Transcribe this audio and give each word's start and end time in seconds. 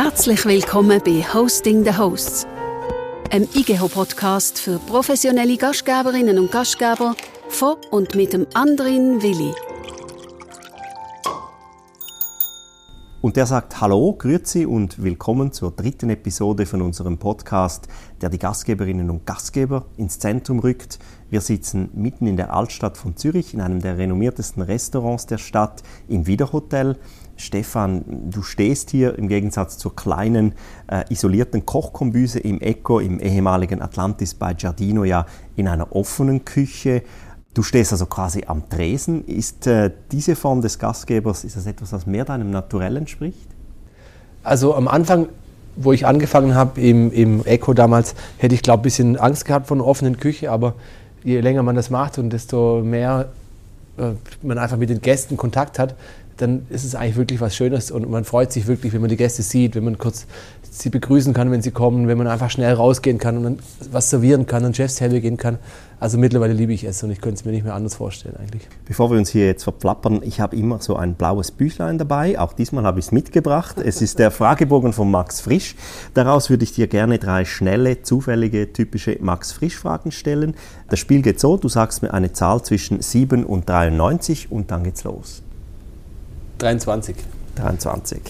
Herzlich 0.00 0.44
willkommen 0.44 1.02
bei 1.04 1.24
Hosting 1.34 1.82
the 1.82 1.92
Hosts, 1.92 2.46
einem 3.32 3.48
IGEHO-Podcast 3.52 4.60
für 4.60 4.78
professionelle 4.78 5.56
Gastgeberinnen 5.56 6.38
und 6.38 6.52
Gastgeber 6.52 7.16
von 7.48 7.74
und 7.90 8.14
mit 8.14 8.32
dem 8.32 8.46
Andrin 8.54 9.20
Willi. 9.22 9.52
Und 13.20 13.36
der 13.36 13.46
sagt 13.46 13.80
Hallo, 13.80 14.14
Grüezi 14.16 14.64
und 14.66 15.02
willkommen 15.02 15.50
zur 15.50 15.72
dritten 15.72 16.10
Episode 16.10 16.66
von 16.66 16.80
unserem 16.80 17.18
Podcast, 17.18 17.88
der 18.20 18.28
die 18.28 18.38
Gastgeberinnen 18.38 19.10
und 19.10 19.26
Gastgeber 19.26 19.86
ins 19.96 20.20
Zentrum 20.20 20.60
rückt. 20.60 21.00
Wir 21.28 21.40
sitzen 21.40 21.90
mitten 21.94 22.28
in 22.28 22.36
der 22.36 22.54
Altstadt 22.54 22.96
von 22.96 23.16
Zürich 23.16 23.52
in 23.52 23.60
einem 23.60 23.82
der 23.82 23.98
renommiertesten 23.98 24.62
Restaurants 24.62 25.26
der 25.26 25.38
Stadt 25.38 25.82
im 26.06 26.28
Wiederhotel. 26.28 26.96
Stefan, 27.38 28.04
du 28.30 28.42
stehst 28.42 28.90
hier 28.90 29.16
im 29.18 29.28
Gegensatz 29.28 29.78
zur 29.78 29.94
kleinen, 29.94 30.52
äh, 30.88 31.04
isolierten 31.08 31.64
Kochkombüse 31.64 32.40
im 32.40 32.60
Eco 32.60 32.98
im 32.98 33.20
ehemaligen 33.20 33.80
Atlantis 33.80 34.34
bei 34.34 34.54
Giardino 34.54 35.04
ja 35.04 35.24
in 35.56 35.68
einer 35.68 35.94
offenen 35.94 36.44
Küche. 36.44 37.02
Du 37.54 37.62
stehst 37.62 37.92
also 37.92 38.06
quasi 38.06 38.44
am 38.46 38.68
Tresen. 38.68 39.24
Ist 39.24 39.66
äh, 39.66 39.90
diese 40.10 40.36
Form 40.36 40.62
des 40.62 40.78
Gastgebers, 40.78 41.44
ist 41.44 41.56
das 41.56 41.66
etwas, 41.66 41.92
was 41.92 42.06
mehr 42.06 42.24
deinem 42.24 42.50
Naturell 42.50 42.96
entspricht? 42.96 43.48
Also 44.42 44.74
am 44.74 44.88
Anfang, 44.88 45.28
wo 45.76 45.92
ich 45.92 46.06
angefangen 46.06 46.54
habe 46.54 46.80
im, 46.80 47.12
im 47.12 47.44
Eco 47.46 47.72
damals, 47.72 48.14
hätte 48.38 48.54
ich 48.54 48.62
glaube 48.62 48.80
ein 48.80 48.82
bisschen 48.82 49.16
Angst 49.16 49.44
gehabt 49.44 49.68
vor 49.68 49.76
einer 49.76 49.86
offenen 49.86 50.18
Küche, 50.18 50.50
aber 50.50 50.74
je 51.22 51.40
länger 51.40 51.62
man 51.62 51.76
das 51.76 51.90
macht 51.90 52.18
und 52.18 52.30
desto 52.30 52.82
mehr 52.82 53.28
äh, 53.96 54.12
man 54.42 54.58
einfach 54.58 54.76
mit 54.76 54.90
den 54.90 55.00
Gästen 55.00 55.36
Kontakt 55.36 55.78
hat, 55.78 55.94
dann 56.38 56.66
ist 56.70 56.84
es 56.84 56.94
eigentlich 56.94 57.16
wirklich 57.16 57.40
was 57.40 57.54
Schönes 57.54 57.90
und 57.90 58.08
man 58.08 58.24
freut 58.24 58.52
sich 58.52 58.66
wirklich, 58.66 58.92
wenn 58.92 59.00
man 59.00 59.10
die 59.10 59.16
Gäste 59.16 59.42
sieht, 59.42 59.74
wenn 59.74 59.84
man 59.84 59.98
kurz 59.98 60.26
sie 60.70 60.90
begrüßen 60.90 61.34
kann, 61.34 61.50
wenn 61.50 61.62
sie 61.62 61.70
kommen, 61.70 62.08
wenn 62.08 62.18
man 62.18 62.26
einfach 62.26 62.50
schnell 62.50 62.72
rausgehen 62.74 63.18
kann 63.18 63.36
und 63.38 63.42
dann 63.42 63.58
was 63.90 64.10
servieren 64.10 64.46
kann 64.46 64.64
und 64.64 64.76
Chefstable 64.76 65.20
gehen 65.20 65.36
kann. 65.36 65.58
Also 66.00 66.16
mittlerweile 66.16 66.52
liebe 66.52 66.72
ich 66.72 66.84
es 66.84 67.02
und 67.02 67.10
ich 67.10 67.20
könnte 67.20 67.40
es 67.40 67.44
mir 67.44 67.50
nicht 67.50 67.64
mehr 67.64 67.74
anders 67.74 67.96
vorstellen 67.96 68.36
eigentlich. 68.36 68.68
Bevor 68.86 69.10
wir 69.10 69.18
uns 69.18 69.30
hier 69.30 69.46
jetzt 69.46 69.64
verplappern, 69.64 70.20
ich 70.22 70.40
habe 70.40 70.54
immer 70.54 70.80
so 70.80 70.94
ein 70.94 71.14
blaues 71.14 71.50
Büchlein 71.50 71.98
dabei. 71.98 72.38
Auch 72.38 72.52
diesmal 72.52 72.84
habe 72.84 73.00
ich 73.00 73.06
es 73.06 73.12
mitgebracht. 73.12 73.78
Es 73.78 74.00
ist 74.00 74.20
der 74.20 74.30
Fragebogen 74.30 74.92
von 74.92 75.10
Max 75.10 75.40
Frisch. 75.40 75.74
Daraus 76.14 76.50
würde 76.50 76.62
ich 76.62 76.72
dir 76.72 76.86
gerne 76.86 77.18
drei 77.18 77.44
schnelle, 77.44 78.02
zufällige, 78.02 78.72
typische 78.72 79.18
Max 79.20 79.50
Frisch-Fragen 79.50 80.12
stellen. 80.12 80.54
Das 80.88 81.00
Spiel 81.00 81.22
geht 81.22 81.40
so, 81.40 81.56
du 81.56 81.68
sagst 81.68 82.02
mir 82.02 82.14
eine 82.14 82.32
Zahl 82.32 82.62
zwischen 82.62 83.02
7 83.02 83.44
und 83.44 83.68
93 83.68 84.52
und 84.52 84.70
dann 84.70 84.84
geht's 84.84 85.02
los. 85.02 85.42
23. 86.58 87.16
23. 87.54 88.20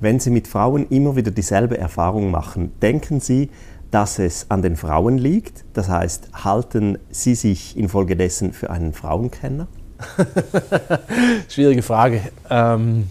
Wenn 0.00 0.20
Sie 0.20 0.30
mit 0.30 0.46
Frauen 0.48 0.86
immer 0.88 1.16
wieder 1.16 1.30
dieselbe 1.30 1.78
Erfahrung 1.78 2.30
machen, 2.30 2.72
denken 2.80 3.20
Sie, 3.20 3.50
dass 3.90 4.18
es 4.18 4.46
an 4.48 4.62
den 4.62 4.76
Frauen 4.76 5.18
liegt? 5.18 5.64
Das 5.74 5.88
heißt, 5.88 6.30
halten 6.44 6.98
Sie 7.10 7.34
sich 7.34 7.76
infolgedessen 7.76 8.52
für 8.52 8.70
einen 8.70 8.92
Frauenkenner? 8.92 9.66
Schwierige 11.48 11.82
Frage. 11.82 12.22
Ähm, 12.50 13.08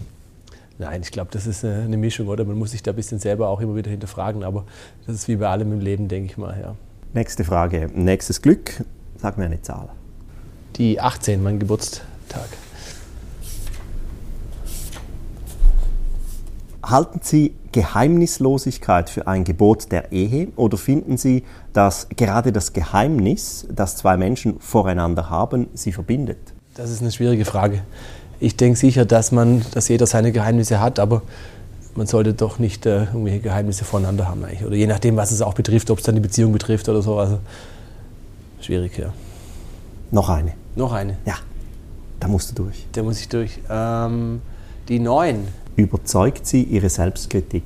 nein, 0.78 1.02
ich 1.02 1.12
glaube, 1.12 1.30
das 1.32 1.46
ist 1.46 1.64
eine 1.64 1.96
Mischung, 1.96 2.28
oder? 2.28 2.44
Man 2.44 2.58
muss 2.58 2.72
sich 2.72 2.82
da 2.82 2.92
ein 2.92 2.96
bisschen 2.96 3.18
selber 3.18 3.48
auch 3.48 3.60
immer 3.60 3.76
wieder 3.76 3.90
hinterfragen, 3.90 4.42
aber 4.42 4.64
das 5.06 5.16
ist 5.16 5.28
wie 5.28 5.36
bei 5.36 5.48
allem 5.48 5.72
im 5.72 5.80
Leben, 5.80 6.08
denke 6.08 6.30
ich 6.32 6.38
mal, 6.38 6.58
ja. 6.60 6.74
Nächste 7.14 7.44
Frage. 7.44 7.90
Nächstes 7.94 8.40
Glück. 8.40 8.82
Sag 9.18 9.36
mir 9.36 9.44
eine 9.44 9.60
Zahl. 9.60 9.90
Die 10.76 10.98
18, 10.98 11.42
mein 11.42 11.58
Geburtstag. 11.58 12.48
Halten 16.84 17.20
Sie 17.22 17.54
Geheimnislosigkeit 17.70 19.08
für 19.08 19.28
ein 19.28 19.44
Gebot 19.44 19.92
der 19.92 20.10
Ehe 20.10 20.48
oder 20.56 20.76
finden 20.76 21.16
Sie, 21.16 21.44
dass 21.72 22.08
gerade 22.16 22.52
das 22.52 22.72
Geheimnis, 22.72 23.66
das 23.72 23.96
zwei 23.96 24.16
Menschen 24.16 24.58
voreinander 24.58 25.30
haben, 25.30 25.68
sie 25.74 25.92
verbindet? 25.92 26.38
Das 26.74 26.90
ist 26.90 27.00
eine 27.00 27.12
schwierige 27.12 27.44
Frage. 27.44 27.82
Ich 28.40 28.56
denke 28.56 28.76
sicher, 28.76 29.04
dass, 29.04 29.30
man, 29.30 29.64
dass 29.72 29.88
jeder 29.88 30.06
seine 30.06 30.32
Geheimnisse 30.32 30.80
hat, 30.80 30.98
aber 30.98 31.22
man 31.94 32.08
sollte 32.08 32.34
doch 32.34 32.58
nicht 32.58 32.84
äh, 32.86 33.04
irgendwelche 33.04 33.40
Geheimnisse 33.40 33.84
voneinander 33.84 34.28
haben. 34.28 34.44
Eigentlich. 34.44 34.64
Oder 34.64 34.74
je 34.74 34.86
nachdem, 34.88 35.16
was 35.16 35.30
es 35.30 35.40
auch 35.40 35.54
betrifft, 35.54 35.90
ob 35.90 35.98
es 35.98 36.04
dann 36.04 36.16
die 36.16 36.20
Beziehung 36.20 36.52
betrifft 36.52 36.88
oder 36.88 37.02
so. 37.02 37.18
Also 37.18 37.38
schwierig, 38.60 38.98
ja. 38.98 39.12
Noch 40.10 40.28
eine. 40.28 40.54
Noch 40.74 40.92
eine? 40.92 41.16
Ja. 41.24 41.34
Da 42.18 42.28
musst 42.28 42.50
du 42.50 42.64
durch. 42.64 42.86
Da 42.92 43.02
muss 43.02 43.20
ich 43.20 43.28
durch. 43.28 43.60
Ähm, 43.70 44.42
die 44.88 44.98
neun 44.98 45.46
überzeugt 45.76 46.46
sie 46.46 46.62
ihre 46.62 46.88
Selbstkritik? 46.88 47.64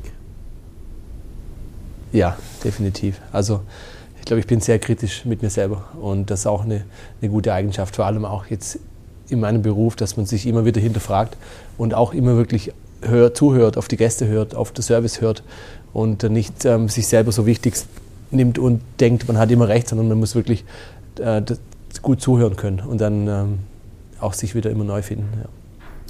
Ja, 2.12 2.36
definitiv. 2.64 3.20
Also 3.32 3.60
ich 4.18 4.24
glaube, 4.24 4.40
ich 4.40 4.46
bin 4.46 4.60
sehr 4.60 4.78
kritisch 4.78 5.24
mit 5.24 5.42
mir 5.42 5.50
selber 5.50 5.84
und 6.00 6.30
das 6.30 6.40
ist 6.40 6.46
auch 6.46 6.64
eine, 6.64 6.84
eine 7.20 7.30
gute 7.30 7.52
Eigenschaft, 7.52 7.96
vor 7.96 8.06
allem 8.06 8.24
auch 8.24 8.46
jetzt 8.46 8.78
in 9.28 9.40
meinem 9.40 9.62
Beruf, 9.62 9.96
dass 9.96 10.16
man 10.16 10.26
sich 10.26 10.46
immer 10.46 10.64
wieder 10.64 10.80
hinterfragt 10.80 11.36
und 11.78 11.94
auch 11.94 12.14
immer 12.14 12.36
wirklich 12.36 12.72
hört, 13.02 13.36
zuhört, 13.36 13.76
auf 13.76 13.88
die 13.88 13.96
Gäste 13.96 14.26
hört, 14.26 14.54
auf 14.54 14.72
den 14.72 14.82
Service 14.82 15.20
hört 15.20 15.42
und 15.92 16.22
nicht 16.24 16.64
ähm, 16.64 16.88
sich 16.88 17.06
selber 17.06 17.32
so 17.32 17.46
wichtig 17.46 17.74
nimmt 18.30 18.58
und 18.58 18.82
denkt, 19.00 19.28
man 19.28 19.38
hat 19.38 19.50
immer 19.50 19.68
recht, 19.68 19.88
sondern 19.88 20.08
man 20.08 20.18
muss 20.18 20.34
wirklich 20.34 20.64
äh, 21.20 21.42
gut 22.02 22.20
zuhören 22.20 22.56
können 22.56 22.80
und 22.80 23.00
dann 23.00 23.28
ähm, 23.28 23.58
auch 24.20 24.32
sich 24.32 24.54
wieder 24.54 24.70
immer 24.70 24.84
neu 24.84 25.02
finden. 25.02 25.28
Ja. 25.38 25.48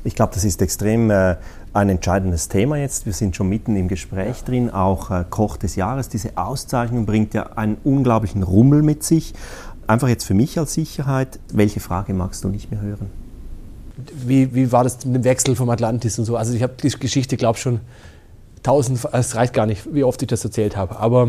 Ich 0.05 0.15
glaube, 0.15 0.33
das 0.35 0.45
ist 0.45 0.63
extrem 0.63 1.11
äh, 1.11 1.37
ein 1.77 1.91
entscheidendes 1.91 2.49
Thema 2.49 2.79
jetzt. 2.79 3.05
Wir 3.05 3.13
sind 3.13 3.37
schon 3.37 3.49
mitten 3.49 3.77
im 3.77 3.87
Gespräch 3.87 4.43
drin. 4.45 4.71
Auch 4.71 5.11
äh, 5.11 5.25
Koch 5.29 5.59
des 5.59 5.77
Jahres, 5.77 6.09
diese 6.09 6.37
Auszeichnung 6.37 7.05
bringt 7.05 7.35
ja 7.35 7.51
einen 7.57 7.77
unglaublichen 7.85 8.43
Rummel 8.43 8.83
mit 8.83 9.03
sich. 9.03 9.35
Einfach 9.87 10.09
jetzt 10.09 10.25
für 10.25 10.35
mich 10.35 10.59
als 10.59 10.73
Sicherheit, 10.73 11.39
welche 11.53 11.81
Frage 11.81 12.15
magst 12.15 12.43
du 12.45 12.49
nicht 12.49 12.71
mehr 12.71 12.81
hören? 12.81 13.11
Wie, 14.27 14.55
wie 14.55 14.73
war 14.73 14.85
das 14.85 15.05
mit 15.05 15.17
dem 15.17 15.25
Wechsel 15.25 15.55
vom 15.55 15.69
Atlantis 15.69 16.19
und 16.19 16.25
so? 16.25 16.37
Also 16.37 16.55
ich 16.55 16.63
habe 16.63 16.75
die 16.83 16.89
Geschichte, 16.89 17.37
glaube 17.37 17.57
ich, 17.57 17.63
schon 17.63 17.81
tausend, 18.63 18.99
es 19.13 19.35
reicht 19.37 19.53
gar 19.53 19.67
nicht, 19.67 19.95
wie 19.95 20.03
oft 20.03 20.21
ich 20.23 20.29
das 20.29 20.45
erzählt 20.45 20.77
habe. 20.77 20.99
Aber 20.99 21.29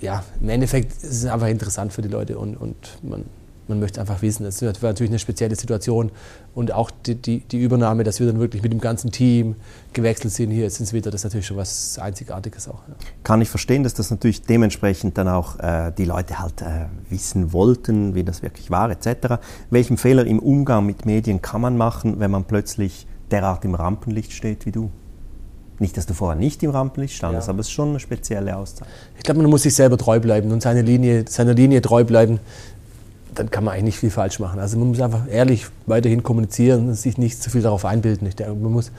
ja, 0.00 0.22
im 0.40 0.48
Endeffekt 0.48 0.92
ist 0.92 1.24
es 1.24 1.26
einfach 1.26 1.48
interessant 1.48 1.92
für 1.92 2.02
die 2.02 2.08
Leute 2.08 2.38
und, 2.38 2.56
und 2.56 2.76
man, 3.02 3.24
man 3.68 3.80
möchte 3.80 4.00
einfach 4.00 4.22
wissen, 4.22 4.46
es 4.46 4.62
war 4.62 4.72
natürlich 4.82 5.10
eine 5.10 5.18
spezielle 5.18 5.56
Situation 5.56 6.10
und 6.54 6.72
auch 6.72 6.90
die, 6.90 7.14
die, 7.14 7.40
die, 7.40 7.60
Übernahme, 7.60 8.04
dass 8.04 8.20
wir 8.20 8.26
dann 8.26 8.38
wirklich 8.38 8.62
mit 8.62 8.72
dem 8.72 8.80
ganzen 8.80 9.10
Team 9.10 9.56
gewechselt 9.92 10.32
sind 10.32 10.50
hier 10.50 10.62
jetzt 10.62 10.80
ins 10.80 10.92
Winter, 10.92 11.10
das 11.10 11.20
ist 11.20 11.24
natürlich 11.24 11.46
schon 11.46 11.56
was 11.56 11.98
Einzigartiges 11.98 12.68
auch. 12.68 12.82
Ja. 12.88 12.94
Kann 13.24 13.40
ich 13.40 13.48
verstehen, 13.48 13.82
dass 13.82 13.94
das 13.94 14.10
natürlich 14.10 14.42
dementsprechend 14.42 15.18
dann 15.18 15.28
auch 15.28 15.58
äh, 15.58 15.92
die 15.96 16.04
Leute 16.04 16.38
halt 16.38 16.62
äh, 16.62 16.86
wissen 17.10 17.52
wollten, 17.52 18.14
wie 18.14 18.24
das 18.24 18.42
wirklich 18.42 18.70
war 18.70 18.90
etc. 18.90 19.42
Welchen 19.70 19.96
Fehler 19.96 20.26
im 20.26 20.38
Umgang 20.38 20.86
mit 20.86 21.06
Medien 21.06 21.42
kann 21.42 21.60
man 21.60 21.76
machen, 21.76 22.20
wenn 22.20 22.30
man 22.30 22.44
plötzlich 22.44 23.06
derart 23.30 23.64
im 23.64 23.74
Rampenlicht 23.74 24.32
steht 24.32 24.66
wie 24.66 24.72
du? 24.72 24.90
Nicht, 25.78 25.96
dass 25.96 26.06
du 26.06 26.14
vorher 26.14 26.38
nicht 26.38 26.62
im 26.62 26.70
Rampenlicht 26.70 27.14
standest, 27.14 27.48
ja. 27.48 27.52
aber 27.52 27.60
es 27.60 27.66
ist 27.66 27.72
schon 27.72 27.90
eine 27.90 28.00
spezielle 28.00 28.56
Auszeit. 28.56 28.88
Ich 29.18 29.22
glaube, 29.22 29.42
man 29.42 29.50
muss 29.50 29.62
sich 29.62 29.74
selber 29.74 29.98
treu 29.98 30.20
bleiben 30.20 30.50
und 30.50 30.62
seine 30.62 30.80
Linie, 30.80 31.26
seiner 31.28 31.52
Linie 31.52 31.82
treu 31.82 32.02
bleiben 32.04 32.40
dann 33.36 33.50
kann 33.50 33.64
man 33.64 33.74
eigentlich 33.74 33.84
nicht 33.84 33.98
viel 33.98 34.10
falsch 34.10 34.40
machen. 34.40 34.58
Also 34.58 34.78
man 34.78 34.88
muss 34.88 35.00
einfach 35.00 35.28
ehrlich 35.30 35.66
weiterhin 35.86 36.22
kommunizieren 36.22 36.88
und 36.88 36.94
sich 36.94 37.18
nicht 37.18 37.42
zu 37.42 37.50
viel 37.50 37.62
darauf 37.62 37.84
einbilden. 37.84 38.26
Ich 38.26 38.36
denke, 38.36 38.54
man 38.54 38.72
muss 38.72 38.90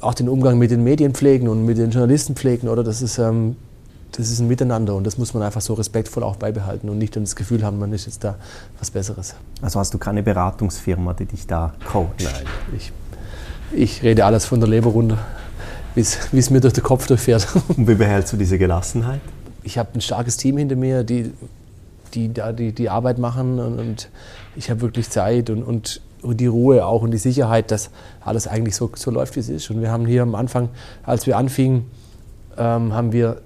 auch 0.00 0.14
den 0.14 0.28
Umgang 0.28 0.58
mit 0.58 0.70
den 0.70 0.82
Medien 0.82 1.14
pflegen 1.14 1.48
und 1.48 1.66
mit 1.66 1.76
den 1.76 1.90
Journalisten 1.90 2.36
pflegen, 2.36 2.68
oder? 2.68 2.82
Das 2.82 3.02
ist, 3.02 3.18
ähm, 3.18 3.56
das 4.12 4.30
ist 4.30 4.40
ein 4.40 4.48
Miteinander 4.48 4.94
und 4.94 5.04
das 5.04 5.18
muss 5.18 5.34
man 5.34 5.42
einfach 5.42 5.60
so 5.60 5.74
respektvoll 5.74 6.22
auch 6.22 6.36
beibehalten 6.36 6.88
und 6.88 6.98
nicht 6.98 7.16
das 7.16 7.36
Gefühl 7.36 7.62
haben, 7.64 7.78
man 7.78 7.92
ist 7.92 8.06
jetzt 8.06 8.24
da 8.24 8.36
was 8.78 8.90
Besseres. 8.90 9.34
Also 9.60 9.78
hast 9.78 9.92
du 9.92 9.98
keine 9.98 10.22
Beratungsfirma, 10.22 11.12
die 11.14 11.26
dich 11.26 11.46
da 11.46 11.74
coacht? 11.90 12.22
Nein, 12.22 12.32
ich, 12.76 12.92
ich 13.72 14.02
rede 14.02 14.24
alles 14.24 14.46
von 14.46 14.60
der 14.60 14.68
Leber 14.68 14.90
runter, 14.90 15.18
wie 15.94 16.00
es 16.00 16.50
mir 16.50 16.60
durch 16.60 16.72
den 16.72 16.84
Kopf 16.84 17.06
durchfährt. 17.06 17.46
Und 17.76 17.86
wie 17.86 17.94
behältst 17.94 18.32
du 18.32 18.36
diese 18.36 18.58
Gelassenheit? 18.58 19.20
Ich 19.62 19.76
habe 19.76 19.90
ein 19.94 20.00
starkes 20.00 20.36
Team 20.36 20.56
hinter 20.56 20.76
mir, 20.76 21.04
die 21.04 21.32
die 22.14 22.32
da 22.32 22.52
die, 22.52 22.72
die 22.72 22.88
Arbeit 22.88 23.18
machen 23.18 23.58
und, 23.58 23.78
und 23.78 24.08
ich 24.56 24.70
habe 24.70 24.80
wirklich 24.80 25.10
Zeit 25.10 25.50
und, 25.50 25.62
und, 25.62 26.00
die 26.22 26.46
Ruhe 26.46 26.84
auch 26.84 27.02
und 27.02 27.12
die 27.12 27.18
Sicherheit, 27.18 27.70
dass 27.70 27.88
alles 28.20 28.46
eigentlich 28.46 28.76
so, 28.76 28.90
so 28.94 29.10
läuft, 29.10 29.36
wie 29.36 29.40
es 29.40 29.48
ist. 29.48 29.70
Und 29.70 29.80
wir 29.80 29.90
haben 29.90 30.06
hier 30.06 30.22
am 30.22 30.34
Anfang, 30.34 30.68
als 31.02 31.26
wir 31.26 31.38
anfingen, 31.38 31.86
ähm, 32.58 32.92
haben 32.92 33.12
wir 33.12 33.40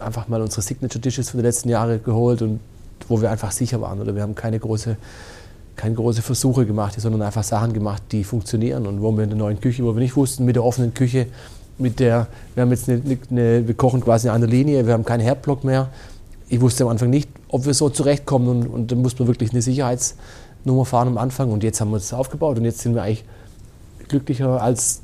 einfach 0.00 0.28
mal 0.28 0.40
unsere 0.40 0.62
Signature 0.62 1.00
Dishes 1.00 1.30
von 1.30 1.38
den 1.38 1.44
letzten 1.44 1.68
Jahren 1.68 2.02
geholt 2.02 2.42
und 2.42 2.60
wo 3.08 3.20
wir 3.20 3.30
einfach 3.30 3.50
sicher 3.50 3.80
waren. 3.80 4.00
Oder 4.00 4.14
wir 4.14 4.22
haben 4.22 4.34
keine 4.34 4.58
große, 4.58 4.96
keine 5.76 5.94
große 5.94 6.22
Versuche 6.22 6.66
gemacht, 6.66 6.98
sondern 6.98 7.22
einfach 7.22 7.44
Sachen 7.44 7.72
gemacht, 7.72 8.02
die 8.12 8.24
funktionieren. 8.24 8.86
Und 8.86 9.02
wo 9.02 9.12
wir 9.12 9.24
in 9.24 9.30
der 9.30 9.38
neuen 9.38 9.60
Küche, 9.60 9.84
wo 9.84 9.94
wir 9.94 10.00
nicht 10.00 10.16
wussten, 10.16 10.44
mit 10.44 10.56
der 10.56 10.64
offenen 10.64 10.94
Küche, 10.94 11.26
mit 11.78 12.00
der, 12.00 12.26
wir 12.54 12.62
haben 12.62 12.70
jetzt 12.70 12.88
eine, 12.88 13.02
eine 13.30 13.66
wir 13.66 13.74
kochen 13.74 14.00
quasi 14.00 14.28
der 14.28 14.38
Linie, 14.38 14.86
wir 14.86 14.94
haben 14.94 15.04
keinen 15.04 15.20
Herdblock 15.20 15.64
mehr. 15.64 15.88
Ich 16.48 16.60
wusste 16.60 16.84
am 16.84 16.90
Anfang 16.90 17.10
nicht, 17.10 17.28
ob 17.48 17.66
wir 17.66 17.74
so 17.74 17.88
zurechtkommen. 17.88 18.48
Und, 18.48 18.66
und 18.66 18.92
dann 18.92 19.02
muss 19.02 19.18
man 19.18 19.28
wirklich 19.28 19.50
eine 19.52 19.62
Sicherheitsnummer 19.62 20.84
fahren 20.84 21.08
am 21.08 21.18
Anfang. 21.18 21.50
Und 21.52 21.62
jetzt 21.62 21.80
haben 21.80 21.90
wir 21.90 21.98
das 21.98 22.12
aufgebaut 22.12 22.58
und 22.58 22.64
jetzt 22.64 22.80
sind 22.80 22.94
wir 22.94 23.02
eigentlich 23.02 23.24
glücklicher 24.08 24.62
als 24.62 25.02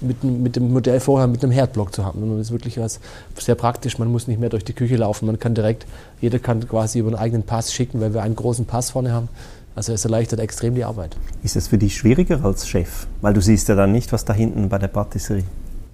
mit, 0.00 0.24
mit 0.24 0.56
dem 0.56 0.72
Modell 0.72 1.00
vorher 1.00 1.26
mit 1.26 1.42
einem 1.42 1.52
Herdblock 1.52 1.94
zu 1.94 2.04
haben. 2.04 2.22
Und 2.22 2.38
das 2.38 2.48
ist 2.48 2.52
wirklich 2.52 2.78
was 2.78 3.00
sehr 3.38 3.54
praktisch. 3.54 3.98
Man 3.98 4.10
muss 4.10 4.28
nicht 4.28 4.40
mehr 4.40 4.48
durch 4.48 4.64
die 4.64 4.72
Küche 4.72 4.96
laufen. 4.96 5.26
Man 5.26 5.38
kann 5.38 5.54
direkt, 5.54 5.86
jeder 6.20 6.38
kann 6.38 6.66
quasi 6.66 7.00
über 7.00 7.08
einen 7.08 7.18
eigenen 7.18 7.42
Pass 7.42 7.72
schicken, 7.72 8.00
weil 8.00 8.14
wir 8.14 8.22
einen 8.22 8.36
großen 8.36 8.64
Pass 8.64 8.90
vorne 8.90 9.12
haben. 9.12 9.28
Also 9.74 9.92
es 9.92 10.04
erleichtert 10.04 10.40
extrem 10.40 10.74
die 10.74 10.84
Arbeit. 10.84 11.16
Ist 11.42 11.56
es 11.56 11.68
für 11.68 11.78
dich 11.78 11.96
schwieriger 11.96 12.44
als 12.44 12.66
Chef? 12.66 13.06
Weil 13.20 13.34
du 13.34 13.40
siehst 13.40 13.68
ja 13.68 13.74
dann 13.74 13.92
nicht, 13.92 14.12
was 14.12 14.24
da 14.24 14.32
hinten 14.32 14.68
bei 14.68 14.78
der 14.78 14.88
Patisserie. 14.88 15.44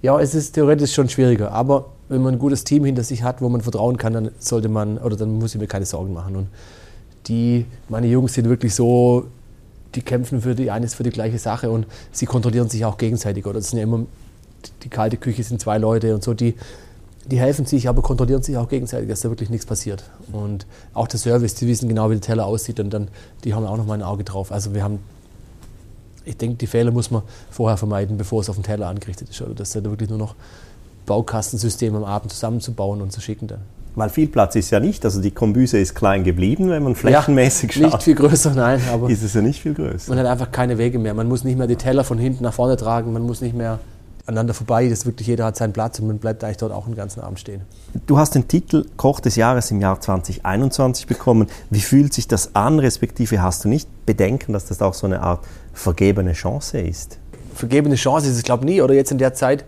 Ja, 0.01 0.19
es 0.19 0.35
ist 0.35 0.53
theoretisch 0.53 0.93
schon 0.93 1.09
schwieriger. 1.09 1.51
Aber 1.51 1.85
wenn 2.09 2.21
man 2.21 2.35
ein 2.35 2.39
gutes 2.39 2.63
Team 2.63 2.85
hinter 2.85 3.03
sich 3.03 3.23
hat, 3.23 3.41
wo 3.41 3.49
man 3.49 3.61
vertrauen 3.61 3.97
kann, 3.97 4.13
dann 4.13 4.31
sollte 4.39 4.69
man, 4.69 4.97
oder 4.97 5.15
dann 5.15 5.39
muss 5.39 5.55
ich 5.55 5.61
mir 5.61 5.67
keine 5.67 5.85
Sorgen 5.85 6.13
machen. 6.13 6.35
Und 6.35 6.47
die, 7.27 7.65
meine 7.89 8.07
Jungs 8.07 8.33
sind 8.33 8.47
wirklich 8.47 8.73
so 8.73 9.25
die 9.95 10.01
kämpfen 10.01 10.41
für 10.41 10.53
die 10.53 10.69
eines 10.69 10.93
für 10.93 11.03
die 11.03 11.09
gleiche 11.09 11.39
Sache 11.39 11.71
und 11.71 11.87
sie 12.11 12.25
kontrollieren 12.25 12.69
sich 12.69 12.85
auch 12.85 12.97
gegenseitig. 12.97 13.45
Oder 13.45 13.55
das 13.55 13.69
sind 13.69 13.79
ja 13.79 13.83
immer 13.83 14.05
die 14.83 14.89
kalte 14.89 15.17
Küche 15.17 15.43
sind 15.43 15.61
zwei 15.61 15.77
Leute 15.77 16.13
und 16.13 16.23
so, 16.23 16.33
die, 16.33 16.55
die 17.25 17.39
helfen 17.39 17.65
sich, 17.65 17.87
aber 17.87 18.01
kontrollieren 18.01 18.41
sich 18.41 18.57
auch 18.57 18.69
gegenseitig, 18.69 19.09
dass 19.09 19.21
da 19.21 19.29
wirklich 19.29 19.49
nichts 19.49 19.65
passiert. 19.65 20.03
Und 20.31 20.65
auch 20.93 21.07
der 21.07 21.19
Service, 21.19 21.55
die 21.55 21.67
wissen 21.67 21.87
genau, 21.89 22.09
wie 22.09 22.15
der 22.15 22.21
Teller 22.21 22.45
aussieht 22.45 22.79
und 22.79 22.89
dann, 22.91 23.09
die 23.43 23.53
haben 23.53 23.65
auch 23.65 23.77
noch 23.77 23.85
mal 23.85 23.95
ein 23.95 24.03
Auge 24.03 24.23
drauf. 24.23 24.51
Also 24.51 24.73
wir 24.73 24.83
haben, 24.83 24.99
ich 26.25 26.37
denke, 26.37 26.57
die 26.57 26.67
Fehler 26.67 26.91
muss 26.91 27.11
man 27.11 27.21
vorher 27.49 27.77
vermeiden, 27.77 28.17
bevor 28.17 28.41
es 28.41 28.49
auf 28.49 28.55
den 28.55 28.63
Teller 28.63 28.87
angerichtet 28.87 29.29
ist. 29.29 29.41
Oder 29.41 29.55
dass 29.55 29.71
da 29.71 29.83
wirklich 29.83 30.09
nur 30.09 30.19
noch 30.19 30.35
Baukastensystem 31.07 31.95
am 31.95 32.03
Abend 32.03 32.31
zusammenzubauen 32.31 33.01
und 33.01 33.11
zu 33.11 33.19
schicken 33.19 33.47
dann. 33.47 33.61
Weil 33.95 34.09
viel 34.09 34.27
Platz 34.27 34.55
ist 34.55 34.69
ja 34.69 34.79
nicht, 34.79 35.03
also 35.05 35.19
die 35.19 35.31
Kombüse 35.31 35.79
ist 35.79 35.95
klein 35.95 36.23
geblieben, 36.23 36.69
wenn 36.69 36.83
man 36.83 36.93
flächenmäßig 36.93 37.73
ja, 37.75 37.81
schaut. 37.81 37.93
Nicht 37.93 38.03
viel 38.03 38.13
größer, 38.13 38.53
nein, 38.53 38.79
aber 38.93 39.09
ist 39.09 39.23
es 39.23 39.33
ja 39.33 39.41
nicht 39.41 39.59
viel 39.59 39.73
größer. 39.73 40.11
Man 40.11 40.19
hat 40.19 40.27
einfach 40.27 40.51
keine 40.51 40.77
Wege 40.77 40.99
mehr. 40.99 41.15
Man 41.15 41.27
muss 41.27 41.43
nicht 41.43 41.57
mehr 41.57 41.65
die 41.65 41.77
Teller 41.77 42.03
von 42.03 42.19
hinten 42.19 42.43
nach 42.43 42.53
vorne 42.53 42.77
tragen, 42.77 43.11
man 43.11 43.23
muss 43.23 43.41
nicht 43.41 43.55
mehr 43.55 43.79
aneinander 44.27 44.53
vorbei. 44.53 44.87
Das 44.87 45.07
wirklich 45.07 45.27
jeder 45.27 45.45
hat 45.45 45.55
seinen 45.55 45.73
Platz 45.73 45.97
und 45.99 46.05
man 46.05 46.19
bleibt 46.19 46.43
eigentlich 46.43 46.57
dort 46.57 46.71
auch 46.71 46.85
den 46.85 46.93
ganzen 46.93 47.21
Abend 47.21 47.39
stehen. 47.39 47.61
Du 48.05 48.19
hast 48.19 48.35
den 48.35 48.47
Titel 48.47 48.85
Koch 48.97 49.19
des 49.19 49.35
Jahres 49.35 49.71
im 49.71 49.81
Jahr 49.81 49.99
2021 49.99 51.07
bekommen. 51.07 51.47
Wie 51.71 51.81
fühlt 51.81 52.13
sich 52.13 52.27
das 52.27 52.53
an, 52.53 52.77
respektive 52.77 53.41
hast 53.41 53.65
du 53.65 53.69
nicht 53.69 53.89
Bedenken, 54.05 54.53
dass 54.53 54.67
das 54.67 54.81
auch 54.83 54.93
so 54.93 55.07
eine 55.07 55.21
Art 55.21 55.39
vergebene 55.73 56.33
Chance 56.33 56.79
ist? 56.79 57.17
Vergebene 57.55 57.95
Chance 57.95 58.27
ist 58.27 58.35
es, 58.35 58.43
glaube 58.43 58.65
ich, 58.65 58.75
nie. 58.75 58.81
Oder 58.83 58.93
jetzt 58.93 59.11
in 59.11 59.17
der 59.17 59.33
Zeit 59.33 59.65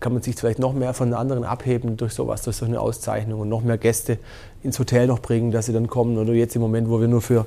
kann 0.00 0.12
man 0.14 0.22
sich 0.22 0.34
vielleicht 0.34 0.58
noch 0.58 0.72
mehr 0.72 0.94
von 0.94 1.12
anderen 1.14 1.44
abheben 1.44 1.96
durch 1.96 2.14
sowas, 2.14 2.42
durch 2.42 2.56
so 2.56 2.64
eine 2.64 2.80
Auszeichnung 2.80 3.40
und 3.40 3.48
noch 3.48 3.62
mehr 3.62 3.78
Gäste 3.78 4.18
ins 4.62 4.78
Hotel 4.78 5.06
noch 5.06 5.20
bringen, 5.20 5.50
dass 5.50 5.66
sie 5.66 5.72
dann 5.72 5.88
kommen. 5.88 6.18
Oder 6.18 6.32
jetzt 6.32 6.56
im 6.56 6.62
Moment, 6.62 6.88
wo 6.88 7.00
wir 7.00 7.08
nur 7.08 7.20
für 7.20 7.46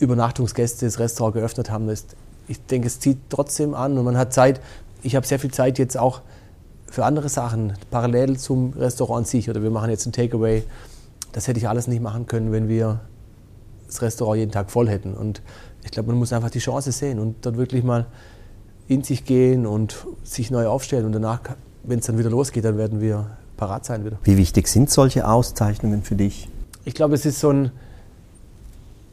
Übernachtungsgäste 0.00 0.86
das 0.86 0.98
Restaurant 0.98 1.34
geöffnet 1.34 1.70
haben, 1.70 1.88
ist, 1.88 2.16
ich 2.48 2.60
denke, 2.66 2.88
es 2.88 3.00
zieht 3.00 3.18
trotzdem 3.30 3.74
an 3.74 3.96
und 3.96 4.04
man 4.04 4.18
hat 4.18 4.32
Zeit. 4.32 4.60
Ich 5.02 5.16
habe 5.16 5.26
sehr 5.26 5.38
viel 5.38 5.50
Zeit 5.50 5.78
jetzt 5.78 5.96
auch 5.96 6.20
für 6.90 7.04
andere 7.04 7.28
Sachen, 7.28 7.74
parallel 7.90 8.36
zum 8.38 8.72
Restaurant 8.74 9.18
an 9.18 9.24
sich. 9.24 9.48
Oder 9.48 9.62
wir 9.62 9.70
machen 9.70 9.90
jetzt 9.90 10.06
ein 10.06 10.12
Takeaway. 10.12 10.62
Das 11.32 11.48
hätte 11.48 11.58
ich 11.58 11.68
alles 11.68 11.86
nicht 11.86 12.02
machen 12.02 12.26
können, 12.26 12.52
wenn 12.52 12.68
wir 12.68 13.00
das 13.86 14.02
Restaurant 14.02 14.38
jeden 14.38 14.52
Tag 14.52 14.70
voll 14.70 14.88
hätten. 14.88 15.14
Und 15.14 15.42
ich 15.84 15.90
glaube, 15.90 16.08
man 16.08 16.18
muss 16.18 16.32
einfach 16.32 16.50
die 16.50 16.58
Chance 16.58 16.92
sehen 16.92 17.18
und 17.18 17.36
dort 17.46 17.56
wirklich 17.56 17.84
mal 17.84 18.06
in 18.88 19.02
sich 19.02 19.24
gehen 19.24 19.66
und 19.66 20.06
sich 20.22 20.50
neu 20.50 20.66
aufstellen. 20.66 21.06
Und 21.06 21.12
danach 21.12 21.40
wenn 21.84 21.98
es 21.98 22.06
dann 22.06 22.18
wieder 22.18 22.30
losgeht, 22.30 22.64
dann 22.64 22.78
werden 22.78 23.00
wir 23.00 23.26
parat 23.56 23.84
sein 23.84 24.04
wieder. 24.04 24.18
Wie 24.24 24.36
wichtig 24.36 24.68
sind 24.68 24.90
solche 24.90 25.28
Auszeichnungen 25.28 26.02
für 26.02 26.16
dich? 26.16 26.48
Ich 26.84 26.94
glaube, 26.94 27.14
es 27.14 27.24
ist 27.24 27.40
so, 27.40 27.50
ein, 27.50 27.70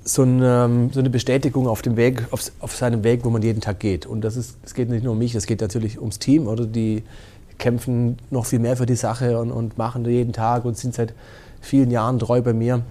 so, 0.03 0.23
ein, 0.23 0.41
ähm, 0.43 0.89
so 0.91 0.99
eine 0.99 1.09
Bestätigung 1.09 1.67
auf 1.67 1.81
dem 1.81 1.95
Weg, 1.95 2.27
auf, 2.31 2.51
auf, 2.59 2.75
seinem 2.75 3.03
Weg, 3.03 3.23
wo 3.23 3.29
man 3.29 3.41
jeden 3.41 3.61
Tag 3.61 3.79
geht. 3.79 4.05
Und 4.05 4.21
das 4.21 4.35
ist, 4.35 4.57
es 4.63 4.73
geht 4.73 4.89
nicht 4.89 5.03
nur 5.03 5.13
um 5.13 5.19
mich, 5.19 5.35
es 5.35 5.45
geht 5.45 5.61
natürlich 5.61 5.99
ums 5.99 6.19
Team, 6.19 6.47
oder 6.47 6.65
die 6.65 7.03
kämpfen 7.57 8.17
noch 8.29 8.45
viel 8.45 8.59
mehr 8.59 8.75
für 8.75 8.85
die 8.85 8.95
Sache 8.95 9.39
und, 9.39 9.51
und 9.51 9.77
machen 9.77 10.03
jeden 10.05 10.33
Tag 10.33 10.65
und 10.65 10.77
sind 10.77 10.95
seit 10.95 11.13
vielen 11.61 11.91
Jahren 11.91 12.19
treu 12.19 12.41
bei 12.41 12.53
mir. 12.53 12.81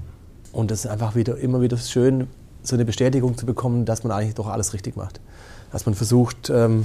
Und 0.52 0.70
das 0.70 0.84
ist 0.84 0.90
einfach 0.90 1.14
wieder, 1.14 1.36
immer 1.38 1.60
wieder 1.60 1.76
schön, 1.76 2.28
so 2.62 2.76
eine 2.76 2.84
Bestätigung 2.84 3.36
zu 3.36 3.46
bekommen, 3.46 3.84
dass 3.84 4.04
man 4.04 4.12
eigentlich 4.12 4.34
doch 4.34 4.48
alles 4.48 4.72
richtig 4.72 4.96
macht. 4.96 5.20
Dass 5.72 5.86
man 5.86 5.94
versucht, 5.94 6.50
ähm, 6.50 6.84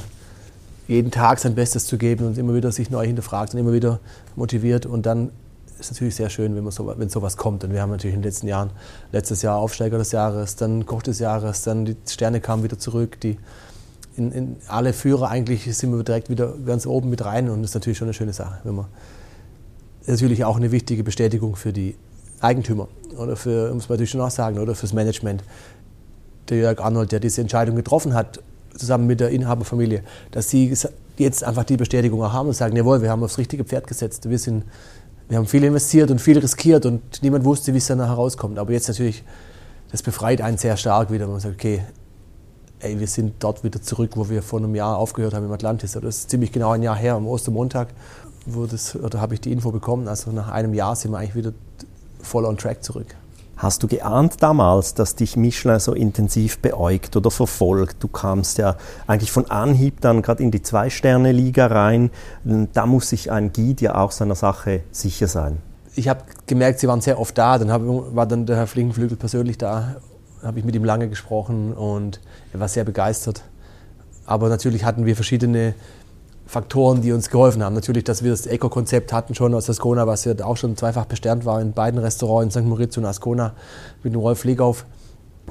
jeden 0.87 1.11
Tag 1.11 1.39
sein 1.39 1.55
Bestes 1.55 1.85
zu 1.85 1.97
geben 1.97 2.25
und 2.25 2.37
immer 2.37 2.53
wieder 2.53 2.71
sich 2.71 2.89
neu 2.89 3.05
hinterfragt 3.05 3.53
und 3.53 3.59
immer 3.59 3.73
wieder 3.73 3.99
motiviert. 4.35 4.85
Und 4.85 5.05
dann 5.05 5.29
ist 5.79 5.85
es 5.85 5.91
natürlich 5.91 6.15
sehr 6.15 6.29
schön, 6.29 6.55
wenn, 6.55 6.63
man 6.63 6.71
so, 6.71 6.93
wenn 6.97 7.09
sowas 7.09 7.37
kommt. 7.37 7.63
Und 7.63 7.73
wir 7.73 7.81
haben 7.81 7.89
natürlich 7.89 8.15
in 8.15 8.21
den 8.21 8.27
letzten 8.27 8.47
Jahren, 8.47 8.69
letztes 9.11 9.41
Jahr 9.41 9.57
Aufsteiger 9.57 9.97
des 9.97 10.11
Jahres, 10.11 10.55
dann 10.55 10.85
Koch 10.85 11.01
des 11.01 11.19
Jahres, 11.19 11.63
dann 11.63 11.85
die 11.85 11.95
Sterne 12.07 12.39
kamen 12.39 12.63
wieder 12.63 12.77
zurück. 12.77 13.19
Die, 13.21 13.37
in, 14.15 14.31
in 14.31 14.55
alle 14.67 14.93
Führer 14.93 15.29
eigentlich 15.29 15.75
sind 15.75 15.91
wir 15.95 16.03
direkt 16.03 16.29
wieder 16.29 16.53
ganz 16.65 16.85
oben 16.85 17.09
mit 17.09 17.25
rein 17.25 17.49
und 17.49 17.61
das 17.61 17.71
ist 17.71 17.75
natürlich 17.75 17.97
schon 17.97 18.07
eine 18.07 18.13
schöne 18.13 18.33
Sache. 18.33 18.59
Wenn 18.63 18.75
man, 18.75 18.85
natürlich 20.07 20.45
auch 20.45 20.57
eine 20.57 20.71
wichtige 20.71 21.03
Bestätigung 21.03 21.55
für 21.55 21.73
die 21.73 21.95
Eigentümer 22.41 22.87
oder 23.17 23.35
für, 23.35 23.73
muss 23.73 23.89
man 23.89 23.95
natürlich 23.95 24.11
schon 24.11 24.21
auch 24.21 24.31
sagen, 24.31 24.59
oder 24.59 24.75
fürs 24.75 24.93
Management. 24.93 25.43
Der 26.49 26.57
Jörg 26.57 26.79
Arnold, 26.79 27.11
der 27.11 27.19
diese 27.19 27.41
Entscheidung 27.41 27.75
getroffen 27.75 28.13
hat, 28.13 28.39
zusammen 28.77 29.07
mit 29.07 29.19
der 29.19 29.29
Inhaberfamilie, 29.29 30.03
dass 30.31 30.49
sie 30.49 30.73
jetzt 31.17 31.43
einfach 31.43 31.63
die 31.63 31.77
Bestätigung 31.77 32.23
auch 32.23 32.33
haben 32.33 32.47
und 32.47 32.53
sagen, 32.53 32.75
jawohl, 32.75 33.01
wir 33.01 33.09
haben 33.09 33.23
aufs 33.23 33.37
richtige 33.37 33.63
Pferd 33.63 33.87
gesetzt. 33.87 34.29
Wir, 34.29 34.39
sind, 34.39 34.63
wir 35.29 35.37
haben 35.37 35.45
viel 35.45 35.63
investiert 35.63 36.11
und 36.11 36.19
viel 36.19 36.37
riskiert 36.37 36.85
und 36.85 37.01
niemand 37.21 37.45
wusste, 37.45 37.73
wie 37.73 37.77
es 37.77 37.87
dann 37.87 37.99
herauskommt. 38.05 38.59
Aber 38.59 38.71
jetzt 38.71 38.87
natürlich, 38.87 39.23
das 39.91 40.03
befreit 40.03 40.41
einen 40.41 40.57
sehr 40.57 40.77
stark 40.77 41.11
wieder. 41.11 41.27
Man 41.27 41.39
sagt, 41.39 41.55
okay, 41.55 41.83
ey, 42.79 42.99
wir 42.99 43.07
sind 43.07 43.35
dort 43.39 43.63
wieder 43.63 43.81
zurück, 43.81 44.11
wo 44.15 44.29
wir 44.29 44.41
vor 44.41 44.59
einem 44.59 44.75
Jahr 44.75 44.97
aufgehört 44.97 45.33
haben 45.33 45.45
im 45.45 45.51
Atlantis. 45.51 45.93
Das 45.93 46.03
ist 46.03 46.29
ziemlich 46.29 46.51
genau 46.51 46.71
ein 46.71 46.83
Jahr 46.83 46.95
her, 46.95 47.15
am 47.15 47.27
Ostermontag, 47.27 47.89
wo 48.45 48.65
das, 48.65 48.95
oder 48.95 49.21
habe 49.21 49.33
ich 49.33 49.41
die 49.41 49.51
Info 49.51 49.71
bekommen. 49.71 50.07
Also 50.07 50.31
nach 50.31 50.49
einem 50.49 50.73
Jahr 50.73 50.95
sind 50.95 51.11
wir 51.11 51.19
eigentlich 51.19 51.35
wieder 51.35 51.53
voll 52.21 52.45
on 52.45 52.57
track 52.57 52.83
zurück. 52.83 53.15
Hast 53.57 53.83
du 53.83 53.87
geahnt 53.87 54.43
damals, 54.43 54.95
dass 54.95 55.15
dich 55.15 55.37
Michelin 55.37 55.79
so 55.79 55.93
intensiv 55.93 56.59
beäugt 56.59 57.15
oder 57.15 57.31
verfolgt? 57.31 58.03
Du 58.03 58.09
kamst 58.09 58.57
ja 58.57 58.75
eigentlich 59.07 59.31
von 59.31 59.49
Anhieb 59.49 60.01
dann 60.01 60.21
gerade 60.21 60.43
in 60.43 60.51
die 60.51 60.61
Zwei-Sterne-Liga 60.61 61.67
rein. 61.67 62.11
Da 62.43 62.85
muss 62.85 63.09
sich 63.09 63.31
ein 63.31 63.53
Guide 63.53 63.85
ja 63.85 63.95
auch 63.95 64.11
seiner 64.11 64.35
Sache 64.35 64.81
sicher 64.91 65.27
sein. 65.27 65.59
Ich 65.95 66.09
habe 66.09 66.23
gemerkt, 66.47 66.79
sie 66.79 66.89
waren 66.89 66.99
sehr 66.99 67.17
oft 67.17 67.37
da. 67.37 67.57
Dann 67.57 67.71
hab, 67.71 67.81
war 67.85 68.25
dann 68.25 68.45
der 68.45 68.57
Herr 68.57 68.67
Flinkenflügel 68.67 69.15
persönlich 69.15 69.57
da. 69.57 69.95
Habe 70.43 70.59
ich 70.59 70.65
mit 70.65 70.75
ihm 70.75 70.83
lange 70.83 71.07
gesprochen 71.07 71.71
und 71.71 72.19
er 72.51 72.59
war 72.59 72.67
sehr 72.67 72.83
begeistert. 72.83 73.43
Aber 74.25 74.49
natürlich 74.49 74.83
hatten 74.83 75.05
wir 75.05 75.15
verschiedene 75.15 75.75
Faktoren, 76.45 77.01
die 77.01 77.11
uns 77.11 77.29
geholfen 77.29 77.63
haben. 77.63 77.73
Natürlich, 77.73 78.03
dass 78.03 78.23
wir 78.23 78.31
das 78.31 78.45
Eco-Konzept 78.45 79.11
hatten 79.11 79.33
schon 79.33 79.53
aus 79.55 79.69
Ascona, 79.69 80.05
was 80.05 80.25
ja 80.25 80.33
auch 80.43 80.57
schon 80.57 80.77
zweifach 80.77 81.05
besternt 81.05 81.45
war 81.45 81.59
in 81.59 81.73
beiden 81.73 81.99
Restaurants, 81.99 82.55
in 82.55 82.61
St. 82.61 82.69
Moritz 82.69 82.97
und 82.97 83.05
Ascona 83.05 83.53
mit 84.03 84.13
dem 84.13 84.19
Rolf 84.19 84.43
Legauf. 84.43 84.85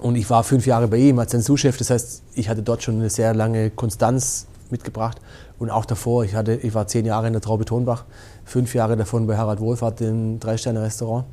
Und 0.00 0.16
ich 0.16 0.28
war 0.30 0.44
fünf 0.44 0.66
Jahre 0.66 0.88
bei 0.88 0.98
ihm 0.98 1.18
als 1.18 1.32
sein 1.32 1.40
Sous-Chef. 1.40 1.76
Das 1.76 1.90
heißt, 1.90 2.22
ich 2.34 2.48
hatte 2.48 2.62
dort 2.62 2.82
schon 2.82 2.96
eine 2.96 3.10
sehr 3.10 3.34
lange 3.34 3.70
Konstanz 3.70 4.46
mitgebracht. 4.70 5.20
Und 5.58 5.70
auch 5.70 5.84
davor, 5.84 6.24
ich, 6.24 6.34
hatte, 6.34 6.54
ich 6.54 6.74
war 6.74 6.86
zehn 6.86 7.06
Jahre 7.06 7.26
in 7.26 7.32
der 7.32 7.42
Traube 7.42 7.64
Tonbach, 7.64 8.04
fünf 8.44 8.74
Jahre 8.74 8.96
davon 8.96 9.26
bei 9.26 9.36
Harald 9.36 9.60
Wohlfahrt, 9.60 10.00
dem 10.00 10.40
Drei-Sterne-Restaurant. 10.40 11.26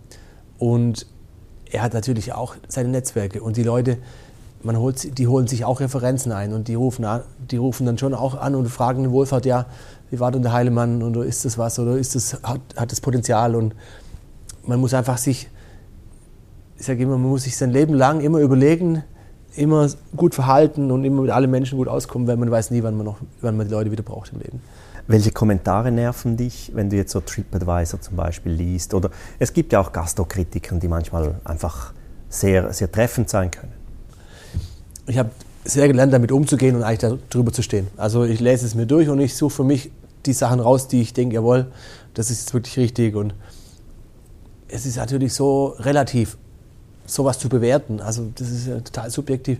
Und 0.58 1.08
er 1.72 1.82
hat 1.82 1.94
natürlich 1.94 2.34
auch 2.34 2.56
seine 2.68 2.90
Netzwerke. 2.90 3.42
Und 3.42 3.58
die 3.58 3.64
Leute, 3.64 3.98
man 4.64 4.78
holt, 4.78 5.18
die 5.18 5.28
holen 5.28 5.48
sich 5.48 5.66
auch 5.66 5.80
Referenzen 5.80 6.32
ein 6.32 6.54
und 6.54 6.68
die 6.68 6.76
rufen, 6.76 7.06
die 7.50 7.58
rufen 7.58 7.86
dann 7.86 7.98
schon 7.98 8.14
auch 8.14 8.36
an 8.36 8.56
und 8.56 8.68
fragen 8.68 9.04
den 9.04 9.12
Wohlfahrt, 9.12 9.46
ja, 9.46 9.66
wie 10.10 10.20
war 10.20 10.32
denn 10.32 10.42
der 10.42 10.54
Heilemann 10.54 11.02
oder 11.04 11.24
ist 11.24 11.46
das 11.46 11.58
was 11.58 11.80
oder 11.80 11.98
ist 11.98 12.16
das, 12.16 12.40
hat, 12.44 12.62
hat 12.76 12.92
das 12.92 13.02
Potenzial 13.02 13.56
und 13.56 13.76
man 14.66 14.80
muss 14.80 14.94
einfach 14.94 15.18
sich, 15.18 15.50
ich 16.78 16.86
sage 16.86 17.04
immer, 17.04 17.18
man 17.18 17.30
muss 17.30 17.44
sich 17.44 17.58
sein 17.58 17.72
Leben 17.72 17.94
lang 17.94 18.22
immer 18.22 18.40
überlegen, 18.40 19.04
immer 19.56 19.90
gut 20.16 20.36
verhalten 20.36 20.92
und 20.92 21.04
immer 21.04 21.24
mit 21.24 21.32
allen 21.32 21.50
Menschen 21.50 21.78
gut 21.78 21.88
auskommen, 21.88 22.28
weil 22.28 22.38
man 22.38 22.52
weiß 22.52 22.72
nie, 22.72 22.84
wann 22.84 22.96
man, 22.96 23.06
noch, 23.06 23.18
wann 23.42 23.58
man 23.58 23.68
die 23.68 23.74
Leute 23.74 23.92
wieder 23.92 24.04
braucht 24.04 24.32
im 24.34 24.40
Leben. 24.40 24.62
Welche 25.08 25.32
Kommentare 25.32 25.92
nerven 25.92 26.38
dich, 26.38 26.72
wenn 26.74 26.90
du 26.90 26.96
jetzt 26.96 27.12
so 27.12 27.20
TripAdvisor 27.20 28.00
zum 28.00 28.16
Beispiel 28.16 28.52
liest? 28.52 28.94
Oder 28.94 29.10
es 29.40 29.52
gibt 29.52 29.74
ja 29.74 29.82
auch 29.82 29.92
Gastrokritiken, 29.92 30.80
die 30.80 30.88
manchmal 30.88 31.42
einfach 31.44 31.94
sehr, 32.30 32.72
sehr 32.72 32.90
treffend 32.90 33.30
sein 33.30 33.52
können 33.52 33.81
ich 35.12 35.18
habe 35.18 35.30
sehr 35.66 35.88
gelernt, 35.88 36.14
damit 36.14 36.32
umzugehen 36.32 36.76
und 36.76 36.84
eigentlich 36.84 37.20
darüber 37.30 37.52
zu 37.52 37.62
stehen. 37.62 37.88
Also 37.98 38.24
ich 38.24 38.40
lese 38.40 38.66
es 38.66 38.76
mir 38.76 38.86
durch 38.86 39.10
und 39.10 39.20
ich 39.20 39.36
suche 39.36 39.58
für 39.58 39.64
mich 39.64 39.92
die 40.26 40.34
Sachen 40.34 40.60
raus, 40.60 40.88
die 40.88 41.02
ich 41.02 41.14
denke, 41.14 41.36
jawohl, 41.36 41.68
das 42.14 42.32
ist 42.32 42.42
jetzt 42.42 42.54
wirklich 42.54 42.78
richtig. 42.78 43.16
Und 43.16 43.34
es 44.70 44.86
ist 44.86 44.96
natürlich 44.96 45.34
so 45.34 45.76
relativ, 45.80 46.38
sowas 47.06 47.40
zu 47.40 47.50
bewerten. 47.50 48.00
Also 48.00 48.32
das 48.36 48.50
ist 48.50 48.68
ja 48.68 48.80
total 48.80 49.12
subjektiv. 49.12 49.60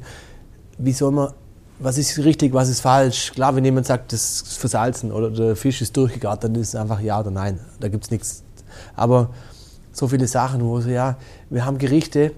Wie 0.78 0.94
soll 0.94 1.12
man, 1.12 1.34
was 1.80 1.98
ist 1.98 2.18
richtig, 2.20 2.54
was 2.54 2.70
ist 2.70 2.80
falsch? 2.80 3.34
Klar, 3.34 3.56
wenn 3.56 3.66
jemand 3.66 3.88
sagt, 3.88 4.14
das 4.14 4.42
ist 4.42 4.58
versalzen 4.58 5.12
oder 5.12 5.30
der 5.30 5.56
Fisch 5.58 5.82
ist 5.82 5.98
durchgegart, 5.98 6.46
dann 6.46 6.56
ist 6.56 6.70
es 6.70 6.76
einfach 6.76 7.02
ja 7.02 7.20
oder 7.20 7.32
nein. 7.32 7.60
Da 7.80 7.90
gibt 7.90 8.06
es 8.06 8.12
nichts. 8.12 8.44
Aber 8.96 9.32
so 9.92 10.08
viele 10.08 10.28
Sachen, 10.28 10.64
wo 10.64 10.80
so, 10.80 10.90
ja, 10.90 11.18
wir 11.50 11.66
haben 11.66 11.78
Gerichte, 11.78 12.32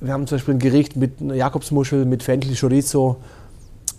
wir 0.00 0.12
haben 0.12 0.26
zum 0.26 0.36
Beispiel 0.36 0.54
ein 0.54 0.58
Gericht 0.58 0.96
mit 0.96 1.20
einer 1.20 1.34
Jakobsmuschel, 1.34 2.04
mit 2.04 2.22
Fenchel, 2.22 2.54
Chorizo 2.54 3.16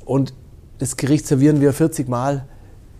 und 0.05 0.33
das 0.79 0.95
Gericht 0.95 1.25
servieren 1.25 1.59
wir 1.59 1.73
40 1.73 2.07
Mal. 2.07 2.45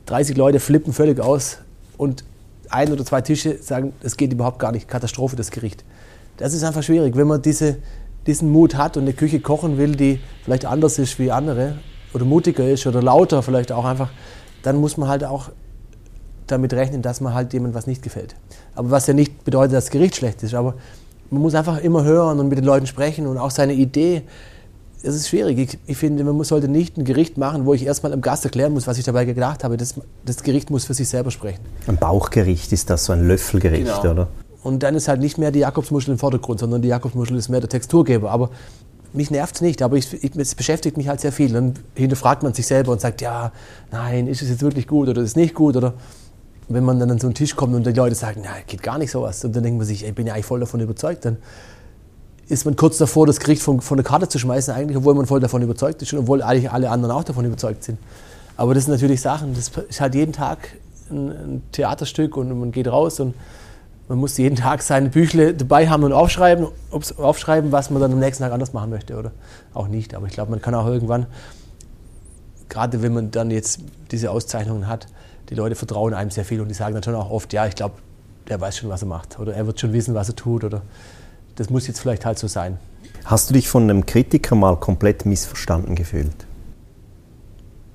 30 0.08 0.36
Leute 0.38 0.60
flippen 0.60 0.94
völlig 0.94 1.20
aus 1.20 1.60
und 1.98 2.24
ein 2.70 2.92
oder 2.92 3.06
zwei 3.06 3.22
Tische 3.22 3.62
sagen, 3.62 3.94
es 4.02 4.18
geht 4.18 4.34
überhaupt 4.34 4.60
gar 4.60 4.72
nicht, 4.72 4.88
Katastrophe, 4.88 5.36
das 5.36 5.52
Gericht. 5.52 5.84
Das 6.38 6.54
ist 6.54 6.64
einfach 6.64 6.84
schwierig, 6.84 7.16
wenn 7.16 7.28
man 7.28 7.42
diese, 7.42 7.78
diesen 8.26 8.52
Mut 8.52 8.76
hat 8.76 8.98
und 8.98 9.04
eine 9.04 9.14
Küche 9.14 9.40
kochen 9.40 9.78
will, 9.78 9.96
die 9.96 10.20
vielleicht 10.44 10.66
anders 10.66 10.98
ist 11.00 11.20
wie 11.20 11.32
andere 11.32 11.80
oder 12.14 12.26
mutiger 12.26 12.68
ist 12.68 12.88
oder 12.88 13.02
lauter 13.02 13.44
vielleicht 13.44 13.72
auch 13.72 13.86
einfach, 13.86 14.10
dann 14.64 14.78
muss 14.78 14.98
man 14.98 15.08
halt 15.10 15.24
auch 15.24 15.50
damit 16.48 16.74
rechnen, 16.74 17.02
dass 17.02 17.22
man 17.22 17.34
halt 17.34 17.54
jemandem 17.54 17.76
was 17.76 17.88
nicht 17.88 18.02
gefällt. 18.02 18.36
Aber 18.74 18.92
was 18.92 19.08
ja 19.08 19.14
nicht 19.14 19.44
bedeutet, 19.44 19.74
dass 19.74 19.86
das 19.86 19.92
Gericht 19.92 20.16
schlecht 20.16 20.42
ist, 20.44 20.54
aber 20.54 20.76
man 21.30 21.42
muss 21.42 21.56
einfach 21.56 21.80
immer 21.80 22.04
hören 22.04 22.40
und 22.40 22.50
mit 22.50 22.58
den 22.58 22.66
Leuten 22.66 22.88
sprechen 22.88 23.28
und 23.28 23.38
auch 23.38 23.52
seine 23.52 23.74
Idee. 23.74 24.24
Es 25.04 25.16
ist 25.16 25.30
schwierig. 25.30 25.58
Ich, 25.60 25.78
ich, 25.86 25.98
finde, 25.98 26.24
man 26.24 26.44
sollte 26.44 26.68
nicht 26.68 26.98
ein 26.98 27.06
Gericht 27.06 27.38
machen, 27.38 27.66
wo 27.66 27.74
ich 27.74 27.86
erstmal 27.86 28.12
dem 28.12 28.22
Gast 28.22 28.46
erklären 28.46 28.74
muss, 28.74 28.88
was 28.88 28.98
ich 28.98 29.06
dabei 29.06 29.26
gedacht 29.26 29.64
habe. 29.64 29.78
Das, 29.78 29.96
das 30.26 30.44
Gericht 30.44 30.70
muss 30.70 30.86
für 30.86 30.94
sich 30.94 31.08
selber 31.08 31.32
sprechen. 31.32 31.60
Ein 31.86 31.98
Bauchgericht 31.98 32.72
ist 32.72 32.90
das, 32.90 33.06
so 33.06 33.14
ein 33.14 33.28
Löffelgericht, 33.28 34.02
genau. 34.02 34.12
oder? 34.12 34.28
Und 34.64 34.84
dann 34.84 34.96
ist 34.96 35.08
halt 35.08 35.22
nicht 35.22 35.38
mehr 35.38 35.52
die 35.52 35.60
Jakobsmuschel 35.60 36.14
im 36.14 36.20
Vordergrund, 36.20 36.60
sondern 36.60 36.82
die 36.82 36.88
Jakobsmuschel 36.88 37.38
ist 37.38 37.48
mehr 37.48 37.60
der 37.60 37.70
Texturgeber. 37.70 38.32
Aber 38.32 38.50
mich 39.14 39.32
nervt 39.32 39.56
es 39.56 39.62
nicht, 39.62 39.82
aber 39.82 39.98
ich, 39.98 40.12
ich, 40.24 40.36
es 40.36 40.56
beschäftigt 40.56 40.98
mich 40.98 41.08
halt 41.08 41.22
sehr 41.22 41.32
viel. 41.32 41.54
Dann 41.54 41.74
hinterfragt 41.96 42.44
man 42.44 42.54
sich 42.54 42.66
selber 42.68 42.92
und 42.92 43.00
sagt, 43.00 43.22
ja, 43.22 43.52
nein, 43.92 44.28
ist 44.28 44.42
es 44.42 44.50
jetzt 44.50 44.62
wirklich 44.62 44.88
gut 44.88 45.08
oder 45.10 45.22
ist 45.22 45.30
es 45.30 45.36
nicht 45.36 45.54
gut? 45.54 45.78
Oder 45.78 45.94
wenn 46.70 46.84
man 46.84 47.00
dann 47.00 47.12
an 47.12 47.20
so 47.20 47.28
einen 47.28 47.34
Tisch 47.34 47.56
kommt 47.56 47.74
und 47.76 47.86
die 47.86 47.92
Leute 47.92 48.16
sagen, 48.16 48.42
na, 48.44 48.52
geht 48.66 48.84
gar 48.84 48.98
nicht 48.98 49.12
sowas. 49.12 49.44
Und 49.46 49.56
dann 49.56 49.64
denkt 49.64 49.78
man 49.78 49.88
sich, 49.88 50.06
ich 50.06 50.14
bin 50.14 50.28
ja 50.28 50.34
eigentlich 50.34 50.46
voll 50.46 50.60
davon 50.60 50.80
überzeugt. 50.80 51.24
Dann 51.24 51.38
ist 52.50 52.66
man 52.66 52.76
kurz 52.76 52.98
davor, 52.98 53.26
das 53.26 53.40
Gericht 53.40 53.62
von, 53.62 53.82
von 53.82 53.98
der 53.98 54.06
Karte 54.06 54.28
zu 54.28 54.40
schmeißen, 54.40 54.74
eigentlich, 54.74 54.98
obwohl 54.98 55.16
man 55.16 55.26
voll 55.26 55.40
davon 55.40 55.62
überzeugt 55.62 56.02
ist 56.02 56.14
und 56.14 56.20
obwohl 56.20 56.42
eigentlich 56.42 56.72
alle 56.72 56.90
anderen 56.90 57.14
auch 57.16 57.24
davon 57.24 57.46
überzeugt 57.46 57.84
sind. 57.84 57.98
Aber 58.56 58.74
das 58.74 58.86
sind 58.86 58.94
natürlich 58.94 59.22
Sachen, 59.22 59.54
das 59.54 59.72
ist 59.90 60.02
halt 60.02 60.16
jeden 60.16 60.34
Tag 60.34 60.70
ein, 61.10 61.30
ein 61.30 61.64
Theaterstück 61.72 62.36
und 62.38 62.58
man 62.60 62.72
geht 62.72 62.88
raus 62.88 63.20
und 63.20 63.36
man 64.08 64.18
muss 64.18 64.38
jeden 64.38 64.56
Tag 64.56 64.82
seine 64.82 65.10
Büchle 65.10 65.54
dabei 65.54 65.90
haben 65.90 66.04
und 66.04 66.14
aufschreiben, 66.14 66.68
aufschreiben, 66.92 67.72
was 67.74 67.90
man 67.90 68.02
dann 68.02 68.14
am 68.14 68.20
nächsten 68.20 68.44
Tag 68.44 68.54
anders 68.54 68.72
machen 68.72 68.90
möchte 68.90 69.18
oder 69.18 69.32
auch 69.74 69.90
nicht. 69.90 70.16
Aber 70.16 70.28
ich 70.28 70.34
glaube, 70.34 70.52
man 70.52 70.62
kann 70.62 70.74
auch 70.74 70.88
irgendwann, 70.88 71.26
gerade 72.70 73.02
wenn 73.02 73.14
man 73.14 73.32
dann 73.32 73.52
jetzt 73.52 73.82
diese 74.12 74.32
Auszeichnungen 74.32 74.88
hat, 74.88 75.08
die 75.50 75.56
Leute 75.56 75.76
vertrauen 75.76 76.14
einem 76.14 76.32
sehr 76.32 76.46
viel 76.46 76.62
und 76.62 76.68
die 76.68 76.74
sagen 76.74 76.94
dann 76.94 77.04
schon 77.04 77.16
auch 77.16 77.30
oft, 77.30 77.54
ja, 77.54 77.66
ich 77.66 77.76
glaube, 77.76 77.96
der 78.48 78.60
weiß 78.60 78.78
schon, 78.78 78.90
was 78.90 79.02
er 79.02 79.08
macht 79.08 79.40
oder 79.40 79.54
er 79.54 79.66
wird 79.66 79.80
schon 79.80 79.94
wissen, 79.94 80.14
was 80.14 80.30
er 80.30 80.36
tut 80.36 80.64
oder 80.64 80.82
das 81.56 81.70
muss 81.70 81.88
jetzt 81.88 82.00
vielleicht 82.00 82.26
halt 82.26 82.38
so 82.38 82.48
sein. 82.48 82.78
Hast 83.26 83.50
du 83.50 83.54
dich 83.54 83.68
von 83.68 83.84
einem 83.84 84.06
Kritiker 84.06 84.56
mal 84.56 84.78
komplett 84.78 85.26
missverstanden 85.26 85.96
gefühlt? 85.96 86.46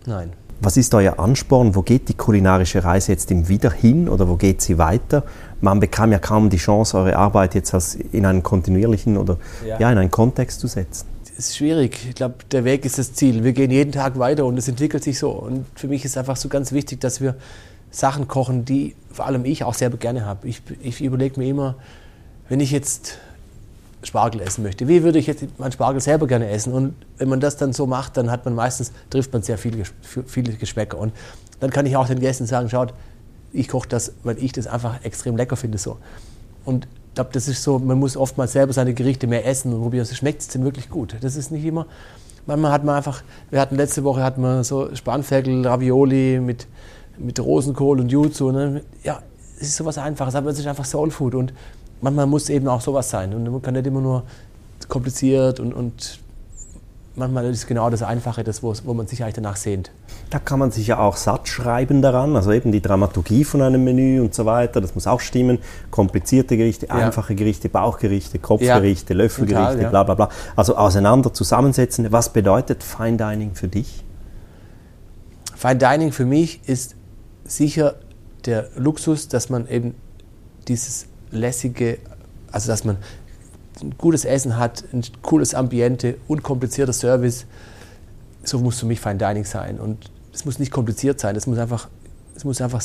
Nein. 0.04 0.32
Was 0.60 0.76
ist 0.76 0.94
euer 0.94 1.18
Ansporn? 1.18 1.74
Wo 1.74 1.82
geht 1.82 2.08
die 2.08 2.14
kulinarische 2.14 2.84
Reise 2.84 3.12
jetzt 3.12 3.30
im 3.30 3.48
Wieder 3.48 3.70
hin 3.70 4.08
oder 4.08 4.28
wo 4.28 4.36
geht 4.36 4.62
sie 4.62 4.78
weiter? 4.78 5.24
Man 5.60 5.80
bekam 5.80 6.12
ja 6.12 6.18
kaum 6.18 6.50
die 6.50 6.56
Chance, 6.56 6.96
eure 6.96 7.16
Arbeit 7.16 7.54
jetzt 7.54 7.72
in 8.12 8.26
einen 8.26 8.42
kontinuierlichen 8.42 9.16
oder 9.16 9.38
ja. 9.66 9.78
ja 9.80 9.90
in 9.90 9.98
einen 9.98 10.10
Kontext 10.10 10.60
zu 10.60 10.68
setzen 10.68 11.11
ist 11.48 11.56
schwierig. 11.56 11.98
Ich 12.08 12.14
glaube, 12.14 12.36
der 12.50 12.64
Weg 12.64 12.84
ist 12.84 12.98
das 12.98 13.14
Ziel. 13.14 13.44
Wir 13.44 13.52
gehen 13.52 13.70
jeden 13.70 13.92
Tag 13.92 14.18
weiter 14.18 14.44
und 14.44 14.56
es 14.58 14.68
entwickelt 14.68 15.04
sich 15.04 15.18
so. 15.18 15.30
Und 15.30 15.66
für 15.74 15.88
mich 15.88 16.04
ist 16.04 16.16
einfach 16.16 16.36
so 16.36 16.48
ganz 16.48 16.72
wichtig, 16.72 17.00
dass 17.00 17.20
wir 17.20 17.36
Sachen 17.90 18.28
kochen, 18.28 18.64
die 18.64 18.94
vor 19.10 19.26
allem 19.26 19.44
ich 19.44 19.64
auch 19.64 19.74
selber 19.74 19.96
gerne 19.96 20.24
habe. 20.24 20.48
Ich, 20.48 20.62
ich 20.80 21.02
überlege 21.02 21.38
mir 21.38 21.48
immer, 21.48 21.76
wenn 22.48 22.60
ich 22.60 22.70
jetzt 22.70 23.18
Spargel 24.02 24.40
essen 24.40 24.62
möchte, 24.62 24.88
wie 24.88 25.02
würde 25.02 25.18
ich 25.18 25.26
jetzt 25.26 25.44
meinen 25.58 25.72
Spargel 25.72 26.00
selber 26.00 26.26
gerne 26.26 26.48
essen? 26.48 26.72
Und 26.72 26.94
wenn 27.18 27.28
man 27.28 27.40
das 27.40 27.56
dann 27.56 27.72
so 27.72 27.86
macht, 27.86 28.16
dann 28.16 28.30
hat 28.30 28.44
man 28.44 28.54
meistens, 28.54 28.92
trifft 29.10 29.32
man 29.32 29.42
sehr 29.42 29.58
viele, 29.58 29.84
viele 30.26 30.54
Geschmäcker. 30.54 30.98
Und 30.98 31.12
dann 31.60 31.70
kann 31.70 31.86
ich 31.86 31.96
auch 31.96 32.06
den 32.08 32.20
Gästen 32.20 32.46
sagen, 32.46 32.68
schaut, 32.68 32.94
ich 33.52 33.68
koche 33.68 33.88
das, 33.88 34.12
weil 34.22 34.38
ich 34.42 34.52
das 34.52 34.66
einfach 34.66 35.04
extrem 35.04 35.36
lecker 35.36 35.56
finde. 35.56 35.78
So. 35.78 35.98
Und 36.64 36.88
glaube, 37.14 37.30
das 37.32 37.48
ist 37.48 37.62
so, 37.62 37.78
man 37.78 37.98
muss 37.98 38.16
oftmals 38.16 38.52
selber 38.52 38.72
seine 38.72 38.94
Gerichte 38.94 39.26
mehr 39.26 39.46
essen 39.46 39.72
und 39.72 39.82
probieren, 39.82 40.06
schmeckt 40.06 40.42
es 40.42 40.48
denn 40.48 40.64
wirklich 40.64 40.88
gut. 40.88 41.16
Das 41.20 41.36
ist 41.36 41.50
nicht 41.50 41.64
immer. 41.64 41.86
Manchmal 42.46 42.72
hat 42.72 42.84
man 42.84 42.96
einfach, 42.96 43.22
wir 43.50 43.60
hatten 43.60 43.76
letzte 43.76 44.02
Woche 44.02 44.22
hatten 44.22 44.42
wir 44.42 44.64
so 44.64 44.94
Spanferkel, 44.94 45.66
Ravioli 45.66 46.40
mit, 46.40 46.66
mit 47.18 47.38
Rosenkohl 47.38 48.00
und 48.00 48.10
Jutsu. 48.10 48.50
Ne? 48.50 48.82
Ja, 49.04 49.22
es 49.56 49.68
ist 49.68 49.76
sowas 49.76 49.98
Einfaches, 49.98 50.34
aber 50.34 50.50
es 50.50 50.58
ist 50.58 50.66
einfach 50.66 50.84
Soul 50.84 51.10
Food 51.10 51.34
und 51.34 51.52
manchmal 52.00 52.26
muss 52.26 52.48
eben 52.48 52.66
auch 52.66 52.80
sowas 52.80 53.10
sein. 53.10 53.32
Und 53.32 53.44
man 53.44 53.62
kann 53.62 53.74
nicht 53.74 53.86
immer 53.86 54.00
nur 54.00 54.24
kompliziert 54.88 55.60
und, 55.60 55.72
und 55.72 56.18
manchmal 57.14 57.44
ist 57.46 57.66
genau 57.66 57.90
das 57.90 58.02
Einfache, 58.02 58.44
das, 58.44 58.62
wo, 58.62 58.74
wo 58.84 58.94
man 58.94 59.06
sich 59.06 59.22
eigentlich 59.22 59.34
danach 59.34 59.56
sehnt. 59.56 59.90
Da 60.30 60.38
kann 60.38 60.58
man 60.58 60.70
sich 60.70 60.86
ja 60.86 60.98
auch 60.98 61.16
satt 61.16 61.48
schreiben 61.48 62.02
daran, 62.02 62.36
also 62.36 62.52
eben 62.52 62.72
die 62.72 62.80
Dramaturgie 62.80 63.44
von 63.44 63.62
einem 63.62 63.84
Menü 63.84 64.20
und 64.20 64.34
so 64.34 64.46
weiter, 64.46 64.80
das 64.80 64.94
muss 64.94 65.06
auch 65.06 65.20
stimmen. 65.20 65.58
Komplizierte 65.90 66.56
Gerichte, 66.56 66.86
ja. 66.86 66.94
einfache 66.94 67.34
Gerichte, 67.34 67.68
Bauchgerichte, 67.68 68.38
Kopfgerichte, 68.38 69.12
ja. 69.12 69.18
Löffelgerichte, 69.18 69.72
Total, 69.72 69.82
ja. 69.82 69.88
bla 69.90 70.02
bla 70.04 70.14
bla. 70.14 70.28
Also 70.56 70.76
auseinander 70.76 71.32
zusammensetzen. 71.32 72.10
Was 72.12 72.32
bedeutet 72.32 72.82
Fine 72.82 73.16
Dining 73.16 73.54
für 73.54 73.68
dich? 73.68 74.04
Fine 75.54 75.76
Dining 75.76 76.12
für 76.12 76.26
mich 76.26 76.60
ist 76.66 76.96
sicher 77.44 77.96
der 78.46 78.68
Luxus, 78.76 79.28
dass 79.28 79.50
man 79.50 79.68
eben 79.68 79.94
dieses 80.68 81.06
lässige, 81.30 81.98
also 82.50 82.68
dass 82.68 82.84
man 82.84 82.96
ein 83.80 83.94
gutes 83.96 84.24
Essen 84.24 84.58
hat, 84.58 84.84
ein 84.92 85.02
cooles 85.22 85.54
Ambiente, 85.54 86.16
unkomplizierter 86.28 86.92
Service. 86.92 87.46
So 88.44 88.58
muss 88.58 88.80
für 88.80 88.86
mich 88.86 89.00
Fine 89.00 89.16
Dining 89.16 89.44
sein. 89.44 89.78
Und 89.78 90.10
es 90.32 90.44
muss 90.44 90.58
nicht 90.58 90.72
kompliziert 90.72 91.20
sein. 91.20 91.36
Es 91.36 91.46
muss 91.46 91.58
einfach, 91.58 91.88
es 92.34 92.44
muss 92.44 92.60
einfach, 92.60 92.82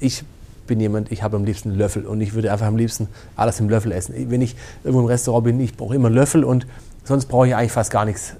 ich 0.00 0.24
bin 0.66 0.80
jemand, 0.80 1.10
ich 1.10 1.22
habe 1.22 1.36
am 1.36 1.44
liebsten 1.44 1.70
einen 1.70 1.78
Löffel 1.78 2.06
und 2.06 2.20
ich 2.20 2.34
würde 2.34 2.52
einfach 2.52 2.66
am 2.66 2.76
liebsten 2.76 3.08
alles 3.36 3.60
im 3.60 3.68
Löffel 3.68 3.92
essen. 3.92 4.14
Wenn 4.30 4.42
ich 4.42 4.56
irgendwo 4.84 5.00
im 5.00 5.06
Restaurant 5.06 5.44
bin, 5.44 5.60
ich 5.60 5.76
brauche 5.76 5.94
immer 5.94 6.06
einen 6.06 6.14
Löffel 6.14 6.44
und 6.44 6.66
sonst 7.04 7.26
brauche 7.26 7.48
ich 7.48 7.54
eigentlich 7.54 7.72
fast 7.72 7.90
gar 7.90 8.04
nichts. 8.04 8.34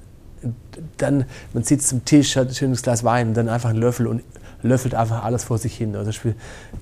Dann, 0.96 1.25
man 1.52 1.62
sitzt 1.62 1.92
am 1.92 2.04
Tisch, 2.04 2.37
hat 2.37 2.49
ein 2.49 2.54
schönes 2.54 2.82
Glas 2.82 3.04
Wein, 3.04 3.34
dann 3.34 3.49
einfach 3.49 3.70
einen 3.70 3.80
Löffel 3.80 4.06
und 4.06 4.22
löffelt 4.62 4.94
einfach 4.94 5.25
alles 5.25 5.44
vor 5.44 5.58
sich 5.58 5.76
hin. 5.76 5.96
Also 5.96 6.12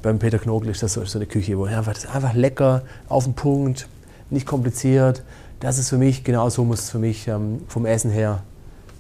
beim 0.02 0.18
Peter 0.18 0.38
Knogel 0.38 0.70
ist 0.70 0.82
das 0.82 0.94
so, 0.94 1.04
so 1.04 1.18
eine 1.18 1.26
Küche, 1.26 1.58
wo 1.58 1.64
einfach, 1.64 1.94
das 1.94 2.04
ist 2.04 2.14
einfach 2.14 2.34
lecker, 2.34 2.82
auf 3.08 3.24
den 3.24 3.34
Punkt, 3.34 3.88
nicht 4.30 4.46
kompliziert. 4.46 5.22
Das 5.60 5.78
ist 5.78 5.88
für 5.90 5.98
mich, 5.98 6.24
genau 6.24 6.48
so 6.48 6.64
muss 6.64 6.80
es 6.80 6.90
für 6.90 6.98
mich 6.98 7.28
ähm, 7.28 7.60
vom 7.68 7.86
Essen 7.86 8.10
her 8.10 8.42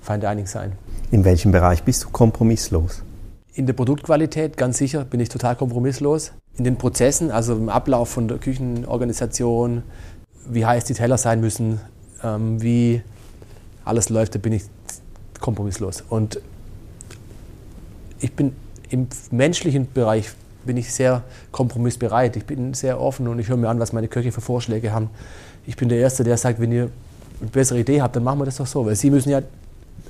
Fine 0.02 0.20
Dining 0.20 0.46
sein. 0.46 0.72
In 1.10 1.24
welchem 1.24 1.52
Bereich 1.52 1.82
bist 1.82 2.04
du 2.04 2.10
kompromisslos? 2.10 3.02
In 3.54 3.66
der 3.66 3.74
Produktqualität, 3.74 4.56
ganz 4.56 4.78
sicher, 4.78 5.04
bin 5.04 5.20
ich 5.20 5.28
total 5.28 5.56
kompromisslos. 5.56 6.32
In 6.56 6.64
den 6.64 6.76
Prozessen, 6.76 7.30
also 7.30 7.54
im 7.54 7.68
Ablauf 7.68 8.08
von 8.08 8.28
der 8.28 8.38
Küchenorganisation, 8.38 9.82
wie 10.48 10.64
heiß 10.64 10.84
die 10.84 10.94
Teller 10.94 11.18
sein 11.18 11.40
müssen, 11.40 11.80
ähm, 12.22 12.62
wie 12.62 13.02
alles 13.84 14.08
läuft, 14.08 14.34
da 14.34 14.38
bin 14.38 14.52
ich 14.52 14.62
kompromisslos. 15.40 16.04
Und 16.08 16.40
ich 18.20 18.32
bin 18.34 18.54
im 18.90 19.08
menschlichen 19.30 19.88
Bereich 19.92 20.30
bin 20.64 20.76
ich 20.76 20.92
sehr 20.92 21.22
kompromissbereit. 21.52 22.36
Ich 22.36 22.44
bin 22.44 22.74
sehr 22.74 23.00
offen 23.00 23.28
und 23.28 23.38
ich 23.38 23.48
höre 23.48 23.56
mir 23.56 23.68
an, 23.68 23.80
was 23.80 23.92
meine 23.92 24.08
Köche 24.08 24.32
für 24.32 24.40
Vorschläge 24.40 24.92
haben. 24.92 25.10
Ich 25.66 25.76
bin 25.76 25.88
der 25.88 25.98
Erste, 25.98 26.24
der 26.24 26.36
sagt, 26.36 26.60
wenn 26.60 26.72
ihr 26.72 26.90
eine 27.40 27.50
bessere 27.50 27.80
Idee 27.80 28.02
habt, 28.02 28.16
dann 28.16 28.24
machen 28.24 28.38
wir 28.40 28.44
das 28.44 28.56
doch 28.56 28.66
so. 28.66 28.86
Weil 28.86 28.96
Sie 28.96 29.10
müssen 29.10 29.30
ja 29.30 29.42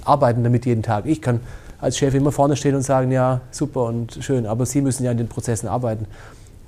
arbeiten 0.05 0.43
damit 0.43 0.67
jeden 0.67 0.83
Tag. 0.83 1.07
Ich 1.07 1.21
kann 1.21 1.41
als 1.81 1.99
Chef 1.99 2.15
immer 2.15 2.33
vorne 2.33 2.57
stehen 2.57 2.75
und 2.75 2.83
sagen, 2.83 3.11
ja, 3.11 3.41
super 3.51 3.85
und 3.85 4.19
schön, 4.21 4.47
aber 4.47 4.67
Sie 4.67 4.81
müssen 4.81 5.05
ja 5.05 5.13
in 5.13 5.19
den 5.19 5.29
Prozessen 5.29 5.69
arbeiten. 5.69 6.07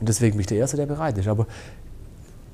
Und 0.00 0.08
deswegen 0.08 0.32
bin 0.32 0.40
ich 0.40 0.46
der 0.46 0.58
Erste, 0.58 0.76
der 0.76 0.86
bereit 0.86 1.18
ist. 1.18 1.28
Aber 1.28 1.46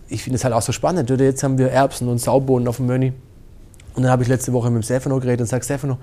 ich 0.09 0.23
finde 0.23 0.37
es 0.37 0.45
halt 0.45 0.55
auch 0.55 0.63
so 0.63 0.73
spannend. 0.73 1.09
Jetzt 1.11 1.43
haben 1.43 1.59
wir 1.59 1.71
Erbsen 1.71 2.09
und 2.09 2.19
Saubohnen 2.19 2.69
auf 2.69 2.77
dem 2.77 2.87
Menü. 2.87 3.13
Und 3.95 4.03
dann 4.03 4.13
habe 4.13 4.23
ich 4.23 4.29
letzte 4.29 4.53
Woche 4.53 4.71
mit 4.71 4.83
dem 4.83 4.85
Stefano 4.85 5.19
geredet 5.19 5.41
und 5.41 5.47
sage, 5.47 5.65
Stefano, 5.65 5.99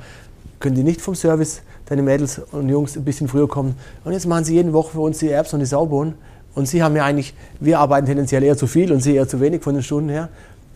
können 0.60 0.76
die 0.76 0.84
nicht 0.84 1.02
vom 1.02 1.16
Service, 1.16 1.62
deine 1.86 2.02
Mädels 2.02 2.40
und 2.52 2.70
Jungs, 2.70 2.96
ein 2.96 3.04
bisschen 3.04 3.28
früher 3.28 3.48
kommen. 3.48 3.76
Und 4.04 4.14
jetzt 4.14 4.26
machen 4.26 4.44
sie 4.44 4.56
jede 4.56 4.74
Woche 4.74 4.92
für 4.92 5.02
uns 5.02 5.20
die 5.20 5.30
Erbsen 5.30 5.56
und 5.56 5.60
die 5.60 5.66
Saubohnen. 5.66 6.16
Und 6.54 6.68
sie 6.68 6.82
haben 6.82 6.96
ja 6.96 7.04
eigentlich, 7.04 7.34
wir 7.60 7.80
arbeiten 7.80 8.08
tendenziell 8.08 8.44
eher 8.44 8.58
zu 8.58 8.66
viel 8.68 8.92
und 8.92 9.02
sie 9.02 9.16
eher 9.16 9.28
zu 9.28 9.40
wenig 9.42 9.62
von 9.62 9.74
den 9.74 9.84
Stunden 9.84 10.10
her. 10.10 10.30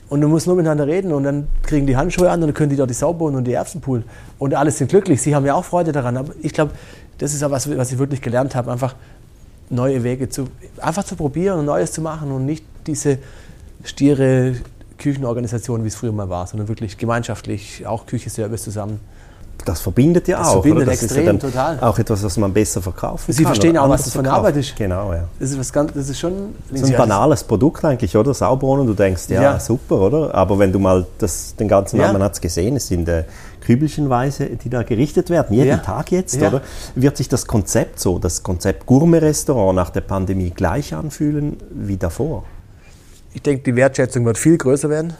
Und 0.10 0.22
du 0.22 0.28
musst 0.28 0.48
nur 0.48 0.56
miteinander 0.56 0.88
reden 0.88 1.14
und 1.14 1.24
dann 1.24 1.48
kriegen 1.62 1.86
die 1.86 1.96
Handschuhe 1.96 2.30
an 2.30 2.42
und 2.42 2.48
dann 2.48 2.54
können 2.54 2.72
die 2.72 2.76
dort 2.76 2.90
die 2.90 2.96
Saubohnen 2.96 3.38
und 3.38 3.46
die 3.46 3.54
Erbsen 3.54 3.80
poolen. 3.80 4.04
Und 4.40 4.56
alle 4.56 4.72
sind 4.72 4.90
glücklich. 4.90 5.22
Sie 5.22 5.36
haben 5.36 5.46
ja 5.46 5.54
auch 5.54 5.64
Freude 5.64 5.92
daran. 5.92 6.18
Aber 6.18 6.34
ich 6.42 6.52
glaube, 6.52 6.72
das 7.20 7.34
ist 7.34 7.42
ja 7.42 7.52
was, 7.52 7.70
was 7.78 7.92
ich 7.92 8.00
wirklich 8.00 8.22
gelernt 8.22 8.56
habe, 8.56 8.72
einfach 8.72 8.96
neue 9.70 10.04
Wege 10.04 10.28
zu, 10.30 10.48
einfach 10.82 11.04
zu 11.04 11.16
probieren 11.16 11.60
und 11.60 11.66
Neues 11.66 11.92
zu 11.92 12.02
machen 12.02 12.32
und 12.32 12.46
nicht 12.46 12.66
diese 12.88 13.20
stiere 13.84 14.56
Küchenorganisation, 14.98 15.84
wie 15.84 15.88
es 15.88 15.96
früher 15.96 16.12
mal 16.12 16.28
war, 16.28 16.48
sondern 16.48 16.68
wirklich 16.68 16.98
gemeinschaftlich, 16.98 17.86
auch 17.86 18.08
Küche, 18.08 18.30
Service 18.30 18.64
zusammen 18.64 19.00
das 19.66 19.82
verbindet 19.82 20.28
ja 20.28 20.38
Das 20.40 20.48
auch. 20.48 20.52
verbindet 20.54 20.84
oder? 20.84 20.92
Das 20.92 21.04
extrem, 21.04 21.36
ist 21.38 21.44
ja 21.44 21.50
total. 21.50 21.80
Auch 21.82 22.00
etwas, 22.00 22.24
was 22.24 22.38
man 22.38 22.54
besser 22.54 22.82
verkaufen 22.82 23.32
Sie 23.32 23.44
kann. 23.44 23.48
verstehen 23.54 23.72
oder 23.72 23.84
auch, 23.84 23.90
was 23.90 24.04
das 24.04 24.14
für 24.14 24.20
eine. 24.20 24.32
Arbeit 24.32 24.56
ist. 24.58 24.76
Genau, 24.76 25.14
ja. 25.14 25.26
Das 25.40 25.52
ist 25.52 25.60
was 25.60 25.72
ganz, 25.74 25.94
das 25.94 26.10
ist 26.10 26.20
schon. 26.20 26.56
So 26.74 26.86
ein 26.86 26.94
banales 26.98 27.44
Produkt 27.44 27.84
eigentlich, 27.86 28.16
oder? 28.16 28.34
Sauberwohnen, 28.34 28.88
du 28.88 28.94
denkst, 28.94 29.24
ja, 29.30 29.42
Ja. 29.42 29.60
super, 29.60 30.00
oder? 30.00 30.34
Aber 30.36 30.58
wenn 30.60 30.72
du 30.72 30.80
mal 30.80 31.06
das, 31.18 31.56
den 31.56 31.68
ganzen 31.68 31.98
Ja. 31.98 32.04
Namen 32.08 32.14
man 32.20 32.24
hat 32.24 32.34
es 32.34 32.42
gesehen, 32.42 32.76
es 32.76 32.88
sind 32.88 33.08
äh, 33.10 33.24
Kübelchenweise, 33.62 34.46
die 34.48 34.70
da 34.70 34.84
gerichtet 34.84 35.30
werden, 35.30 35.54
jeden 35.56 35.68
Ja. 35.70 35.78
Tag 35.78 36.12
jetzt, 36.12 36.36
Ja. 36.42 36.48
oder? 36.48 36.62
Wird 36.96 37.18
sich 37.18 37.30
das 37.30 37.46
Konzept 37.46 38.00
so, 38.00 38.18
das 38.20 38.42
Konzept 38.44 38.86
Gourmet-Restaurant 38.86 39.76
nach 39.76 39.90
der 39.92 40.02
Pandemie 40.02 40.50
gleich 40.50 40.94
anfühlen 40.94 41.58
wie 41.72 41.98
davor? 41.98 42.44
Ich 43.34 43.42
denke, 43.44 43.64
die 43.64 43.76
Wertschätzung 43.76 44.26
wird 44.26 44.38
viel 44.40 44.58
größer 44.58 44.90
werden. 44.90 45.14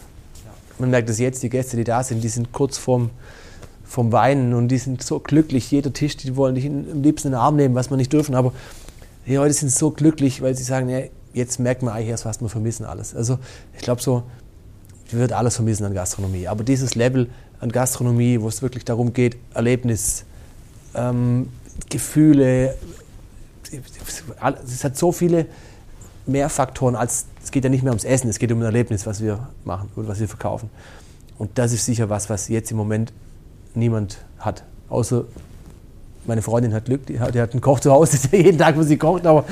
Man 0.80 0.90
merkt 0.90 1.10
es 1.10 1.20
jetzt, 1.20 1.44
die 1.44 1.50
Gäste, 1.50 1.78
die 1.78 1.84
da 1.84 2.02
sind, 2.04 2.24
die 2.24 2.30
sind 2.30 2.52
kurz 2.52 2.78
vorm, 2.78 3.10
vorm 3.90 4.12
Weinen 4.12 4.54
und 4.54 4.68
die 4.68 4.78
sind 4.78 5.02
so 5.02 5.20
glücklich. 5.20 5.72
Jeder 5.72 5.92
Tisch, 5.92 6.16
die 6.16 6.36
wollen 6.36 6.54
dich 6.54 6.68
am 6.68 7.02
liebsten 7.02 7.30
in 7.30 7.32
den 7.32 7.40
Arm 7.40 7.56
nehmen, 7.56 7.74
was 7.74 7.90
wir 7.90 7.98
nicht 7.98 8.14
dürfen. 8.14 8.36
Aber 8.36 8.54
die 9.26 9.36
Leute 9.36 9.54
sind 9.54 9.72
so 9.72 9.90
glücklich, 9.90 10.44
weil 10.44 10.56
sie 10.56 10.64
sagen, 10.64 10.90
ja, 10.90 11.00
jetzt 11.34 11.60
merkt 11.60 11.82
man 11.82 11.96
eigentlich 11.96 12.10
erst, 12.10 12.24
was 12.26 12.40
wir 12.40 12.50
vermissen 12.50 12.86
alles. 12.86 13.16
Also 13.16 13.40
ich 13.76 13.82
glaube 13.82 14.00
so, 14.00 14.24
wir 15.10 15.20
wird 15.20 15.34
alles 15.34 15.56
vermissen 15.56 15.86
an 15.86 15.96
Gastronomie. 15.96 16.48
Aber 16.48 16.64
dieses 16.64 16.94
Level 16.94 17.30
an 17.60 17.72
Gastronomie, 17.72 18.40
wo 18.40 18.48
es 18.48 18.62
wirklich 18.62 18.86
darum 18.86 19.12
geht, 19.12 19.38
Erlebnis, 19.56 20.24
ähm, 20.94 21.50
Gefühle, 21.90 22.76
es 23.72 24.84
hat 24.84 24.98
so 24.98 25.12
viele 25.12 25.48
mehr 26.28 26.50
Faktoren 26.50 26.96
als, 26.96 27.26
es 27.44 27.50
geht 27.50 27.64
ja 27.64 27.72
nicht 27.72 27.82
mehr 27.82 27.92
ums 27.92 28.04
Essen, 28.04 28.30
es 28.30 28.38
geht 28.38 28.52
um 28.52 28.60
ein 28.60 28.66
Erlebnis, 28.66 29.08
was 29.08 29.20
wir 29.20 29.50
machen 29.66 29.90
und 29.96 30.08
was 30.08 30.20
wir 30.20 30.28
verkaufen. 30.28 30.70
Und 31.40 31.58
das 31.58 31.72
ist 31.72 31.86
sicher 31.86 32.10
was, 32.12 32.30
was 32.30 32.50
jetzt 32.50 32.70
im 32.70 32.78
Moment 32.78 33.12
niemand 33.76 34.20
hat. 34.40 34.64
Außer 34.90 35.26
meine 36.26 36.42
Freundin 36.42 36.74
hat 36.74 36.86
Glück, 36.86 37.06
die 37.06 37.20
hat, 37.20 37.34
die 37.34 37.42
hat 37.42 37.52
einen 37.52 37.62
Koch 37.62 37.80
zu 37.80 37.92
Hause, 37.92 38.18
der 38.32 38.42
jeden 38.42 38.58
Tag 38.58 38.76
für 38.76 38.84
sie 38.84 38.98
kocht. 38.98 39.26
Aber 39.26 39.46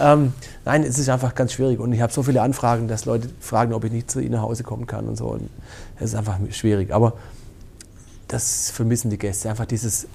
ähm, 0.00 0.32
nein, 0.64 0.82
es 0.82 0.98
ist 0.98 1.08
einfach 1.08 1.34
ganz 1.34 1.52
schwierig. 1.52 1.78
Und 1.78 1.92
ich 1.92 2.00
habe 2.00 2.12
so 2.12 2.22
viele 2.22 2.42
Anfragen, 2.42 2.88
dass 2.88 3.04
Leute 3.04 3.28
fragen, 3.40 3.72
ob 3.72 3.84
ich 3.84 3.92
nicht 3.92 4.10
zu 4.10 4.20
ihnen 4.20 4.32
nach 4.32 4.42
Hause 4.42 4.62
kommen 4.62 4.86
kann 4.86 5.06
und 5.06 5.16
so. 5.16 5.26
Und 5.26 5.48
es 5.96 6.10
ist 6.10 6.14
einfach 6.14 6.38
schwierig. 6.50 6.92
Aber 6.92 7.14
das 8.28 8.70
vermissen 8.70 9.10
die 9.10 9.18
Gäste, 9.18 9.50
einfach 9.50 9.66
dieses 9.66 10.06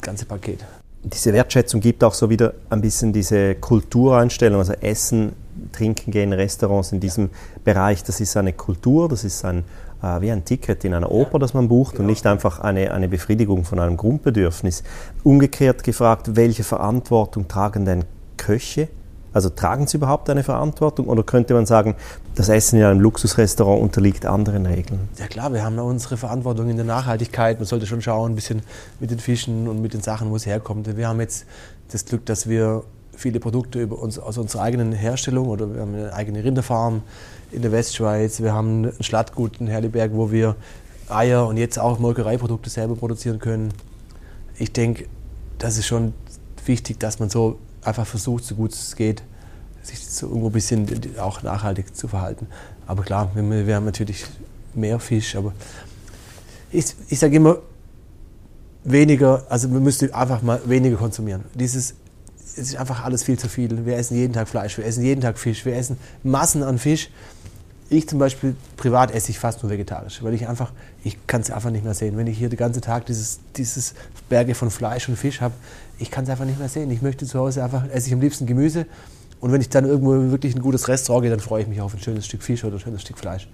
ganze 0.00 0.26
Paket. 0.26 0.64
Diese 1.02 1.32
Wertschätzung 1.32 1.80
gibt 1.80 2.02
auch 2.02 2.14
so 2.14 2.30
wieder 2.30 2.54
ein 2.70 2.80
bisschen 2.80 3.12
diese 3.12 3.56
Kultureinstellung, 3.56 4.60
also 4.60 4.72
Essen, 4.74 5.32
Trinken 5.72 6.10
gehen, 6.10 6.32
Restaurants 6.32 6.92
in 6.92 7.00
diesem 7.00 7.30
Bereich, 7.62 8.02
das 8.04 8.20
ist 8.20 8.36
eine 8.36 8.52
Kultur, 8.52 9.08
das 9.08 9.24
ist 9.24 9.44
ein, 9.44 9.64
äh, 10.04 10.20
wie 10.20 10.30
ein 10.30 10.44
Ticket 10.44 10.84
in 10.84 10.94
einer 10.94 11.10
Oper, 11.10 11.38
das 11.38 11.54
man 11.54 11.68
bucht 11.68 11.98
und 11.98 12.06
nicht 12.06 12.26
einfach 12.26 12.60
eine, 12.60 12.92
eine 12.92 13.08
Befriedigung 13.08 13.64
von 13.64 13.78
einem 13.78 13.96
Grundbedürfnis. 13.96 14.82
Umgekehrt 15.22 15.82
gefragt, 15.82 16.36
welche 16.36 16.64
Verantwortung 16.64 17.48
tragen 17.48 17.84
denn 17.84 18.04
Köche? 18.36 18.88
Also 19.32 19.48
tragen 19.48 19.88
sie 19.88 19.96
überhaupt 19.96 20.30
eine 20.30 20.44
Verantwortung 20.44 21.08
oder 21.08 21.24
könnte 21.24 21.54
man 21.54 21.66
sagen, 21.66 21.96
das 22.36 22.48
Essen 22.48 22.78
in 22.78 22.84
einem 22.84 23.00
Luxusrestaurant 23.00 23.82
unterliegt 23.82 24.26
anderen 24.26 24.64
Regeln? 24.64 25.08
Ja 25.18 25.26
klar, 25.26 25.52
wir 25.52 25.64
haben 25.64 25.76
da 25.76 25.82
unsere 25.82 26.16
Verantwortung 26.16 26.68
in 26.68 26.76
der 26.76 26.84
Nachhaltigkeit. 26.84 27.58
Man 27.58 27.66
sollte 27.66 27.86
schon 27.86 28.00
schauen, 28.00 28.32
ein 28.32 28.34
bisschen 28.36 28.62
mit 29.00 29.10
den 29.10 29.18
Fischen 29.18 29.66
und 29.66 29.82
mit 29.82 29.92
den 29.92 30.02
Sachen, 30.02 30.30
wo 30.30 30.36
es 30.36 30.46
herkommt. 30.46 30.96
Wir 30.96 31.08
haben 31.08 31.20
jetzt 31.20 31.46
das 31.90 32.04
Glück, 32.04 32.24
dass 32.26 32.48
wir 32.48 32.84
viele 33.16 33.40
Produkte 33.40 33.80
über 33.80 33.98
uns, 33.98 34.18
aus 34.18 34.38
unserer 34.38 34.62
eigenen 34.62 34.92
Herstellung 34.92 35.48
oder 35.48 35.72
wir 35.72 35.80
haben 35.80 35.94
eine 35.94 36.12
eigene 36.12 36.44
Rinderfarm 36.44 37.02
in 37.54 37.62
der 37.62 37.72
Westschweiz. 37.72 38.42
Wir 38.42 38.52
haben 38.52 38.84
ein 38.84 39.02
Schlattgut 39.02 39.60
in 39.60 39.66
Herliberg, 39.66 40.12
wo 40.12 40.30
wir 40.30 40.56
Eier 41.08 41.46
und 41.46 41.56
jetzt 41.56 41.78
auch 41.78 41.98
Molkereiprodukte 41.98 42.70
selber 42.70 42.96
produzieren 42.96 43.38
können. 43.38 43.72
Ich 44.58 44.72
denke, 44.72 45.06
das 45.58 45.78
ist 45.78 45.86
schon 45.86 46.14
wichtig, 46.66 46.98
dass 47.00 47.18
man 47.18 47.30
so 47.30 47.58
einfach 47.82 48.06
versucht, 48.06 48.44
so 48.44 48.54
gut 48.54 48.72
es 48.72 48.96
geht, 48.96 49.22
sich 49.82 50.06
so 50.06 50.26
irgendwo 50.26 50.48
ein 50.48 50.52
bisschen 50.52 50.86
auch 51.18 51.42
nachhaltig 51.42 51.94
zu 51.94 52.08
verhalten. 52.08 52.46
Aber 52.86 53.02
klar, 53.02 53.30
wir, 53.34 53.76
haben 53.76 53.84
natürlich 53.84 54.24
mehr 54.74 54.98
Fisch, 54.98 55.36
aber 55.36 55.52
ich, 56.70 56.94
ich 57.08 57.18
sage 57.18 57.36
immer, 57.36 57.58
weniger, 58.84 59.44
also 59.48 59.70
wir 59.72 59.80
müssen 59.80 60.12
einfach 60.12 60.42
mal 60.42 60.60
weniger 60.66 60.96
konsumieren. 60.96 61.44
Dieses, 61.54 61.94
es 62.56 62.68
ist 62.68 62.76
einfach 62.76 63.04
alles 63.04 63.24
viel 63.24 63.38
zu 63.38 63.48
viel. 63.48 63.84
Wir 63.84 63.96
essen 63.96 64.16
jeden 64.16 64.32
Tag 64.32 64.48
Fleisch, 64.48 64.78
wir 64.78 64.84
essen 64.84 65.04
jeden 65.04 65.20
Tag 65.20 65.38
Fisch, 65.38 65.64
wir 65.64 65.74
essen 65.76 65.98
Massen 66.22 66.62
an 66.62 66.78
Fisch. 66.78 67.10
Ich 67.90 68.08
zum 68.08 68.18
Beispiel, 68.18 68.56
privat 68.76 69.12
esse 69.12 69.30
ich 69.30 69.38
fast 69.38 69.62
nur 69.62 69.70
vegetarisch, 69.70 70.22
weil 70.22 70.34
ich 70.34 70.48
einfach, 70.48 70.72
ich 71.04 71.26
kann 71.26 71.42
es 71.42 71.50
einfach 71.50 71.70
nicht 71.70 71.84
mehr 71.84 71.94
sehen. 71.94 72.16
Wenn 72.16 72.26
ich 72.26 72.38
hier 72.38 72.48
den 72.48 72.56
ganzen 72.56 72.80
Tag 72.80 73.06
dieses, 73.06 73.40
dieses 73.56 73.94
Berge 74.28 74.54
von 74.54 74.70
Fleisch 74.70 75.08
und 75.08 75.16
Fisch 75.16 75.40
habe, 75.40 75.54
ich 75.98 76.10
kann 76.10 76.24
es 76.24 76.30
einfach 76.30 76.46
nicht 76.46 76.58
mehr 76.58 76.68
sehen. 76.68 76.90
Ich 76.90 77.02
möchte 77.02 77.26
zu 77.26 77.38
Hause 77.38 77.62
einfach, 77.62 77.84
esse 77.90 78.08
ich 78.08 78.14
am 78.14 78.20
liebsten 78.20 78.46
Gemüse. 78.46 78.86
Und 79.40 79.52
wenn 79.52 79.60
ich 79.60 79.68
dann 79.68 79.84
irgendwo 79.84 80.12
wirklich 80.30 80.54
ein 80.56 80.62
gutes 80.62 80.88
Restaurant 80.88 81.22
gehe, 81.22 81.30
dann 81.30 81.40
freue 81.40 81.62
ich 81.62 81.68
mich 81.68 81.80
auf 81.80 81.92
ein 81.92 82.00
schönes 82.00 82.24
Stück 82.24 82.42
Fisch 82.42 82.64
oder 82.64 82.76
ein 82.76 82.80
schönes 82.80 83.02
Stück 83.02 83.18
Fleisch. 83.18 83.48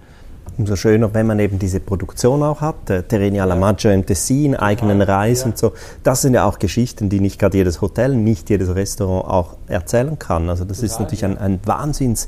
Umso 0.57 0.75
schöner, 0.75 1.13
wenn 1.13 1.27
man 1.27 1.39
eben 1.39 1.59
diese 1.59 1.79
Produktion 1.79 2.43
auch 2.43 2.61
hat, 2.61 2.89
der 2.89 3.07
Terreni 3.07 3.39
alla 3.39 3.55
Maggio 3.55 3.89
im 3.89 4.05
Tessin, 4.05 4.55
eigenen 4.55 5.01
Reis 5.01 5.41
Ja. 5.41 5.45
und 5.47 5.57
so. 5.57 5.71
Das 6.03 6.21
sind 6.21 6.33
ja 6.33 6.45
auch 6.45 6.59
Geschichten, 6.59 7.09
die 7.09 7.19
nicht 7.19 7.39
gerade 7.39 7.57
jedes 7.57 7.81
Hotel, 7.81 8.15
nicht 8.15 8.49
jedes 8.49 8.75
Restaurant 8.75 9.27
auch 9.27 9.55
erzählen 9.67 10.19
kann. 10.19 10.49
Also 10.49 10.65
das 10.65 10.83
ist 10.83 10.91
Total, 10.91 11.03
natürlich 11.03 11.21
ja. 11.21 11.29
ein, 11.29 11.37
ein 11.37 11.59
Wahnsinns, 11.65 12.27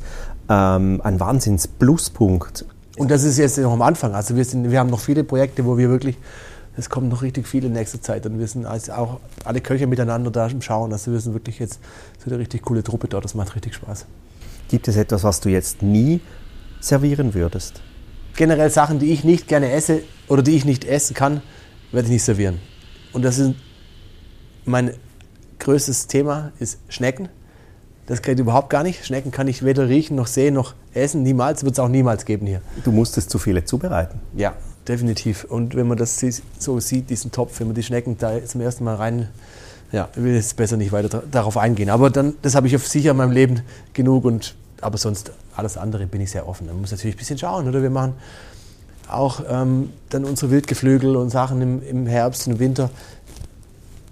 ähm, 0.50 1.02
ein 1.04 1.20
Wahnsinns 1.20 1.68
Pluspunkt. 1.68 2.66
Und 2.98 3.12
das 3.12 3.24
ist 3.24 3.38
jetzt 3.38 3.58
noch 3.58 3.74
am 3.74 3.82
Anfang. 3.82 4.16
Also 4.16 4.36
wir, 4.36 4.46
sind, 4.46 4.72
wir 4.72 4.80
haben 4.80 4.90
noch 4.90 5.00
viele 5.02 5.24
Projekte, 5.24 5.66
wo 5.66 5.78
wir 5.78 5.90
wirklich, 5.90 6.18
es 6.78 6.90
kommt 6.90 7.10
noch 7.10 7.24
richtig 7.24 7.48
viel 7.48 7.66
in 7.66 7.74
nächster 7.74 8.02
Zeit. 8.02 8.26
Und 8.26 8.40
wir 8.40 8.48
sind 8.48 8.66
also 8.66 8.94
auch 8.94 9.20
alle 9.44 9.62
Köche 9.62 9.86
miteinander 9.86 10.32
da 10.32 10.48
im 10.48 10.62
Schauen. 10.62 10.94
Also 10.94 11.12
wir 11.12 11.20
sind 11.20 11.34
wirklich 11.34 11.60
jetzt 11.60 11.80
so 12.24 12.30
eine 12.32 12.40
richtig 12.40 12.62
coole 12.62 12.84
Truppe 12.84 13.08
dort. 13.08 13.26
Das 13.26 13.36
macht 13.36 13.54
richtig 13.56 13.76
Spaß. 13.76 14.06
Gibt 14.70 14.88
es 14.88 14.96
etwas, 14.96 15.24
was 15.24 15.40
du 15.42 15.50
jetzt 15.50 15.82
nie 15.82 16.22
servieren 16.80 17.34
würdest? 17.34 17.82
Generell 18.36 18.70
Sachen, 18.70 19.00
die 19.00 19.12
ich 19.12 19.24
nicht 19.24 19.48
gerne 19.48 19.72
esse 19.72 20.02
oder 20.28 20.42
die 20.42 20.56
ich 20.56 20.66
nicht 20.66 20.86
essen 20.86 21.14
kann, 21.14 21.42
werde 21.92 22.08
ich 22.08 22.14
nicht 22.14 22.24
servieren. 22.24 22.60
Und 23.12 23.24
das 23.24 23.38
ist 23.38 23.54
mein 24.66 24.94
größtes 25.60 26.08
Thema, 26.08 26.52
ist 26.60 26.80
Schnecken. 26.90 27.30
Das 28.08 28.22
geht 28.22 28.40
überhaupt 28.40 28.70
gar 28.70 28.84
nicht. 28.84 29.06
Schnecken 29.06 29.32
kann 29.32 29.48
ich 29.48 29.64
weder 29.64 29.88
riechen 29.88 30.16
noch 30.16 30.28
sehen 30.28 30.56
noch 30.56 30.74
essen. 30.94 31.24
Niemals, 31.24 31.64
wird 31.64 31.74
es 31.74 31.80
auch 31.80 31.88
niemals 31.88 32.26
geben 32.26 32.48
hier. 32.48 32.62
Du 32.84 32.92
musstest 32.92 33.30
zu 33.30 33.40
viele 33.40 33.64
zubereiten. 33.64 34.20
Ja, 34.36 34.54
definitiv. 34.88 35.46
Und 35.46 35.76
wenn 35.76 35.88
man 35.88 35.98
das 35.98 36.22
so 36.60 36.80
sieht, 36.80 37.10
diesen 37.10 37.32
Topf, 37.32 37.60
wenn 37.60 37.68
man 37.68 37.76
die 37.76 37.84
Schnecken 37.84 38.18
da 38.18 38.44
zum 38.44 38.60
ersten 38.60 38.84
Mal 38.84 38.96
rein, 38.96 39.30
ja, 39.94 40.10
ich 40.16 40.24
will 40.24 40.34
jetzt 40.34 40.58
besser 40.58 40.76
nicht 40.76 40.92
weiter 40.92 41.24
darauf 41.32 41.56
eingehen. 41.56 41.90
Aber 41.90 42.10
dann, 42.10 42.34
das 42.42 42.56
habe 42.56 42.68
ich 42.68 42.76
auf 42.76 42.88
sicher 42.88 43.12
in 43.12 43.18
meinem 43.18 43.32
Leben 43.32 43.62
genug 43.94 44.26
und 44.26 44.56
aber 44.84 44.98
sonst 44.98 45.32
alles 45.56 45.78
andere 45.78 46.06
bin 46.08 46.22
ich 46.22 46.32
sehr 46.32 46.48
offen. 46.48 46.68
Man 46.68 46.80
muss 46.82 46.92
natürlich 46.92 47.16
ein 47.16 47.20
bisschen 47.20 47.38
schauen, 47.38 47.68
oder? 47.68 47.82
Wir 47.82 47.90
machen 47.90 48.14
auch 49.10 49.42
ähm, 49.50 49.92
dann 50.10 50.26
unsere 50.26 50.52
Wildgeflügel 50.52 51.16
und 51.16 51.30
Sachen 51.30 51.62
im, 51.62 51.84
im 51.84 52.08
Herbst 52.08 52.48
und 52.48 52.54
im 52.54 52.60
Winter. 52.60 52.90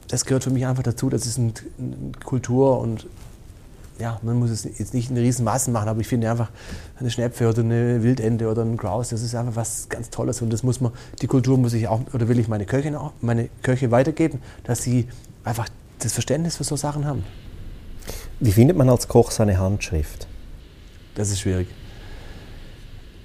Das 0.07 0.25
gehört 0.25 0.43
für 0.43 0.49
mich 0.49 0.65
einfach 0.65 0.84
dazu. 0.84 1.10
Das 1.10 1.25
ist 1.25 1.39
eine 1.39 1.53
Kultur 2.23 2.79
und 2.79 3.07
ja, 3.99 4.19
man 4.23 4.38
muss 4.38 4.49
es 4.49 4.63
jetzt 4.63 4.93
nicht 4.93 5.12
in 5.12 5.17
riesen 5.17 5.45
Massen 5.45 5.71
machen, 5.71 5.88
aber 5.88 6.01
ich 6.01 6.07
finde 6.07 6.29
einfach 6.29 6.49
eine 6.99 7.12
Schnepfe 7.12 7.47
oder 7.47 7.62
eine 7.62 8.01
Wildente 8.01 8.49
oder 8.49 8.63
ein 8.63 8.75
Grouse, 8.75 9.10
das 9.10 9.21
ist 9.21 9.36
einfach 9.36 9.55
was 9.55 9.89
ganz 9.89 10.10
Tolles 10.10 10.41
und 10.41 10.51
das 10.51 10.63
muss 10.63 10.81
man, 10.81 10.91
die 11.21 11.27
Kultur 11.27 11.57
muss 11.57 11.73
ich 11.73 11.88
auch, 11.88 12.01
oder 12.12 12.27
will 12.27 12.39
ich 12.39 12.47
meine 12.47 12.65
Köche, 12.65 12.99
auch, 12.99 13.12
meine 13.21 13.49
Köche 13.62 13.91
weitergeben, 13.91 14.41
dass 14.63 14.81
sie 14.81 15.07
einfach 15.43 15.69
das 15.99 16.13
Verständnis 16.13 16.57
für 16.57 16.63
so 16.63 16.75
Sachen 16.75 17.05
haben. 17.05 17.23
Wie 18.39 18.51
findet 18.51 18.75
man 18.75 18.89
als 18.89 19.07
Koch 19.07 19.29
seine 19.29 19.60
Handschrift? 19.60 20.27
Das 21.15 21.30
ist 21.30 21.41
schwierig. 21.41 21.67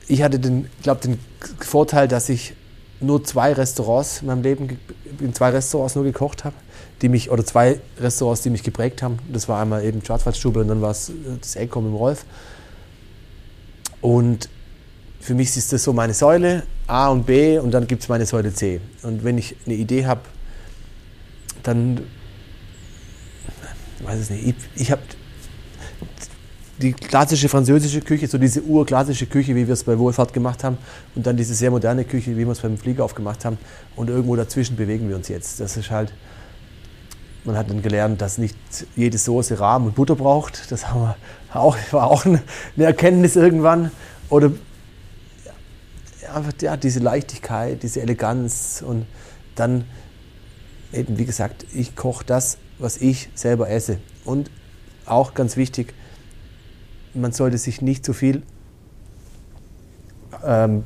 Ich 0.08 0.22
hatte 0.22 0.38
den, 0.38 0.68
glaube 0.82 1.00
den 1.00 1.18
Vorteil, 1.60 2.08
dass 2.08 2.28
ich 2.28 2.54
nur 3.00 3.24
zwei 3.24 3.52
Restaurants 3.52 4.20
in 4.20 4.28
meinem 4.28 4.42
Leben, 4.42 4.78
in 5.20 5.34
zwei 5.34 5.50
Restaurants 5.50 5.94
nur 5.94 6.04
gekocht 6.04 6.44
habe, 6.44 6.54
die 7.02 7.08
mich, 7.08 7.30
oder 7.30 7.44
zwei 7.44 7.80
Restaurants, 8.00 8.42
die 8.42 8.50
mich 8.50 8.62
geprägt 8.62 9.02
haben. 9.02 9.18
Das 9.32 9.48
war 9.48 9.60
einmal 9.60 9.84
eben 9.84 10.04
Schwarzwaldstube 10.04 10.60
und 10.60 10.68
dann 10.68 10.80
war 10.80 10.92
es 10.92 11.10
äh, 11.10 11.12
das 11.40 11.56
Eckkom 11.56 11.86
im 11.86 11.94
Rolf. 11.94 12.24
Und 14.00 14.48
für 15.20 15.34
mich 15.34 15.56
ist 15.56 15.72
das 15.72 15.82
so 15.82 15.92
meine 15.92 16.14
Säule 16.14 16.62
A 16.86 17.08
und 17.08 17.26
B 17.26 17.58
und 17.58 17.72
dann 17.72 17.86
gibt 17.86 18.02
es 18.02 18.08
meine 18.08 18.26
Säule 18.26 18.54
C. 18.54 18.80
Und 19.02 19.24
wenn 19.24 19.38
ich 19.38 19.56
eine 19.66 19.74
Idee 19.74 20.06
habe, 20.06 20.22
dann 21.62 22.02
weiß 24.04 24.20
es 24.20 24.30
nicht. 24.30 24.46
Ich, 24.74 24.82
ich 24.82 24.90
habe 24.92 25.02
die 26.78 26.92
klassische 26.92 27.48
französische 27.48 28.00
Küche, 28.00 28.26
so 28.26 28.38
diese 28.38 28.62
urklassische 28.62 29.26
Küche, 29.26 29.54
wie 29.54 29.66
wir 29.66 29.72
es 29.72 29.84
bei 29.84 29.98
Wohlfahrt 29.98 30.32
gemacht 30.32 30.62
haben, 30.62 30.76
und 31.14 31.26
dann 31.26 31.36
diese 31.36 31.54
sehr 31.54 31.70
moderne 31.70 32.04
Küche, 32.04 32.32
wie 32.32 32.44
wir 32.44 32.48
es 32.48 32.60
beim 32.60 32.76
Flieger 32.76 33.04
aufgemacht 33.04 33.44
haben. 33.44 33.58
Und 33.94 34.10
irgendwo 34.10 34.36
dazwischen 34.36 34.76
bewegen 34.76 35.08
wir 35.08 35.16
uns 35.16 35.28
jetzt. 35.28 35.60
Das 35.60 35.76
ist 35.76 35.90
halt, 35.90 36.12
man 37.44 37.56
hat 37.56 37.70
dann 37.70 37.80
gelernt, 37.80 38.20
dass 38.20 38.38
nicht 38.38 38.56
jede 38.94 39.16
Soße 39.16 39.58
Rahm 39.58 39.86
und 39.86 39.94
Butter 39.94 40.16
braucht. 40.16 40.70
Das 40.70 40.88
haben 40.88 41.00
wir 41.00 41.16
auch, 41.54 41.76
war 41.92 42.10
auch 42.10 42.26
eine 42.26 42.42
Erkenntnis 42.76 43.36
irgendwann. 43.36 43.90
Oder 44.28 44.52
einfach 46.34 46.52
ja, 46.60 46.76
diese 46.76 47.00
Leichtigkeit, 47.00 47.82
diese 47.82 48.02
Eleganz 48.02 48.84
und 48.86 49.06
dann 49.54 49.84
eben, 50.92 51.18
wie 51.18 51.24
gesagt, 51.24 51.64
ich 51.72 51.96
koche 51.96 52.24
das, 52.24 52.58
was 52.78 52.98
ich 52.98 53.30
selber 53.34 53.70
esse. 53.70 53.98
Und 54.24 54.50
auch 55.06 55.34
ganz 55.34 55.56
wichtig, 55.56 55.94
man 57.16 57.32
sollte 57.32 57.58
sich 57.58 57.82
nicht 57.82 58.04
zu 58.04 58.12
viel, 58.12 58.42
ähm, 60.44 60.84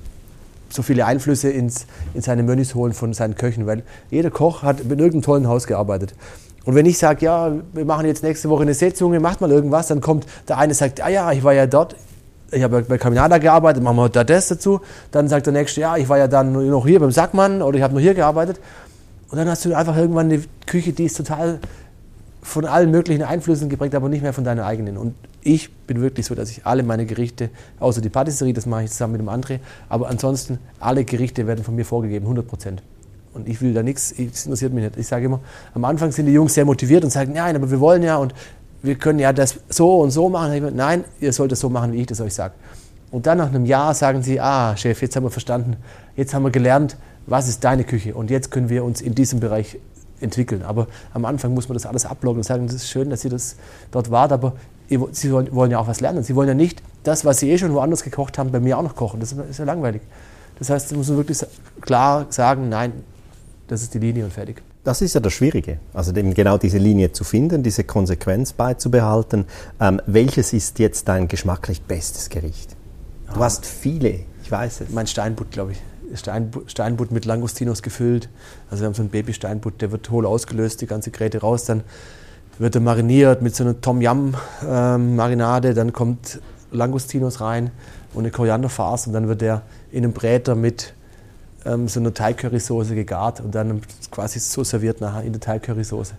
so 0.69 0.83
viele 0.83 1.05
Einflüsse 1.07 1.51
ins, 1.51 1.87
in 2.15 2.23
seine 2.23 2.43
Menüs 2.43 2.75
holen 2.75 2.93
von 2.93 3.13
seinen 3.13 3.35
Köchen, 3.35 3.67
weil 3.67 3.83
jeder 4.11 4.31
Koch 4.31 4.63
hat 4.63 4.85
mit 4.85 4.99
irgendeinem 4.99 5.23
tollen 5.23 5.49
Haus 5.49 5.67
gearbeitet. 5.67 6.15
Und 6.65 6.75
wenn 6.75 6.87
ich 6.87 6.99
sage, 6.99 7.25
ja, 7.25 7.53
wir 7.73 7.85
machen 7.85 8.07
jetzt 8.07 8.23
nächste 8.23 8.49
Woche 8.51 8.63
eine 8.63 8.75
Setzung, 8.75 9.19
macht 9.21 9.41
mal 9.41 9.51
irgendwas, 9.51 9.89
dann 9.89 10.01
kommt 10.01 10.27
der 10.49 10.59
eine 10.59 10.75
sagt, 10.75 11.03
ah 11.03 11.09
ja, 11.09 11.33
ich 11.33 11.43
war 11.43 11.55
ja 11.55 11.67
dort, 11.67 11.97
ich 12.53 12.63
habe 12.63 12.83
bei 12.83 12.99
Caminada 12.99 13.39
gearbeitet, 13.39 13.83
machen 13.83 13.97
wir 13.97 14.09
da 14.09 14.25
das 14.25 14.49
dazu. 14.49 14.81
Dann 15.11 15.29
sagt 15.29 15.47
der 15.47 15.53
nächste, 15.53 15.81
ja, 15.81 15.97
ich 15.97 16.09
war 16.09 16.19
ja 16.19 16.29
dann 16.29 16.53
noch 16.53 16.87
hier 16.87 17.01
beim 17.01 17.11
Sackmann 17.11 17.63
oder 17.63 17.79
ich 17.79 17.83
habe 17.83 17.95
noch 17.95 18.01
hier 18.01 18.15
gearbeitet. 18.15 18.61
Und 19.31 19.39
dann 19.39 19.49
hast 19.49 19.65
du 19.65 19.75
einfach 19.75 19.97
irgendwann 19.97 20.27
eine 20.27 20.43
Küche, 20.67 20.93
die 20.93 21.05
ist 21.05 21.17
total 21.17 21.61
von 22.43 22.65
allen 22.65 22.91
möglichen 22.91 23.23
Einflüssen 23.23 23.69
geprägt, 23.69 23.95
aber 23.95 24.09
nicht 24.09 24.23
mehr 24.23 24.33
von 24.33 24.45
deiner 24.45 24.65
eigenen. 24.65 24.97
Und 24.97 25.15
ich 25.43 25.73
bin 25.87 26.01
wirklich 26.01 26.27
so, 26.27 26.35
dass 26.35 26.51
ich 26.51 26.67
alle 26.67 26.83
meine 26.83 27.07
Gerichte, 27.07 27.51
außer 27.79 28.01
die 28.01 28.09
Patisserie, 28.09 28.53
das 28.53 28.67
mache 28.67 28.85
ich 28.85 28.91
zusammen 28.91 29.13
mit 29.13 29.21
dem 29.21 29.29
André, 29.29 29.61
aber 29.89 30.09
ansonsten 30.09 30.59
alle 30.79 31.05
Gerichte 31.05 31.47
werden 31.47 31.65
von 31.65 31.75
mir 31.75 31.85
vorgegeben, 31.85 32.27
100 32.27 32.47
Prozent. 32.47 32.83
Und 33.33 33.49
ich 33.49 33.61
will 33.61 33.73
da 33.73 33.83
nichts, 33.83 34.11
das 34.11 34.19
interessiert 34.19 34.73
mich 34.73 34.85
nicht. 34.85 34.97
Ich 34.97 35.07
sage 35.07 35.27
immer, 35.27 35.41
am 35.75 35.85
Anfang 35.85 36.11
sind 36.11 36.27
die 36.27 36.33
Jungs 36.33 36.55
sehr 36.55 36.65
motiviert 36.65 37.05
und 37.05 37.11
sagen, 37.11 37.33
nein, 37.33 37.55
aber 37.55 37.71
wir 37.71 37.79
wollen 37.79 38.03
ja 38.03 38.17
und 38.17 38.35
wir 38.83 38.97
können 38.97 39.19
ja 39.19 39.33
das 39.33 39.57
so 39.69 40.01
und 40.01 40.11
so 40.11 40.29
machen. 40.29 40.75
Nein, 40.75 41.05
ihr 41.21 41.33
sollt 41.33 41.53
es 41.53 41.61
so 41.61 41.69
machen, 41.69 41.93
wie 41.93 42.01
ich 42.01 42.07
das 42.07 42.21
euch 42.21 42.35
sage. 42.35 42.55
Und 43.11 43.27
dann 43.27 43.39
nach 43.39 43.49
einem 43.49 43.67
Jahr 43.67 43.95
sagen 43.95 44.23
sie, 44.23 44.41
ah, 44.41 44.77
Chef, 44.77 45.01
jetzt 45.03 45.17
haben 45.17 45.25
wir 45.25 45.31
verstanden, 45.31 45.77
jetzt 46.17 46.33
haben 46.35 46.43
wir 46.43 46.51
gelernt, 46.51 46.97
was 47.27 47.49
ist 47.49 47.63
deine 47.63 47.85
Küche 47.85 48.15
und 48.15 48.31
jetzt 48.31 48.51
können 48.51 48.69
wir 48.69 48.85
uns 48.85 49.01
in 49.01 49.15
diesem 49.15 49.41
Bereich 49.41 49.79
entwickeln. 50.21 50.63
Aber 50.63 50.87
am 51.13 51.25
Anfang 51.25 51.55
muss 51.55 51.69
man 51.69 51.75
das 51.75 51.87
alles 51.87 52.07
abloggen 52.07 52.39
und 52.41 52.45
sagen, 52.45 52.67
das 52.67 52.77
ist 52.77 52.89
schön, 52.89 53.11
dass 53.11 53.25
ihr 53.25 53.31
das 53.31 53.57
dort 53.91 54.11
wart, 54.11 54.33
aber 54.33 54.55
sie 55.13 55.33
wollen 55.33 55.71
ja 55.71 55.79
auch 55.79 55.87
was 55.87 56.01
lernen. 56.01 56.23
Sie 56.23 56.35
wollen 56.35 56.49
ja 56.49 56.55
nicht 56.55 56.83
das, 57.05 57.25
was 57.25 57.39
sie 57.39 57.51
eh 57.51 57.59
schon 57.59 57.73
woanders 57.73 58.03
gekocht 58.03 58.39
haben, 58.39 58.51
bei 58.51 58.61
mir 58.61 58.79
auch 58.79 58.83
noch 58.83 58.97
kochen. 58.97 59.21
Das 59.21 59.33
ist 59.33 59.59
ja 59.59 59.65
langweilig. 59.65 60.03
Das 60.59 60.71
heißt, 60.71 60.91
sie 60.91 60.97
müssen 60.97 61.17
wirklich 61.17 61.39
klar 61.81 62.27
sagen, 62.31 62.69
nein, 62.69 62.93
das 63.69 63.83
ist 63.83 63.95
die 63.95 63.99
Linie 63.99 64.25
und 64.25 64.33
fertig. 64.33 64.63
Das 64.83 65.03
ist 65.03 65.15
ja 65.15 65.21
das 65.21 65.35
Schwierige, 65.35 65.79
also 65.93 66.15
eben 66.15 66.33
genau 66.33 66.57
diese 66.57 66.79
Linie 66.79 67.13
zu 67.13 67.23
finden, 67.23 67.63
diese 67.63 67.85
Konsequenz 67.85 68.55
beizubehalten. 68.55 69.45
Ähm, 69.79 70.01
welches 70.07 70.55
ist 70.55 70.79
jetzt 70.79 71.07
dein 71.07 71.29
geschmacklich 71.29 71.83
bestes 71.83 72.31
Gericht? 72.31 72.77
Du 73.33 73.41
ah. 73.41 73.45
hast 73.45 73.67
viele, 73.67 74.21
ich 74.43 74.51
weiß 74.51 74.83
es. 74.83 74.91
Mein 74.91 75.07
Steinbutt, 75.07 75.51
glaube 75.51 75.73
ich. 75.73 75.79
Steinbutt, 76.15 77.11
mit 77.11 77.25
Langostinos 77.25 77.83
gefüllt. 77.83 78.29
Also 78.71 78.83
wir 78.83 78.87
haben 78.87 78.95
so 78.95 79.03
einen 79.03 79.11
Baby-Steinbutt, 79.11 79.81
der 79.81 79.93
wird 79.93 80.11
hohl 80.11 80.27
ausgelöst, 80.27 80.81
die 80.81 80.87
ganze 80.87 81.11
Gräte 81.11 81.41
raus, 81.41 81.65
dann 81.65 81.83
wird 82.59 82.75
er 82.75 82.81
mariniert 82.81 83.43
mit 83.43 83.57
so 83.57 83.65
einer 83.65 83.81
Tom 83.81 84.03
Yum 84.03 84.35
ähm, 84.67 85.17
dann 85.17 85.93
kommt 85.93 86.41
Langostinos 86.73 87.41
rein 87.41 87.71
und 88.13 88.25
eine 88.25 88.31
Korianderfarce 88.31 89.07
und 89.07 89.13
dann 89.15 89.29
wird 89.29 89.41
der 89.41 89.63
in 89.91 90.05
einem 90.05 90.13
Bräter 90.13 90.55
mit 90.55 90.95
ähm, 91.65 91.89
so 91.89 92.01
einer 92.01 92.13
Thai-Currysoße 92.13 92.95
gegart 92.95 93.41
und 93.41 93.55
dann 93.55 93.81
quasi 94.11 94.39
so 94.39 94.65
serviert 94.65 95.01
nachher 95.01 95.23
in 95.23 95.33
der 95.33 95.41
Thai-Currysoße. 95.41 96.15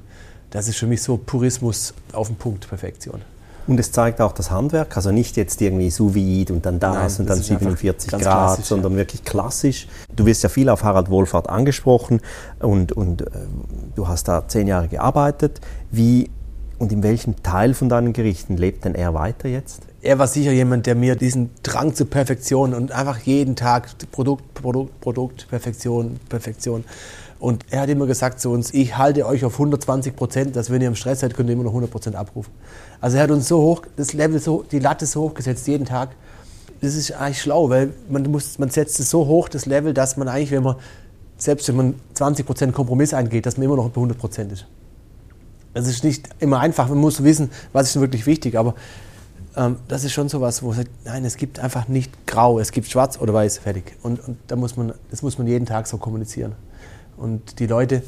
Das 0.50 0.68
ist 0.68 0.78
für 0.78 0.88
mich 0.88 1.02
so 1.02 1.18
Purismus 1.18 1.94
auf 2.12 2.28
den 2.28 2.36
Punkt, 2.36 2.68
Perfektion. 2.68 3.22
Und 3.68 3.80
es 3.80 3.92
zeigt 3.92 4.22
auch 4.22 4.32
das 4.32 4.52
Handwerk, 4.52 4.96
also 4.98 5.12
nicht 5.12 5.38
jetzt 5.38 5.62
irgendwie 5.62 5.90
sous 5.90 6.14
vide 6.14 6.54
und 6.54 6.66
dann 6.66 6.80
das 6.80 7.20
Nein, 7.20 7.22
und 7.22 7.30
dann 7.30 7.42
47 7.42 8.12
Grad, 8.12 8.66
sondern 8.66 8.94
ja. 8.94 8.98
wirklich 9.00 9.24
klassisch. 9.24 9.88
Du 10.16 10.26
wirst 10.26 10.44
ja 10.44 10.50
viel 10.50 10.70
auf 10.70 10.84
Harald 10.84 11.10
Wohlfahrt 11.10 11.50
angesprochen 11.50 12.22
und, 12.60 12.92
und 12.92 13.22
äh, 13.22 13.26
du 13.96 14.08
hast 14.08 14.28
da 14.28 14.48
zehn 14.48 14.68
Jahre 14.68 14.88
gearbeitet. 14.88 15.62
Wie 15.92 16.30
und 16.80 16.92
in 16.92 17.04
welchem 17.04 17.44
Teil 17.44 17.76
von 17.76 17.90
deinen 17.90 18.12
Gerichten 18.12 18.58
lebt 18.58 18.86
denn 18.86 18.96
er 18.96 19.14
weiter 19.14 19.48
jetzt? 19.48 19.84
er 20.02 20.20
war 20.20 20.28
sicher 20.28 20.52
jemand, 20.52 20.86
der 20.86 20.96
mir 20.96 21.16
diesen 21.16 21.52
Drang 21.64 21.94
zur 21.94 22.10
Perfektion 22.10 22.74
und 22.74 22.92
einfach 22.92 23.20
jeden 23.20 23.56
Tag 23.56 23.90
Produkt, 24.12 24.54
Produkt, 24.54 25.00
Produkt, 25.00 25.48
Perfektion, 25.50 26.20
Perfektion. 26.28 26.84
Und 27.42 27.66
er 27.72 27.82
hat 27.82 27.90
immer 27.90 28.06
gesagt 28.06 28.40
zu 28.40 28.52
uns, 28.52 28.72
ich 28.72 29.00
halte 29.00 29.26
euch 29.26 29.44
auf 29.44 29.54
120 29.54 30.16
Prozent, 30.16 30.56
dass 30.56 30.70
wenn 30.70 30.80
ihr 30.80 30.88
im 30.88 30.94
Stress 30.94 31.22
seid, 31.22 31.34
könnt 31.34 31.50
ihr 31.50 31.54
immer 31.54 31.64
noch 31.64 31.72
100 31.72 31.90
Prozent 31.90 32.16
abrufen. 32.16 32.54
Also 33.02 33.18
er 33.18 33.24
hat 33.24 33.32
uns 33.32 33.48
so 33.48 33.60
hoch, 33.60 33.82
das 33.96 34.14
Level 34.14 34.40
so, 34.40 34.64
die 34.72 34.78
Latte 34.78 35.08
so 35.08 35.24
hoch 35.24 35.34
gesetzt, 35.34 35.68
jeden 35.68 35.86
Tag. 35.86 36.10
Das 36.82 36.94
ist 36.94 37.12
eigentlich 37.14 37.42
schlau, 37.42 37.68
weil 37.72 37.94
man, 38.10 38.30
muss, 38.30 38.60
man 38.60 38.70
setzt 38.70 39.00
es 39.00 39.10
so 39.10 39.26
hoch, 39.26 39.50
das 39.50 39.66
Level, 39.66 39.92
dass 39.92 40.18
man 40.18 40.28
eigentlich, 40.28 40.52
wenn 40.52 40.62
man, 40.62 40.76
selbst 41.36 41.68
wenn 41.68 41.78
man 41.78 41.96
20 42.14 42.46
Prozent 42.46 42.74
Kompromiss 42.76 43.12
eingeht, 43.12 43.48
dass 43.48 43.58
man 43.58 43.66
immer 43.66 43.76
noch 43.76 43.90
bei 43.90 43.96
100 43.96 44.20
Prozent 44.20 44.52
ist. 44.52 44.68
Es 45.74 45.88
ist 45.88 46.04
nicht 46.04 46.30
immer 46.38 46.60
einfach, 46.60 46.90
man 46.90 47.00
muss 47.00 47.24
wissen, 47.24 47.50
was 47.74 47.88
ist 47.88 48.00
wirklich 48.00 48.28
wichtig, 48.28 48.56
aber 48.56 48.76
ähm, 49.58 49.78
das 49.88 50.04
ist 50.04 50.12
schon 50.12 50.30
so 50.30 50.42
was, 50.42 50.62
wo 50.62 50.68
man 50.68 50.78
sagt, 50.78 50.92
nein, 51.06 51.26
es 51.26 51.38
gibt 51.38 51.58
einfach 51.58 51.88
nicht 51.88 52.28
grau, 52.28 52.60
es 52.60 52.72
gibt 52.72 52.88
schwarz 52.88 53.20
oder 53.20 53.34
weiß, 53.34 53.58
fertig. 53.58 53.98
Und, 54.04 54.28
und 54.28 54.38
da 54.46 54.56
muss 54.56 54.78
man, 54.78 54.94
das 55.10 55.24
muss 55.24 55.40
man 55.40 55.48
jeden 55.48 55.66
Tag 55.66 55.88
so 55.88 55.98
kommunizieren. 55.98 56.54
Und 57.22 57.60
die 57.60 57.68
Leute, 57.68 58.02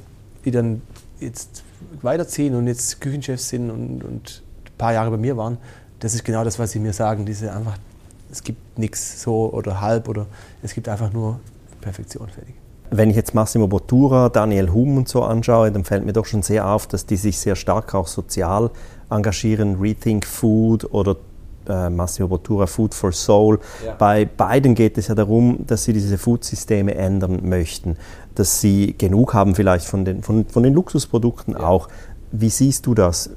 die 0.43 0.51
dann 0.51 0.81
jetzt 1.19 1.63
weiterziehen 2.01 2.55
und 2.55 2.67
jetzt 2.67 2.99
Küchenchefs 2.99 3.49
sind 3.49 3.69
und, 3.69 4.03
und 4.03 4.41
ein 4.65 4.77
paar 4.77 4.93
Jahre 4.93 5.11
bei 5.11 5.17
mir 5.17 5.37
waren, 5.37 5.57
das 5.99 6.15
ist 6.15 6.23
genau 6.23 6.43
das, 6.43 6.57
was 6.57 6.71
sie 6.71 6.79
mir 6.79 6.93
sagen. 6.93 7.25
Diese 7.25 7.53
einfach, 7.53 7.77
es 8.31 8.43
gibt 8.43 8.77
nichts 8.77 9.21
so 9.21 9.53
oder 9.53 9.81
halb 9.81 10.09
oder 10.09 10.25
es 10.63 10.73
gibt 10.73 10.89
einfach 10.89 11.13
nur 11.13 11.39
Perfektion, 11.79 12.27
fertig. 12.27 12.55
Wenn 12.89 13.09
ich 13.09 13.15
jetzt 13.15 13.33
Massimo 13.33 13.67
Bottura, 13.67 14.29
Daniel 14.29 14.71
Hum 14.71 14.97
und 14.97 15.07
so 15.07 15.23
anschaue, 15.23 15.71
dann 15.71 15.83
fällt 15.83 16.05
mir 16.05 16.13
doch 16.13 16.25
schon 16.25 16.41
sehr 16.41 16.67
auf, 16.67 16.87
dass 16.87 17.05
die 17.05 17.15
sich 17.15 17.39
sehr 17.39 17.55
stark 17.55 17.93
auch 17.93 18.07
sozial 18.07 18.71
engagieren, 19.09 19.79
Rethink 19.79 20.25
Food 20.25 20.91
oder 20.91 21.15
äh, 21.67 21.89
Massimo 21.89 22.27
Bottura 22.27 22.67
Food 22.67 22.93
for 22.93 23.11
Soul. 23.11 23.59
Ja. 23.85 23.95
Bei 23.95 24.25
beiden 24.25 24.75
geht 24.75 24.97
es 24.97 25.07
ja 25.07 25.15
darum, 25.15 25.65
dass 25.67 25.83
sie 25.83 25.93
diese 25.93 26.17
Foodsysteme 26.17 26.95
ändern 26.95 27.47
möchten, 27.47 27.97
dass 28.35 28.61
sie 28.61 28.95
genug 28.97 29.33
haben 29.33 29.55
vielleicht 29.55 29.85
von 29.85 30.05
den, 30.05 30.23
von, 30.23 30.45
von 30.45 30.63
den 30.63 30.73
Luxusprodukten 30.73 31.53
ja. 31.53 31.61
auch. 31.61 31.87
Wie 32.31 32.49
siehst 32.49 32.85
du 32.85 32.93
das? 32.93 33.31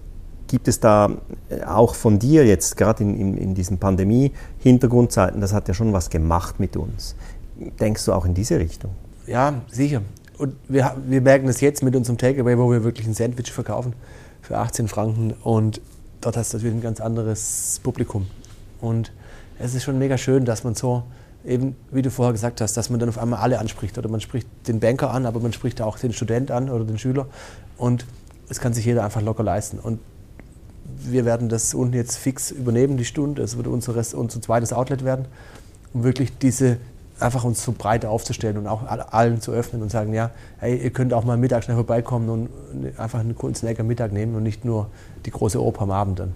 Gibt 0.49 0.69
es 0.69 0.81
da 0.81 1.11
äh, 1.49 1.65
auch 1.65 1.95
von 1.95 2.19
dir 2.19 2.47
jetzt, 2.47 2.77
gerade 2.77 3.03
in, 3.03 3.19
in, 3.19 3.37
in 3.37 3.55
diesen 3.55 3.79
Pandemie-Hintergrundzeiten, 3.79 5.41
das 5.41 5.53
hat 5.53 5.69
ja 5.69 5.75
schon 5.75 5.93
was 5.93 6.11
gemacht 6.11 6.61
mit 6.61 6.77
uns. 6.77 7.17
Denkst 7.81 8.05
du 8.05 8.13
auch 8.13 8.25
in 8.25 8.35
diese 8.35 8.59
Richtung? 8.59 8.93
Ja, 9.27 9.55
sicher. 9.71 10.03
Und 10.39 10.55
wir, 10.69 10.95
wir 11.07 11.21
merken 11.21 11.47
das 11.47 11.61
jetzt 11.61 11.83
mit 11.83 11.97
unserem 11.97 12.19
Takeaway, 12.19 12.59
wo 12.59 12.71
wir 12.71 12.85
wirklich 12.85 13.07
ein 13.07 13.15
Sandwich 13.15 13.51
verkaufen 13.51 13.95
für 14.43 14.59
18 14.59 14.89
Franken. 14.89 15.35
Und 15.43 15.81
dort 16.27 16.37
hast 16.37 16.53
du 16.53 16.57
natürlich 16.57 16.77
ein 16.77 16.83
ganz 16.83 17.01
anderes 17.01 17.81
Publikum. 17.85 18.27
Und 18.81 19.13
es 19.61 19.75
ist 19.75 19.85
schon 19.85 19.97
mega 19.97 20.19
schön, 20.19 20.45
dass 20.45 20.65
man 20.65 20.75
so, 20.75 21.05
eben 21.45 21.77
wie 21.93 22.03
du 22.03 22.11
vorher 22.11 22.33
gesagt 22.33 22.61
hast, 22.61 22.77
dass 22.77 22.91
man 22.91 22.99
dann 22.99 23.09
auf 23.09 23.19
einmal 23.19 23.39
alle 23.39 23.61
anspricht. 23.61 23.97
Oder 23.97 24.09
man 24.09 24.21
spricht 24.21 24.49
den 24.67 24.81
Banker 24.81 25.13
an, 25.13 25.25
aber 25.25 25.39
man 25.39 25.53
spricht 25.53 25.81
auch 25.81 25.99
den 25.99 26.13
Student 26.13 26.51
an 26.51 26.69
oder 26.69 26.85
den 26.85 26.99
Schüler. 26.99 27.27
Und 27.79 28.07
es 28.49 28.59
kann 28.59 28.75
sich 28.75 28.85
jeder 28.85 29.05
einfach 29.05 29.23
locker 29.23 29.45
leisten. 29.45 29.79
Und 29.79 30.01
wir 30.99 31.25
werden 31.25 31.49
das 31.49 31.75
unten 31.75 31.95
jetzt 31.95 32.17
fix 32.17 32.51
übernehmen, 32.51 32.97
die 32.97 33.05
Stunde. 33.05 33.43
Es 33.43 33.57
wird 33.57 33.69
unser, 33.69 33.95
unser 33.95 34.43
zweites 34.43 34.73
Outlet 34.73 35.05
werden, 35.05 35.27
um 35.95 36.03
wirklich 36.03 36.37
diese 36.39 36.79
einfach 37.19 37.45
uns 37.45 37.63
so 37.63 37.73
breit 37.73 38.05
aufzustellen 38.05 38.59
und 38.59 38.67
auch 38.67 38.83
allen 38.87 39.41
zu 39.41 39.53
öffnen 39.53 39.83
und 39.83 39.91
sagen, 39.91 40.13
ja, 40.13 40.31
hey, 40.59 40.77
ihr 40.77 40.91
könnt 40.91 41.13
auch 41.13 41.25
mal 41.25 41.37
mittags 41.37 41.65
schnell 41.65 41.77
vorbeikommen 41.77 42.29
und 42.29 42.99
einfach 42.99 43.21
einen 43.21 43.37
Snack 43.55 43.81
am 43.81 43.87
Mittag 43.87 44.13
nehmen 44.13 44.35
und 44.35 44.43
nicht 44.43 44.65
nur 44.65 44.89
die 45.25 45.31
große 45.31 45.63
Oper 45.63 45.83
am 45.83 45.91
Abend 45.91 46.19
dann. 46.19 46.33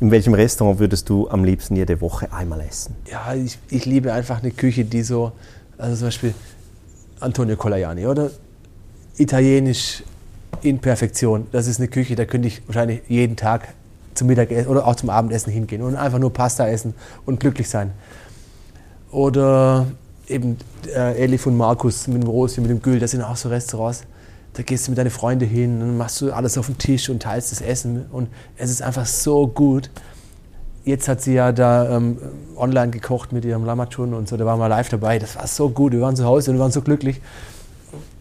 In 0.00 0.10
welchem 0.10 0.34
Restaurant 0.34 0.78
würdest 0.78 1.08
du 1.08 1.28
am 1.28 1.44
liebsten 1.44 1.76
jede 1.76 2.00
Woche 2.00 2.32
einmal 2.32 2.60
essen? 2.60 2.94
Ja, 3.10 3.34
ich, 3.34 3.58
ich 3.70 3.84
liebe 3.84 4.12
einfach 4.12 4.42
eine 4.42 4.50
Küche, 4.50 4.84
die 4.84 5.02
so, 5.02 5.32
also 5.78 5.96
zum 5.96 6.06
Beispiel 6.08 6.34
Antonio 7.20 7.56
Colajanni 7.56 8.06
oder 8.06 8.30
italienisch 9.16 10.02
in 10.62 10.78
Perfektion. 10.78 11.46
Das 11.52 11.66
ist 11.66 11.78
eine 11.78 11.88
Küche, 11.88 12.16
da 12.16 12.24
könnte 12.24 12.48
ich 12.48 12.66
wahrscheinlich 12.66 13.02
jeden 13.08 13.36
Tag 13.36 13.74
zum 14.14 14.26
Mittagessen 14.26 14.68
oder 14.68 14.86
auch 14.86 14.96
zum 14.96 15.10
Abendessen 15.10 15.52
hingehen 15.52 15.82
und 15.82 15.96
einfach 15.96 16.18
nur 16.18 16.32
Pasta 16.32 16.66
essen 16.66 16.94
und 17.24 17.40
glücklich 17.40 17.68
sein. 17.68 17.92
Oder 19.12 19.86
eben 20.26 20.56
äh, 20.88 21.22
Elif 21.22 21.46
und 21.46 21.56
Markus 21.56 22.08
mit 22.08 22.22
dem 22.22 22.28
Rosi, 22.28 22.60
mit 22.60 22.70
dem 22.70 22.80
Gül, 22.82 22.98
das 22.98 23.12
sind 23.12 23.22
auch 23.22 23.36
so 23.36 23.50
Restaurants. 23.50 24.02
Da 24.54 24.62
gehst 24.62 24.86
du 24.86 24.90
mit 24.90 24.98
deinen 24.98 25.10
Freunden 25.10 25.48
hin 25.48 25.80
und 25.80 25.96
machst 25.96 26.20
du 26.20 26.32
alles 26.32 26.58
auf 26.58 26.66
den 26.66 26.78
Tisch 26.78 27.08
und 27.08 27.22
teilst 27.22 27.52
das 27.52 27.60
Essen. 27.60 28.06
Und 28.10 28.28
es 28.56 28.70
ist 28.70 28.82
einfach 28.82 29.06
so 29.06 29.46
gut. 29.46 29.90
Jetzt 30.84 31.08
hat 31.08 31.20
sie 31.22 31.34
ja 31.34 31.52
da 31.52 31.96
ähm, 31.96 32.18
online 32.56 32.90
gekocht 32.90 33.32
mit 33.32 33.44
ihrem 33.44 33.64
Lamachun 33.64 34.14
und 34.14 34.28
so, 34.28 34.36
da 34.36 34.44
waren 34.44 34.58
wir 34.58 34.68
live 34.68 34.88
dabei. 34.88 35.18
Das 35.18 35.36
war 35.36 35.46
so 35.46 35.70
gut. 35.70 35.92
Wir 35.92 36.00
waren 36.00 36.16
zu 36.16 36.24
Hause 36.24 36.50
und 36.50 36.56
wir 36.56 36.62
waren 36.62 36.72
so 36.72 36.82
glücklich. 36.82 37.20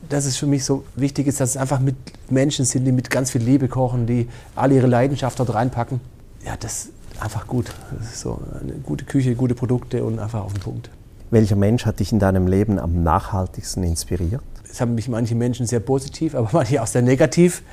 Das 0.10 0.26
ist 0.26 0.38
für 0.38 0.46
mich 0.46 0.64
so 0.66 0.84
wichtig, 0.96 1.28
ist, 1.28 1.40
dass 1.40 1.52
es 1.52 1.58
einfach 1.58 1.80
mit 1.80 1.96
Menschen 2.30 2.66
sind, 2.66 2.86
die 2.86 2.92
mit 2.92 3.10
ganz 3.10 3.32
viel 3.32 3.42
Liebe 3.42 3.68
kochen, 3.68 4.06
die 4.06 4.28
alle 4.56 4.76
ihre 4.76 4.88
Leidenschaft 4.88 5.40
dort 5.40 5.54
reinpacken. 5.54 6.02
Ja, 6.46 6.56
das, 6.60 6.90
einfach 7.22 7.48
gut. 7.48 7.72
So 8.14 8.40
eine 8.60 8.74
gute 8.74 9.06
Küche, 9.06 9.36
gute 9.36 9.56
Produkte 9.56 10.04
und 10.04 10.20
einfach 10.20 10.44
auf 10.44 10.54
den 10.54 10.62
Punkt. 10.62 10.90
Welcher 11.30 11.56
Mensch 11.56 11.86
hat 11.86 12.00
dich 12.00 12.12
in 12.12 12.20
deinem 12.20 12.48
Leben 12.48 12.78
am 12.80 13.04
nachhaltigsten 13.04 13.84
inspiriert? 13.84 14.42
Es 14.70 14.82
haben 14.82 14.96
mich 14.96 15.08
manche 15.08 15.36
Menschen 15.36 15.66
sehr 15.66 15.80
positiv, 15.80 16.36
aber 16.36 16.50
manche 16.54 16.82
auch 16.82 16.88
sehr 16.88 17.02
negativ 17.02 17.64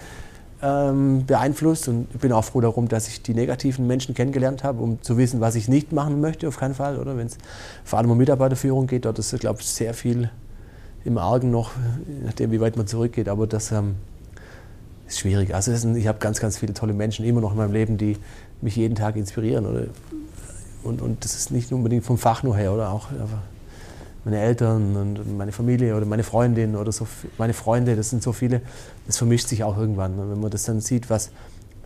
ähm, 0.62 1.24
beeinflusst. 1.26 1.88
Und 1.88 2.08
ich 2.12 2.20
bin 2.20 2.32
auch 2.32 2.44
froh 2.44 2.60
darum, 2.60 2.88
dass 2.88 3.08
ich 3.08 3.22
die 3.22 3.34
negativen 3.34 3.86
Menschen 3.86 4.14
kennengelernt 4.14 4.64
habe, 4.64 4.82
um 4.82 5.02
zu 5.02 5.16
wissen, 5.16 5.40
was 5.40 5.54
ich 5.54 5.68
nicht 5.68 5.92
machen 5.92 6.20
möchte, 6.20 6.46
auf 6.48 6.58
keinen 6.58 6.74
Fall. 6.74 6.98
Oder 6.98 7.16
wenn 7.16 7.26
es 7.26 7.38
vor 7.84 7.98
allem 7.98 8.10
um 8.10 8.18
Mitarbeiterführung 8.18 8.86
geht, 8.86 9.04
dort 9.04 9.18
ist, 9.18 9.38
glaube 9.40 9.60
ich, 9.60 9.66
sehr 9.66 9.94
viel 9.94 10.30
im 11.04 11.18
Argen 11.18 11.50
noch, 11.50 11.72
nachdem, 12.24 12.50
wie 12.50 12.60
weit 12.60 12.76
man 12.76 12.86
zurückgeht. 12.86 13.28
Aber 13.28 13.46
das 13.46 13.72
ähm, 13.72 13.94
ist 15.08 15.18
schwierig. 15.20 15.54
Also 15.54 15.72
ist 15.72 15.84
ein, 15.84 15.96
ich 15.96 16.06
habe 16.06 16.18
ganz, 16.18 16.40
ganz 16.40 16.58
viele 16.58 16.74
tolle 16.74 16.92
Menschen 16.92 17.24
immer 17.24 17.40
noch 17.40 17.52
in 17.52 17.56
meinem 17.56 17.72
Leben, 17.72 17.96
die 17.96 18.16
mich 18.60 18.76
jeden 18.76 18.94
Tag 18.94 19.16
inspirieren. 19.16 19.66
Oder? 19.66 19.86
Und, 20.84 21.02
und 21.02 21.24
das 21.24 21.34
ist 21.34 21.50
nicht 21.50 21.72
unbedingt 21.72 22.04
vom 22.04 22.18
Fach 22.18 22.42
nur 22.42 22.56
her, 22.56 22.72
oder 22.72 22.90
auch 22.90 23.08
meine 24.24 24.40
Eltern 24.40 24.96
und 24.96 25.38
meine 25.38 25.52
Familie 25.52 25.96
oder 25.96 26.04
meine 26.04 26.22
Freundin 26.22 26.76
oder 26.76 26.92
so, 26.92 27.06
meine 27.38 27.54
Freunde, 27.54 27.96
das 27.96 28.10
sind 28.10 28.22
so 28.22 28.32
viele, 28.32 28.60
das 29.06 29.16
vermischt 29.16 29.48
sich 29.48 29.64
auch 29.64 29.76
irgendwann. 29.78 30.18
Wenn 30.18 30.40
man 30.40 30.50
das 30.50 30.64
dann 30.64 30.80
sieht, 30.80 31.08
was, 31.08 31.30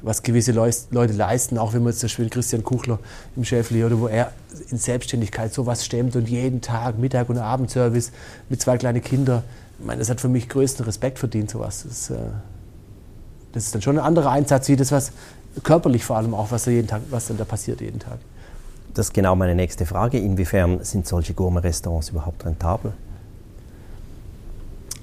was 0.03 0.23
gewisse 0.23 0.53
Leute 0.53 1.13
leisten, 1.13 1.59
auch 1.59 1.73
wenn 1.73 1.85
man 1.85 1.93
zum 1.93 2.09
Beispiel 2.09 2.29
Christian 2.29 2.65
Kuchler 2.65 2.99
im 3.37 3.45
Schäfli 3.45 3.85
oder 3.85 4.01
wo 4.01 4.09
er 4.09 4.33
in 4.71 4.79
Selbstständigkeit 4.79 5.55
sowas 5.55 5.85
stemmt 5.85 6.17
und 6.17 6.29
jeden 6.29 6.61
Tag 6.61 6.99
Mittag- 6.99 7.29
und 7.29 7.39
Abendservice 7.39 8.11
mit 8.49 8.61
zwei 8.61 8.77
kleinen 8.77 9.03
Kindern, 9.03 9.45
ich 9.79 9.87
meine, 9.87 10.01
das 10.01 10.11
hat 10.11 10.21
für 10.21 10.29
mich 10.29 10.49
größten 10.49 10.85
Respekt 10.85 11.19
verdient, 11.19 11.51
sowas. 11.51 11.85
Das, 11.89 12.11
äh, 12.11 12.17
das 13.53 13.65
ist 13.65 13.75
dann 13.75 13.83
schon 13.83 13.99
ein 13.99 14.05
anderer 14.05 14.31
Einsatz, 14.31 14.69
wie 14.69 14.77
das, 14.77 14.93
was 14.93 15.13
körperlich 15.63 16.05
vor 16.05 16.17
allem 16.17 16.35
auch, 16.35 16.51
was, 16.51 16.65
da 16.65 16.71
jeden 16.71 16.89
Tag, 16.89 17.03
was 17.11 17.27
dann 17.27 17.37
da 17.37 17.45
passiert 17.45 17.81
jeden 17.81 17.99
Tag. 17.99 18.19
Das 18.95 19.07
ist 19.07 19.15
genau 19.15 19.37
meine 19.37 19.55
nächste 19.55 19.87
Frage. 19.87 20.19
Inwiefern 20.19 20.83
sind 20.85 21.07
solche 21.07 21.35
Gourmet-Restaurants 21.35 22.11
überhaupt 22.11 22.45
rentabel? 22.45 22.93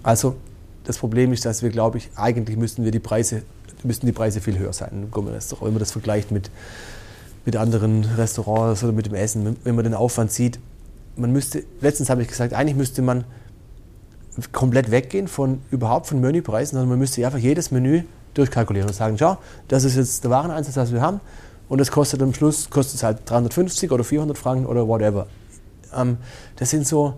Also 0.04 0.36
das 0.84 0.98
Problem 0.98 1.34
ist, 1.34 1.46
dass 1.46 1.62
wir, 1.62 1.70
glaube 1.70 1.98
ich, 1.98 2.10
eigentlich 2.16 2.58
müssten 2.58 2.84
wir 2.84 2.92
die 2.92 3.00
Preise, 3.00 3.44
müssten 3.84 4.06
die 4.06 4.12
Preise 4.12 4.42
viel 4.42 4.58
höher 4.58 4.74
sein 4.74 4.90
im 4.92 5.12
Gourmet-Restaurant. 5.12 5.66
Wenn 5.68 5.74
man 5.74 5.80
das 5.80 5.92
vergleicht 5.92 6.32
mit, 6.32 6.50
mit 7.46 7.56
anderen 7.56 8.06
Restaurants 8.06 8.84
oder 8.84 8.94
mit 8.94 9.06
dem 9.06 9.16
Essen, 9.16 9.58
wenn 9.64 9.76
man 9.76 9.84
den 9.84 9.94
Aufwand 9.94 10.32
sieht, 10.32 10.60
man 11.16 11.32
müsste, 11.32 11.64
letztens 11.82 12.10
habe 12.10 12.22
ich 12.22 12.28
gesagt, 12.28 12.54
eigentlich 12.54 12.78
müsste 12.78 13.02
man 13.02 13.24
komplett 14.52 14.90
weggehen 14.92 15.28
von 15.28 15.62
überhaupt 15.70 16.08
von 16.08 16.22
Menüpreisen, 16.22 16.78
sondern 16.78 16.90
man 16.90 17.00
müsste 17.00 17.26
einfach 17.26 17.40
jedes 17.40 17.72
Menü 17.72 18.04
durchkalkulieren 18.34 18.88
und 18.88 18.94
sagen, 18.96 19.18
schau, 19.18 19.38
das 19.68 19.84
ist 19.84 19.96
jetzt 19.96 20.24
der 20.24 20.32
Wareneinsatz, 20.32 20.78
was 20.78 20.92
wir 20.92 21.02
haben 21.02 21.20
und 21.70 21.80
es 21.80 21.92
kostet 21.92 22.22
am 22.22 22.34
Schluss 22.34 22.70
kostet 22.70 22.96
es 22.96 23.04
halt 23.04 23.20
350 23.26 23.92
oder 23.92 24.04
400 24.04 24.38
Franken 24.38 24.66
oder 24.66 24.88
whatever. 24.88 25.28
Ähm, 25.96 26.18
das 26.58 26.72
sind 26.72 26.88
so, 26.88 27.14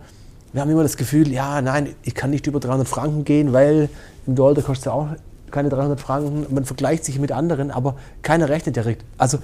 wir 0.53 0.61
haben 0.61 0.69
immer 0.69 0.83
das 0.83 0.97
Gefühl, 0.97 1.31
ja, 1.31 1.61
nein, 1.61 1.95
ich 2.03 2.13
kann 2.13 2.29
nicht 2.29 2.45
über 2.47 2.59
300 2.59 2.87
Franken 2.87 3.23
gehen, 3.23 3.53
weil 3.53 3.89
im 4.27 4.35
Dollar 4.35 4.61
kostet 4.61 4.87
es 4.87 4.91
auch 4.91 5.07
keine 5.49 5.69
300 5.69 5.99
Franken. 5.99 6.53
Man 6.53 6.65
vergleicht 6.65 7.05
sich 7.05 7.19
mit 7.19 7.31
anderen, 7.31 7.71
aber 7.71 7.95
keiner 8.21 8.49
rechnet 8.49 8.75
direkt. 8.75 9.03
Also 9.17 9.39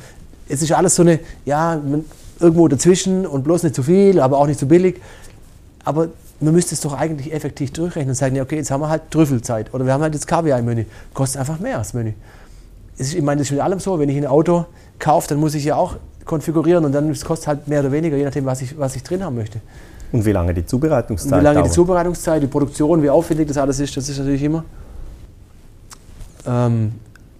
es 0.50 0.62
ist 0.62 0.72
alles 0.72 0.96
so 0.96 1.04
eine, 1.04 1.20
ja, 1.46 1.82
irgendwo 2.40 2.68
dazwischen 2.68 3.26
und 3.26 3.44
bloß 3.44 3.64
nicht 3.64 3.76
zu 3.76 3.84
viel, 3.84 4.20
aber 4.20 4.38
auch 4.38 4.48
nicht 4.48 4.60
zu 4.60 4.68
billig. 4.68 5.02
Aber 5.84 6.10
man 6.40 6.54
müsste 6.54 6.76
es 6.76 6.82
doch 6.82 6.94
eigentlich 6.94 7.34
effektiv 7.34 7.72
durchrechnen 7.74 8.10
und 8.10 8.16
sagen, 8.16 8.36
ja, 8.36 8.44
okay, 8.44 8.58
jetzt 8.58 8.72
haben 8.72 8.82
wir 8.82 8.90
halt 8.90 9.10
Trüffelzeit 9.10 9.74
oder 9.74 9.86
wir 9.86 9.94
haben 9.94 10.02
halt 10.02 10.14
jetzt 10.14 10.28
Kaviar 10.28 10.60
im 10.60 10.66
Menü. 10.66 10.86
Kostet 11.14 11.40
einfach 11.40 11.60
mehr 11.60 11.78
als 11.78 11.94
Menü. 11.94 12.14
Ist, 12.98 13.14
ich 13.14 13.22
meine, 13.22 13.40
das 13.40 13.48
ist 13.48 13.52
mit 13.52 13.62
allem 13.62 13.80
so, 13.80 14.00
wenn 14.00 14.10
ich 14.10 14.18
ein 14.18 14.28
Auto 14.28 14.66
kaufe, 15.00 15.28
dann 15.30 15.40
muss 15.40 15.56
ich 15.56 15.66
ja 15.66 15.76
auch 15.76 15.96
konfigurieren 16.26 16.86
und 16.86 16.92
dann 16.92 17.08
kostet 17.08 17.40
es 17.40 17.48
halt 17.48 17.68
mehr 17.68 17.80
oder 17.80 17.92
weniger, 17.92 18.18
je 18.18 18.26
nachdem, 18.26 18.46
was 18.46 18.62
ich, 18.62 18.78
was 18.78 18.96
ich 18.96 19.04
drin 19.04 19.24
haben 19.24 19.36
möchte. 19.36 19.62
Und 20.12 20.26
wie 20.26 20.32
lange 20.32 20.54
die 20.54 20.66
Zubereitungszeit? 20.66 21.34
Und 21.34 21.40
wie 21.40 21.44
lange 21.44 21.56
dauert? 21.60 21.68
die 21.68 21.76
Zubereitungszeit, 21.76 22.42
die 22.42 22.48
Produktion, 22.48 23.02
wie 23.02 23.10
aufwendig 23.10 23.48
das 23.48 23.58
alles 23.58 23.80
ist, 23.80 23.98
das 23.98 24.08
ist 24.08 24.18
natürlich 24.18 24.44
immer. 24.44 24.64
Ähm, 26.46 26.94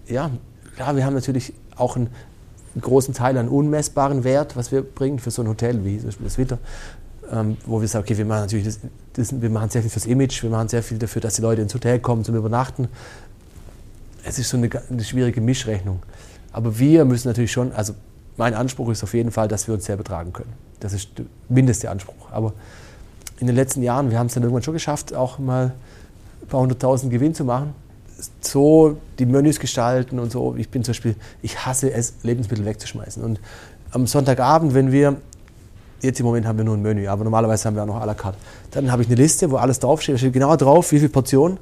ja, 0.08 0.30
klar, 0.76 0.96
wir 0.96 1.06
haben 1.06 1.14
natürlich 1.14 1.54
auch 1.76 1.96
einen, 1.96 2.10
einen, 2.74 2.82
großen 2.82 3.14
Teil 3.14 3.38
an 3.38 3.48
unmessbaren 3.48 4.24
Wert, 4.24 4.56
was 4.56 4.72
wir 4.72 4.82
bringen 4.82 5.20
für 5.20 5.32
so 5.32 5.42
ein 5.42 5.48
Hotel 5.48 5.86
wie 5.86 5.98
zum 5.98 6.08
Beispiel 6.08 6.26
das 6.26 6.38
Witter, 6.38 6.58
ähm, 7.32 7.58
wo 7.66 7.82
wir 7.82 7.88
sagen, 7.88 8.04
okay, 8.04 8.18
wir 8.18 8.26
machen 8.26 8.42
natürlich 8.42 8.66
das, 8.66 8.80
das, 9.14 9.42
wir 9.42 9.50
machen 9.50 9.70
sehr 9.70 9.82
viel 9.82 9.92
fürs 9.92 10.06
Image, 10.06 10.44
wir 10.44 10.50
machen 10.50 10.68
sehr 10.68 10.84
viel 10.84 10.98
dafür, 10.98 11.22
dass 11.22 11.36
die 11.36 11.42
Leute 11.42 11.62
ins 11.62 11.74
Hotel 11.74 12.00
kommen 12.00 12.24
zum 12.24 12.36
Übernachten. 12.36 12.88
Es 14.24 14.40
ist 14.40 14.50
so 14.50 14.58
eine, 14.58 14.70
eine 14.90 15.04
schwierige 15.04 15.42
Mischrechnung. 15.42 16.02
Aber 16.52 16.80
wir 16.80 17.06
müssen 17.06 17.28
natürlich 17.28 17.52
schon, 17.52 17.72
also 17.72 17.94
mein 18.38 18.54
Anspruch 18.54 18.90
ist 18.90 19.04
auf 19.04 19.14
jeden 19.14 19.32
Fall, 19.32 19.48
dass 19.48 19.68
wir 19.68 19.74
uns 19.74 19.86
selber 19.86 20.04
tragen 20.04 20.34
können. 20.34 20.54
Das 20.80 20.94
ist 20.94 21.18
der 21.18 21.26
mindeste 21.50 21.90
Anspruch. 21.90 22.32
Aber 22.32 22.54
in 23.40 23.48
den 23.48 23.56
letzten 23.56 23.84
Jahren, 23.84 24.12
wir 24.12 24.20
haben 24.20 24.28
es 24.28 24.34
dann 24.34 24.44
irgendwann 24.44 24.64
schon 24.64 24.74
geschafft, 24.74 25.14
auch 25.14 25.40
mal 25.40 25.74
ein 26.42 26.48
paar 26.48 26.62
hunderttausend 26.62 27.12
Gewinn 27.12 27.34
zu 27.34 27.46
machen. 27.46 27.74
So 28.42 28.98
die 29.20 29.26
Menüs 29.26 29.60
gestalten 29.60 30.20
und 30.20 30.32
so. 30.32 30.56
Ich 30.56 30.70
bin 30.70 30.84
zum 30.84 30.94
Beispiel, 30.94 31.16
ich 31.42 31.66
hasse 31.66 31.92
es, 31.92 32.16
Lebensmittel 32.24 32.66
wegzuschmeißen. 32.66 33.24
Und 33.24 33.40
am 33.92 34.08
Sonntagabend, 34.08 34.74
wenn 34.74 34.92
wir, 34.92 35.18
jetzt 36.02 36.20
im 36.20 36.26
Moment 36.26 36.46
haben 36.46 36.58
wir 36.58 36.66
nur 36.66 36.76
ein 36.76 36.82
Menü, 36.82 37.08
aber 37.08 37.24
normalerweise 37.24 37.66
haben 37.66 37.76
wir 37.76 37.84
auch 37.84 37.88
noch 37.88 38.02
à 38.02 38.06
la 38.06 38.14
carte, 38.14 38.38
dann 38.72 38.92
habe 38.92 39.02
ich 39.02 39.08
eine 39.08 39.16
Liste, 39.16 39.50
wo 39.52 39.58
alles 39.58 39.80
draufsteht. 39.80 40.16
Da 40.16 40.20
steht 40.20 40.34
genau 40.34 40.56
drauf, 40.56 40.92
wie 40.92 41.00
viele 41.00 41.10
Portionen 41.10 41.58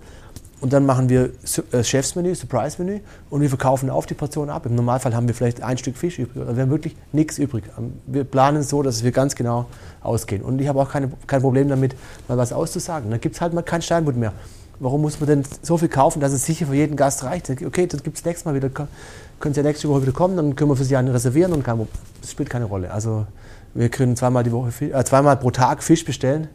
und 0.62 0.74
dann 0.74 0.86
machen 0.86 1.10
wir 1.10 1.32
äh, 1.71 1.84
Chefsmenü, 1.84 2.34
Surprise-Menü 2.34 3.02
und 3.30 3.41
wir 3.41 3.50
verkaufen 3.50 3.89
auf 3.89 4.06
die 4.06 4.13
Portion 4.13 4.50
ab. 4.50 4.65
Im 4.65 4.76
Normalfall 4.76 5.13
haben 5.13 5.28
wir 5.28 5.36
vielleicht 5.36 5.62
ein 5.62 5.78
Stück 5.78 5.98
Fisch 5.98 6.17
übrig. 6.17 6.41
Also 6.41 6.56
wir 6.56 6.63
haben 6.63 6.71
wirklich 6.71 6.95
nichts 7.12 7.38
übrig. 7.38 7.65
Ähm, 7.78 7.93
wir 8.08 8.24
planen 8.24 8.63
so, 8.63 8.82
dass 8.82 9.04
wir 9.04 9.12
ganz 9.12 9.36
genau 9.36 9.65
ausgehen. 10.02 10.41
Und 10.41 10.60
ich 10.60 10.67
habe 10.67 10.82
auch 10.82 10.89
keine, 10.89 11.12
kein 11.28 11.41
Problem 11.41 11.67
damit, 11.67 11.95
mal 12.28 12.38
was 12.38 12.54
auszusagen. 12.54 13.12
Dann 13.12 13.21
gibt 13.21 13.36
es 13.36 13.41
halt 13.41 13.54
mal 13.54 13.63
kein 13.63 13.82
Steinbutt 13.82 14.15
mehr. 14.15 14.34
Warum 14.80 15.02
muss 15.02 15.19
man 15.19 15.28
denn 15.28 15.43
so 15.62 15.78
viel 15.78 15.88
kaufen, 15.88 16.19
dass 16.19 16.34
es 16.34 16.45
sicher 16.45 16.65
für 16.67 16.76
jeden 16.76 16.95
Gast 16.95 17.24
reicht? 17.24 17.50
Okay, 17.50 17.88
das 17.88 18.04
gibt 18.04 18.17
es 18.17 18.26
nächstes 18.26 18.45
Mal 18.45 18.56
wieder. 18.56 18.69
Können 18.69 19.54
Sie 19.54 19.60
ja 19.60 19.63
nächste 19.63 19.88
Woche 19.88 20.02
wieder 20.02 20.12
kommen, 20.12 20.36
dann 20.36 20.56
können 20.56 20.69
wir 20.69 20.76
für 20.76 20.84
Sie 20.84 20.95
einen 20.95 21.10
reservieren 21.10 21.54
und 21.54 21.63
kann, 21.63 21.88
das 22.21 22.32
spielt 22.32 22.50
keine 22.50 22.65
Rolle. 22.65 22.91
Also 22.91 23.26
wir 23.75 23.89
können 23.89 24.15
zweimal, 24.15 24.43
die 24.43 24.51
Woche, 24.51 24.71
äh, 24.85 25.03
zweimal 25.03 25.38
pro 25.38 25.51
Tag 25.51 25.83
Fisch 25.83 26.03
bestellen. 26.03 26.47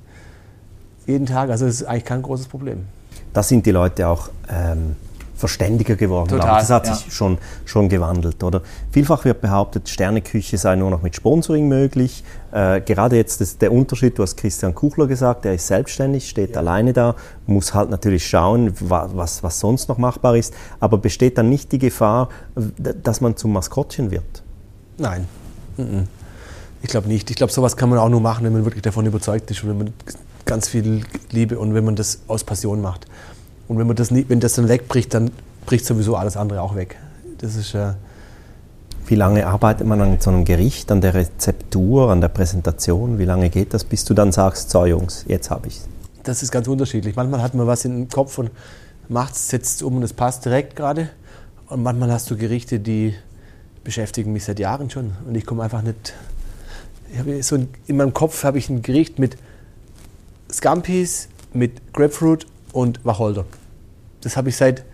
Jeden 1.07 1.27
Tag. 1.27 1.51
Also 1.51 1.67
das 1.67 1.77
ist 1.77 1.85
eigentlich 1.85 2.05
kein 2.05 2.23
großes 2.23 2.49
Problem 2.49 2.87
da 3.33 3.43
sind 3.43 3.67
die 3.67 3.71
Leute 3.71 4.09
auch 4.09 4.29
ähm, 4.49 4.97
verständiger 5.35 5.97
geworden. 5.97 6.29
Total, 6.29 6.61
das 6.61 6.69
hat 6.69 6.87
ja. 6.87 6.95
sich 6.95 7.13
schon, 7.13 7.39
schon 7.65 7.89
gewandelt. 7.89 8.43
Oder? 8.43 8.61
Vielfach 8.91 9.25
wird 9.25 9.41
behauptet, 9.41 9.89
Sterneküche 9.89 10.59
sei 10.59 10.77
nur 10.77 10.91
noch 10.91 11.01
mit 11.01 11.17
Sponsoring 11.17 11.67
möglich. 11.67 12.25
Äh, 12.53 12.83
gerade 12.83 13.17
jetzt 13.17 13.41
ist 13.41 13.63
der 13.63 13.73
Unterschied, 13.73 14.19
du 14.19 14.23
hast 14.23 14.37
Christian 14.37 14.75
Kuchler 14.75 15.07
gesagt, 15.07 15.47
der 15.47 15.55
ist 15.55 15.67
selbstständig, 15.67 16.29
steht 16.29 16.51
ja. 16.51 16.59
alleine 16.59 16.93
da, 16.93 17.15
muss 17.47 17.73
halt 17.73 17.89
natürlich 17.89 18.29
schauen, 18.29 18.75
was, 18.81 19.43
was 19.43 19.61
sonst 19.61 19.89
noch 19.89 19.97
machbar 19.97 20.37
ist. 20.37 20.53
Aber 20.79 20.99
besteht 20.99 21.39
dann 21.39 21.49
nicht 21.49 21.73
die 21.73 21.79
Gefahr, 21.79 22.29
dass 22.55 23.21
man 23.23 23.37
zum 23.37 23.53
Maskottchen 23.53 24.11
wird? 24.11 24.43
Nein. 24.99 25.27
Ich 26.83 26.89
glaube 26.89 27.09
nicht. 27.09 27.31
Ich 27.31 27.37
glaube, 27.37 27.53
sowas 27.53 27.77
kann 27.77 27.91
man 27.91 27.99
auch 27.99 28.09
nur 28.09 28.21
machen, 28.21 28.45
wenn 28.45 28.53
man 28.53 28.65
wirklich 28.65 28.83
davon 28.83 29.07
überzeugt 29.07 29.51
ist 29.51 29.63
und 29.63 29.71
wenn 29.71 29.79
man 29.79 29.93
ganz 30.47 30.69
viel 30.69 31.03
Liebe 31.31 31.59
und 31.59 31.75
wenn 31.75 31.85
man 31.85 31.97
das 31.97 32.21
aus 32.27 32.45
Passion 32.45 32.81
macht. 32.81 33.07
Und 33.69 33.79
wenn 33.79 33.87
man 33.87 33.97
das 33.97 34.11
nie, 34.11 34.25
wenn 34.29 34.41
das 34.41 34.55
dann 34.55 34.69
wegbricht, 34.69 35.15
dann 35.15 35.31
bricht 35.67 35.85
sowieso 35.85 36.17
alles 36.17 36.37
andere 36.37 36.63
auch 36.63 36.75
weg. 36.75 36.97
Das 37.39 37.55
ist 37.55 37.75
äh 37.75 37.93
Wie 39.07 39.15
lange 39.15 39.47
arbeitet 39.47 39.87
man 39.87 40.01
an 40.01 40.19
so 40.21 40.31
einem 40.31 40.45
Gericht, 40.45 40.91
an 40.91 41.01
der 41.01 41.15
Rezeptur, 41.15 42.11
an 42.11 42.21
der 42.21 42.29
Präsentation? 42.29 43.19
Wie 43.19 43.25
lange 43.25 43.51
geht 43.51 43.75
das, 43.75 43.85
bis 43.85 44.05
du 44.05 44.15
dann 44.15 44.33
sagst, 44.33 44.71
so 44.71 44.87
Jungs, 44.87 45.25
jetzt 45.29 45.51
habe 45.51 45.69
ich 45.69 45.77
es? 45.77 45.89
Das 46.23 46.43
ist 46.43 46.51
ganz 46.51 46.69
unterschiedlich. 46.69 47.17
Manchmal 47.17 47.43
hat 47.43 47.55
man 47.55 47.67
was 47.67 47.85
im 47.85 48.09
Kopf 48.09 48.39
und 48.39 48.51
macht 49.09 49.35
es, 49.35 49.49
setzt 49.49 49.77
es 49.77 49.83
um 49.83 49.97
und 49.97 50.03
es 50.03 50.13
passt 50.13 50.45
direkt 50.45 50.77
gerade. 50.77 51.11
Und 51.69 51.83
manchmal 51.83 52.11
hast 52.13 52.31
du 52.31 52.37
Gerichte, 52.37 52.81
die 52.81 53.15
beschäftigen 53.85 54.33
mich 54.33 54.45
seit 54.45 54.59
Jahren 54.59 54.91
schon. 54.91 55.13
Und 55.27 55.37
ich 55.37 55.47
komme 55.47 55.63
einfach 55.63 55.83
nicht. 55.83 56.15
So 57.41 57.57
in 57.87 57.97
meinem 57.97 58.15
Kopf 58.15 58.45
habe 58.45 58.59
ich 58.59 58.69
ein 58.69 58.83
Gericht 58.83 59.19
mit 59.19 59.37
Scampis 60.53 61.29
mit 61.53 61.93
Grapefruit 61.93 62.47
und 62.73 63.05
Wacholder. 63.05 63.45
Das 64.21 64.37
habe 64.37 64.51
ich 64.51 64.57
seit, 64.57 64.85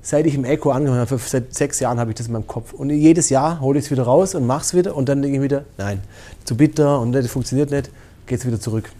seit 0.00 0.26
ich 0.26 0.34
im 0.34 0.44
Echo 0.44 0.70
angefangen 0.70 1.00
habe, 1.00 1.18
seit 1.18 1.54
sechs 1.54 1.80
Jahren 1.80 1.98
habe 1.98 2.10
ich 2.10 2.16
das 2.16 2.26
in 2.26 2.32
meinem 2.32 2.46
Kopf. 2.46 2.72
Und 2.72 2.90
jedes 2.90 3.28
Jahr 3.28 3.60
hole 3.60 3.78
ich 3.78 3.86
es 3.86 3.90
wieder 3.90 4.04
raus 4.04 4.34
und 4.34 4.46
mache 4.46 4.62
es 4.62 4.74
wieder 4.74 4.96
und 4.96 5.08
dann 5.08 5.22
denke 5.22 5.36
ich 5.36 5.42
wieder, 5.42 5.64
nein, 5.78 6.02
zu 6.44 6.56
bitter 6.56 7.00
und 7.00 7.12
das 7.12 7.26
funktioniert 7.30 7.70
nicht, 7.70 7.90
geht 8.26 8.40
es 8.40 8.46
wieder 8.46 8.60
zurück. 8.60 8.90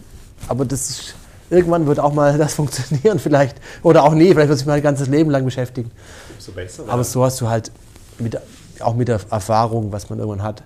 Aber 0.47 0.65
das 0.65 0.89
ist, 0.89 1.15
irgendwann 1.49 1.87
wird 1.87 1.99
auch 1.99 2.13
mal 2.13 2.37
das 2.37 2.53
funktionieren 2.53 3.19
vielleicht. 3.19 3.57
Oder 3.81 4.03
auch 4.03 4.13
nie, 4.13 4.29
vielleicht 4.29 4.49
wird 4.49 4.59
sich 4.59 4.67
mein 4.67 4.81
ganzes 4.81 5.07
Leben 5.07 5.29
lang 5.29 5.45
beschäftigen. 5.45 5.91
So 6.39 6.51
besser, 6.51 6.83
Aber 6.87 7.03
so 7.03 7.23
hast 7.23 7.39
du 7.41 7.49
halt 7.49 7.71
mit, 8.19 8.37
auch 8.79 8.95
mit 8.95 9.07
der 9.07 9.19
Erfahrung, 9.29 9.91
was 9.91 10.09
man 10.09 10.19
irgendwann 10.19 10.43
hat, 10.43 10.63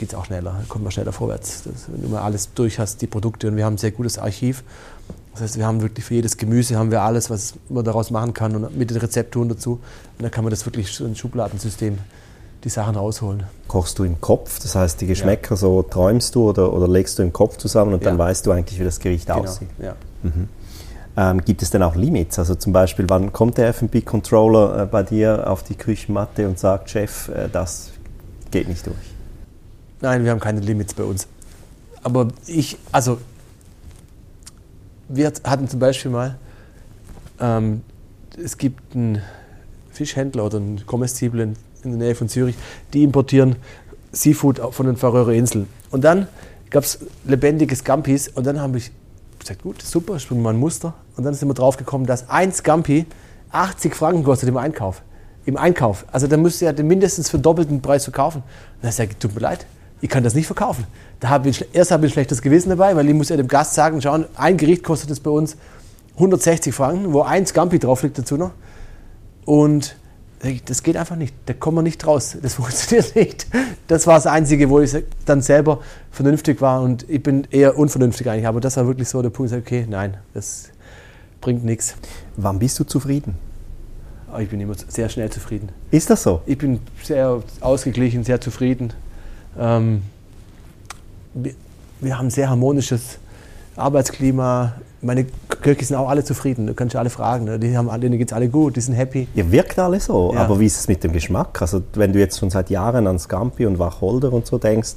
geht 0.00 0.08
es 0.08 0.14
auch 0.16 0.24
schneller, 0.24 0.62
kommt 0.68 0.82
man 0.82 0.90
schneller 0.90 1.12
vorwärts. 1.12 1.62
Das, 1.64 1.84
wenn 1.88 2.02
du 2.02 2.08
mal 2.08 2.22
alles 2.22 2.52
durch 2.54 2.78
hast, 2.78 3.02
die 3.02 3.06
Produkte, 3.06 3.46
und 3.48 3.56
wir 3.56 3.64
haben 3.64 3.74
ein 3.74 3.78
sehr 3.78 3.92
gutes 3.92 4.18
Archiv. 4.18 4.64
Das 5.32 5.42
heißt, 5.42 5.58
wir 5.58 5.66
haben 5.66 5.80
wirklich 5.82 6.04
für 6.04 6.14
jedes 6.14 6.36
Gemüse 6.38 6.76
haben 6.76 6.90
wir 6.90 7.02
alles, 7.02 7.30
was 7.30 7.54
man 7.68 7.84
daraus 7.84 8.10
machen 8.10 8.34
kann 8.34 8.56
und 8.56 8.76
mit 8.76 8.90
den 8.90 8.96
Rezepturen 8.96 9.48
dazu. 9.48 9.72
Und 9.72 10.22
dann 10.22 10.30
kann 10.30 10.42
man 10.42 10.50
das 10.50 10.66
wirklich 10.66 10.92
so 10.92 11.04
ein 11.04 11.14
Schubladensystem 11.14 11.98
die 12.64 12.68
Sachen 12.68 12.96
rausholen. 12.96 13.44
Kochst 13.68 13.98
du 13.98 14.04
im 14.04 14.20
Kopf, 14.20 14.58
das 14.60 14.74
heißt 14.74 15.00
die 15.00 15.06
Geschmäcker 15.06 15.54
ja. 15.54 15.56
so 15.56 15.82
träumst 15.82 16.34
du 16.34 16.48
oder, 16.48 16.72
oder 16.72 16.88
legst 16.88 17.18
du 17.18 17.22
im 17.22 17.32
Kopf 17.32 17.56
zusammen 17.58 17.94
und 17.94 18.02
ja. 18.02 18.10
dann 18.10 18.18
weißt 18.18 18.44
du 18.46 18.52
eigentlich, 18.52 18.80
wie 18.80 18.84
das 18.84 18.98
Gericht 19.00 19.28
genau. 19.28 19.42
aussieht? 19.42 19.68
Ja. 19.80 19.94
Mhm. 20.22 20.48
Ähm, 21.16 21.44
gibt 21.44 21.62
es 21.62 21.70
denn 21.70 21.82
auch 21.82 21.94
Limits? 21.94 22.38
Also 22.38 22.54
zum 22.54 22.72
Beispiel, 22.72 23.06
wann 23.08 23.32
kommt 23.32 23.58
der 23.58 23.68
F&B-Controller 23.68 24.82
äh, 24.82 24.86
bei 24.86 25.02
dir 25.02 25.50
auf 25.50 25.62
die 25.62 25.74
Küchenmatte 25.74 26.48
und 26.48 26.58
sagt, 26.58 26.90
Chef, 26.90 27.28
äh, 27.28 27.48
das 27.50 27.90
geht 28.50 28.68
nicht 28.68 28.86
durch? 28.86 29.09
Nein, 30.00 30.24
wir 30.24 30.30
haben 30.30 30.40
keine 30.40 30.60
Limits 30.60 30.94
bei 30.94 31.04
uns. 31.04 31.26
Aber 32.02 32.28
ich, 32.46 32.78
also 32.90 33.18
wir 35.08 35.32
hatten 35.44 35.68
zum 35.68 35.80
Beispiel 35.80 36.10
mal, 36.10 36.38
ähm, 37.38 37.82
es 38.42 38.56
gibt 38.56 38.94
einen 38.94 39.22
Fischhändler 39.90 40.44
oder 40.44 40.58
einen 40.58 40.86
Comestible 40.86 41.42
in 41.42 41.54
der 41.82 41.92
Nähe 41.98 42.14
von 42.14 42.28
Zürich, 42.28 42.56
die 42.92 43.02
importieren 43.02 43.56
Seafood 44.12 44.60
von 44.72 44.86
den 44.86 44.96
Färöer 44.96 45.28
Inseln. 45.30 45.68
Und 45.90 46.04
dann 46.04 46.28
gab 46.70 46.84
es 46.84 47.00
lebendiges 47.24 47.84
Gampis 47.84 48.28
und 48.28 48.46
dann 48.46 48.60
habe 48.60 48.78
ich 48.78 48.90
gesagt, 49.38 49.62
gut, 49.62 49.82
super, 49.82 50.16
ich 50.16 50.26
bringe 50.28 50.42
mal 50.42 50.50
ein 50.50 50.58
Muster. 50.58 50.94
Und 51.16 51.24
dann 51.24 51.34
sind 51.34 51.48
wir 51.48 51.54
drauf 51.54 51.76
gekommen, 51.76 52.06
dass 52.06 52.28
ein 52.30 52.52
Scampi 52.52 53.06
80 53.50 53.94
Franken 53.94 54.24
kostet 54.24 54.48
im 54.48 54.56
Einkauf. 54.56 55.02
Im 55.44 55.56
Einkauf. 55.56 56.06
Also 56.12 56.26
dann 56.26 56.42
müsste 56.42 56.66
ja 56.66 56.72
mindestens 56.82 57.28
für 57.28 57.38
doppelten 57.38 57.82
Preis 57.82 58.04
verkaufen. 58.04 58.38
Und 58.38 58.84
dann 58.84 58.92
sage 58.92 59.10
ich, 59.12 59.16
tut 59.16 59.34
mir 59.34 59.40
leid, 59.40 59.66
ich 60.00 60.08
kann 60.08 60.24
das 60.24 60.34
nicht 60.34 60.46
verkaufen. 60.46 60.86
Da 61.20 61.28
habe 61.28 61.48
ich, 61.48 61.66
erst 61.74 61.90
habe 61.90 62.06
ich 62.06 62.12
ein 62.12 62.14
schlechtes 62.14 62.42
Gewissen 62.42 62.70
dabei, 62.70 62.96
weil 62.96 63.08
ich 63.08 63.14
muss 63.14 63.28
ja 63.28 63.36
dem 63.36 63.48
Gast 63.48 63.74
sagen, 63.74 64.00
schauen, 64.00 64.24
ein 64.36 64.56
Gericht 64.56 64.82
kostet 64.82 65.10
es 65.10 65.20
bei 65.20 65.30
uns 65.30 65.56
160 66.14 66.74
Franken, 66.74 67.12
wo 67.12 67.22
ein 67.22 67.46
Scampi 67.46 67.78
drauf 67.78 68.02
liegt 68.02 68.18
dazu 68.18 68.36
noch. 68.36 68.52
Und 69.44 69.96
das 70.66 70.82
geht 70.82 70.96
einfach 70.96 71.16
nicht. 71.16 71.34
Da 71.46 71.52
kommen 71.52 71.78
wir 71.78 71.82
nicht 71.82 72.06
raus. 72.06 72.36
Das 72.40 72.54
funktioniert 72.56 73.14
nicht. 73.14 73.46
Das 73.88 74.06
war 74.06 74.14
das 74.14 74.26
Einzige, 74.26 74.70
wo 74.70 74.80
ich 74.80 74.96
dann 75.26 75.42
selber 75.42 75.80
vernünftig 76.10 76.60
war. 76.60 76.82
Und 76.82 77.08
ich 77.08 77.22
bin 77.22 77.46
eher 77.50 77.76
unvernünftig 77.76 78.28
eigentlich. 78.28 78.46
Aber 78.46 78.60
das 78.60 78.76
war 78.76 78.86
wirklich 78.86 79.08
so 79.08 79.20
der 79.20 79.30
Punkt, 79.30 79.52
okay, 79.52 79.86
nein, 79.88 80.16
das 80.32 80.70
bringt 81.40 81.64
nichts. 81.64 81.94
Wann 82.36 82.58
bist 82.58 82.78
du 82.78 82.84
zufrieden? 82.84 83.36
Ah, 84.32 84.40
ich 84.40 84.48
bin 84.48 84.60
immer 84.60 84.74
sehr 84.88 85.08
schnell 85.08 85.28
zufrieden. 85.30 85.70
Ist 85.90 86.08
das 86.08 86.22
so? 86.22 86.40
Ich 86.46 86.56
bin 86.56 86.80
sehr 87.02 87.42
ausgeglichen, 87.60 88.24
sehr 88.24 88.40
zufrieden. 88.40 88.92
Ähm, 89.60 90.02
wir, 91.34 91.52
wir 92.00 92.18
haben 92.18 92.26
ein 92.26 92.30
sehr 92.30 92.48
harmonisches 92.48 93.18
Arbeitsklima. 93.76 94.72
Meine 95.02 95.26
Köche 95.62 95.84
sind 95.84 95.96
auch 95.96 96.08
alle 96.08 96.24
zufrieden. 96.24 96.66
Du 96.66 96.74
kannst 96.74 96.96
alle 96.96 97.10
fragen. 97.10 97.44
Ne? 97.44 97.58
Die 97.58 97.76
haben, 97.76 97.88
denen 98.00 98.18
geht 98.18 98.28
es 98.28 98.32
alle 98.32 98.48
gut, 98.48 98.76
die 98.76 98.80
sind 98.80 98.94
happy. 98.94 99.28
Ihr 99.34 99.52
wirkt 99.52 99.78
alle 99.78 100.00
so. 100.00 100.32
Ja. 100.34 100.40
Aber 100.40 100.58
wie 100.58 100.66
ist 100.66 100.78
es 100.78 100.88
mit 100.88 101.04
dem 101.04 101.12
Geschmack? 101.12 101.60
Also, 101.60 101.82
wenn 101.94 102.12
du 102.12 102.18
jetzt 102.18 102.38
schon 102.38 102.50
seit 102.50 102.70
Jahren 102.70 103.06
an 103.06 103.18
Scampi 103.18 103.66
und 103.66 103.78
Wacholder 103.78 104.32
und 104.32 104.46
so 104.46 104.58
denkst 104.58 104.94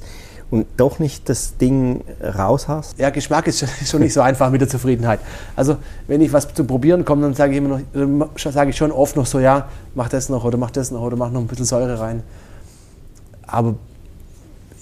und 0.50 0.66
doch 0.76 0.98
nicht 0.98 1.28
das 1.28 1.56
Ding 1.56 2.02
raus 2.22 2.68
hast? 2.68 2.98
Ja, 2.98 3.10
Geschmack 3.10 3.46
ist 3.46 3.66
schon 3.88 4.00
nicht 4.02 4.12
so 4.12 4.20
einfach 4.20 4.50
mit 4.50 4.60
der 4.60 4.68
Zufriedenheit. 4.68 5.20
Also, 5.56 5.76
wenn 6.06 6.20
ich 6.20 6.32
was 6.32 6.52
zu 6.52 6.64
probieren 6.64 7.04
komme, 7.04 7.22
dann 7.22 7.34
sage 7.34 7.52
ich 7.52 7.58
immer 7.58 7.80
noch, 7.94 8.28
sage 8.38 8.70
ich 8.70 8.76
schon 8.76 8.92
oft 8.92 9.16
noch 9.16 9.26
so, 9.26 9.40
ja, 9.40 9.68
mach 9.94 10.08
das 10.08 10.28
noch 10.28 10.44
oder 10.44 10.58
mach 10.58 10.70
das 10.70 10.90
noch 10.90 11.02
oder 11.02 11.16
mach 11.16 11.30
noch 11.30 11.40
ein 11.40 11.46
bisschen 11.46 11.66
Säure 11.66 11.98
rein. 11.98 12.22
Aber 13.46 13.74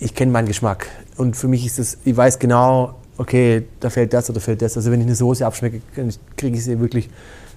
ich 0.02 0.14
kenne 0.14 0.32
meinen 0.32 0.48
Geschmack. 0.48 0.88
Und 1.16 1.36
für 1.36 1.48
mich 1.48 1.64
ist 1.64 1.78
das, 1.78 1.98
ich 2.04 2.16
weiß 2.16 2.38
genau, 2.38 2.94
okay, 3.18 3.66
da 3.80 3.88
fällt 3.88 4.12
das 4.12 4.28
oder 4.30 4.40
fällt 4.40 4.62
das. 4.62 4.76
Also 4.76 4.90
wenn 4.90 5.00
ich 5.00 5.06
eine 5.06 5.14
Soße 5.14 5.46
abschmecke, 5.46 5.80
kriege 6.36 6.56
ich 6.56 6.64
sie 6.64 6.80
wirklich 6.80 7.08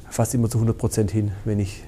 fast 0.10 0.34
immer 0.36 0.50
zu 0.50 0.58
100 0.58 0.78
Prozent 0.78 1.12
hin, 1.12 1.32
wenn 1.44 1.60
ich 1.60 1.84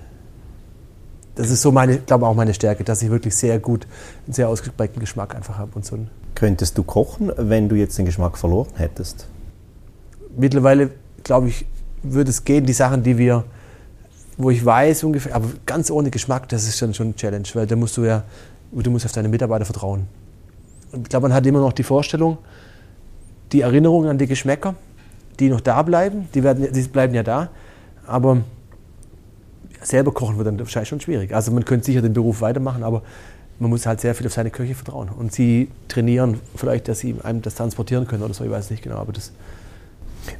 das 1.35 1.51
ist 1.51 1.61
so 1.61 1.71
meine, 1.71 1.99
glaube 1.99 2.25
auch 2.25 2.33
meine 2.33 2.55
Stärke, 2.55 2.83
dass 2.83 3.03
ich 3.03 3.11
wirklich 3.11 3.35
sehr 3.35 3.59
gut, 3.59 3.85
einen 4.25 4.33
sehr 4.33 4.49
ausgeprägten 4.49 4.99
Geschmack 4.99 5.35
einfach 5.35 5.59
habe 5.59 5.69
und 5.75 5.85
so. 5.85 5.99
Könntest 6.33 6.79
du 6.79 6.83
kochen, 6.83 7.31
wenn 7.37 7.69
du 7.69 7.75
jetzt 7.75 7.95
den 7.99 8.05
Geschmack 8.05 8.39
verloren 8.39 8.69
hättest? 8.75 9.27
Mittlerweile, 10.35 10.89
glaube 11.23 11.49
ich, 11.49 11.67
würde 12.01 12.31
es 12.31 12.43
gehen, 12.43 12.65
die 12.65 12.73
Sachen, 12.73 13.03
die 13.03 13.19
wir, 13.19 13.43
wo 14.35 14.49
ich 14.49 14.65
weiß 14.65 15.03
ungefähr, 15.03 15.35
aber 15.35 15.47
ganz 15.67 15.91
ohne 15.91 16.09
Geschmack, 16.09 16.49
das 16.49 16.67
ist 16.67 16.81
dann 16.81 16.95
schon 16.95 17.07
eine 17.07 17.15
Challenge, 17.15 17.47
weil 17.53 17.67
da 17.67 17.75
musst 17.75 17.97
du 17.97 18.05
ja, 18.05 18.23
du 18.71 18.89
musst 18.89 19.05
auf 19.05 19.11
deine 19.11 19.29
Mitarbeiter 19.29 19.65
vertrauen. 19.65 20.07
Ich 20.91 21.09
glaube, 21.09 21.27
man 21.27 21.33
hat 21.33 21.45
immer 21.45 21.59
noch 21.59 21.73
die 21.73 21.83
Vorstellung, 21.83 22.37
die 23.51 23.61
Erinnerungen 23.61 24.09
an 24.09 24.17
die 24.17 24.27
Geschmäcker, 24.27 24.75
die 25.39 25.49
noch 25.49 25.61
da 25.61 25.81
bleiben, 25.81 26.27
die, 26.33 26.43
werden, 26.43 26.71
die 26.71 26.81
bleiben 26.83 27.13
ja 27.13 27.23
da, 27.23 27.49
aber 28.05 28.41
selber 29.81 30.11
kochen 30.11 30.37
wird 30.37 30.47
dann 30.47 30.59
wahrscheinlich 30.59 30.89
schon 30.89 31.01
schwierig. 31.01 31.33
Also 31.33 31.51
man 31.51 31.65
könnte 31.65 31.85
sicher 31.85 32.01
den 32.01 32.13
Beruf 32.13 32.41
weitermachen, 32.41 32.83
aber 32.83 33.03
man 33.59 33.69
muss 33.69 33.85
halt 33.85 34.01
sehr 34.01 34.15
viel 34.15 34.27
auf 34.27 34.33
seine 34.33 34.49
Köche 34.49 34.75
vertrauen. 34.75 35.09
Und 35.09 35.33
sie 35.33 35.69
trainieren 35.87 36.39
vielleicht, 36.55 36.87
dass 36.87 36.99
sie 36.99 37.15
einem 37.23 37.41
das 37.41 37.55
transportieren 37.55 38.07
können 38.07 38.23
oder 38.23 38.33
so, 38.33 38.43
ich 38.43 38.51
weiß 38.51 38.69
nicht 38.71 38.83
genau, 38.83 38.97
aber 38.97 39.13
das... 39.13 39.31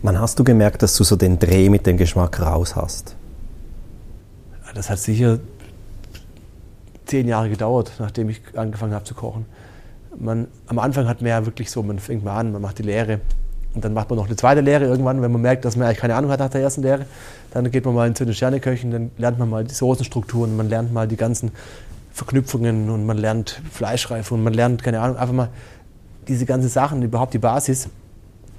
Wann 0.01 0.19
hast 0.19 0.37
du 0.37 0.43
gemerkt, 0.43 0.81
dass 0.81 0.97
du 0.97 1.03
so 1.03 1.15
den 1.15 1.39
Dreh 1.39 1.69
mit 1.69 1.85
dem 1.85 1.97
Geschmack 1.97 2.41
raus 2.41 2.75
hast? 2.75 3.15
Das 4.75 4.89
hat 4.89 4.99
sicher 4.99 5.39
zehn 7.05 7.27
Jahre 7.27 7.49
gedauert, 7.49 7.93
nachdem 7.99 8.29
ich 8.29 8.41
angefangen 8.55 8.93
habe 8.93 9.05
zu 9.05 9.15
kochen 9.15 9.45
man, 10.19 10.47
am 10.67 10.79
Anfang 10.79 11.07
hat 11.07 11.21
man 11.21 11.29
ja 11.29 11.45
wirklich 11.45 11.71
so, 11.71 11.83
man 11.83 11.99
fängt 11.99 12.23
mal 12.23 12.35
an, 12.37 12.51
man 12.51 12.61
macht 12.61 12.79
die 12.79 12.83
Lehre 12.83 13.19
und 13.75 13.85
dann 13.85 13.93
macht 13.93 14.09
man 14.09 14.17
noch 14.17 14.25
eine 14.25 14.35
zweite 14.35 14.61
Lehre 14.61 14.85
irgendwann, 14.85 15.21
wenn 15.21 15.31
man 15.31 15.41
merkt, 15.41 15.65
dass 15.65 15.75
man 15.75 15.87
eigentlich 15.87 15.99
keine 15.99 16.15
Ahnung 16.15 16.31
hat 16.31 16.39
nach 16.39 16.49
der 16.49 16.61
ersten 16.61 16.81
Lehre. 16.81 17.05
Dann 17.51 17.69
geht 17.71 17.85
man 17.85 17.93
mal 17.93 18.11
zu 18.13 18.25
den 18.25 18.33
Sterneköchen, 18.33 18.91
dann 18.91 19.11
lernt 19.17 19.39
man 19.39 19.49
mal 19.49 19.63
die 19.63 19.73
Soßenstrukturen, 19.73 20.57
man 20.57 20.69
lernt 20.69 20.93
mal 20.93 21.07
die 21.07 21.17
ganzen 21.17 21.51
Verknüpfungen 22.11 22.89
und 22.89 23.05
man 23.05 23.17
lernt 23.17 23.61
Fleischreife 23.71 24.33
und 24.33 24.43
man 24.43 24.53
lernt, 24.53 24.83
keine 24.83 24.99
Ahnung, 24.99 25.17
einfach 25.17 25.33
mal 25.33 25.49
diese 26.27 26.45
ganzen 26.45 26.69
Sachen, 26.69 27.01
überhaupt 27.03 27.33
die 27.33 27.39
Basis. 27.39 27.89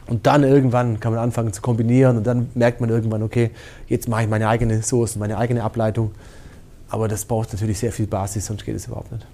Und 0.06 0.26
dann 0.26 0.42
irgendwann 0.42 1.00
kann 1.00 1.12
man 1.12 1.20
anfangen 1.20 1.52
zu 1.52 1.60
kombinieren 1.60 2.16
und 2.16 2.26
dann 2.26 2.48
merkt 2.54 2.80
man 2.80 2.88
irgendwann, 2.88 3.22
okay, 3.22 3.50
jetzt 3.88 4.08
mache 4.08 4.22
ich 4.22 4.28
meine 4.28 4.48
eigene 4.48 4.82
Soße, 4.82 5.18
meine 5.18 5.36
eigene 5.36 5.62
Ableitung. 5.62 6.12
Aber 6.88 7.08
das 7.08 7.26
braucht 7.26 7.52
natürlich 7.52 7.78
sehr 7.78 7.92
viel 7.92 8.06
Basis, 8.06 8.46
sonst 8.46 8.64
geht 8.64 8.76
es 8.76 8.86
überhaupt 8.86 9.12
nicht. 9.12 9.26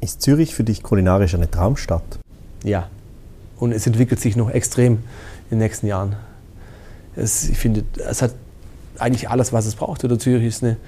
Ist 0.00 0.22
Zürich 0.22 0.54
für 0.54 0.64
dich 0.64 0.82
kulinarisch 0.82 1.34
eine 1.34 1.50
Traumstadt? 1.50 2.18
Ja. 2.64 2.88
Und 3.58 3.72
es 3.72 3.86
entwickelt 3.86 4.20
sich 4.20 4.34
noch 4.36 4.50
extrem 4.50 4.94
in 4.94 5.00
den 5.50 5.58
nächsten 5.58 5.86
Jahren. 5.86 6.16
Es, 7.16 7.48
ich 7.48 7.58
finde, 7.58 7.84
es 8.08 8.22
hat 8.22 8.34
eigentlich 8.98 9.28
alles, 9.28 9.52
was 9.52 9.66
es 9.66 9.74
braucht. 9.74 10.02
Oder 10.04 10.18
Zürich 10.18 10.46
ist 10.46 10.64
eine 10.64 10.78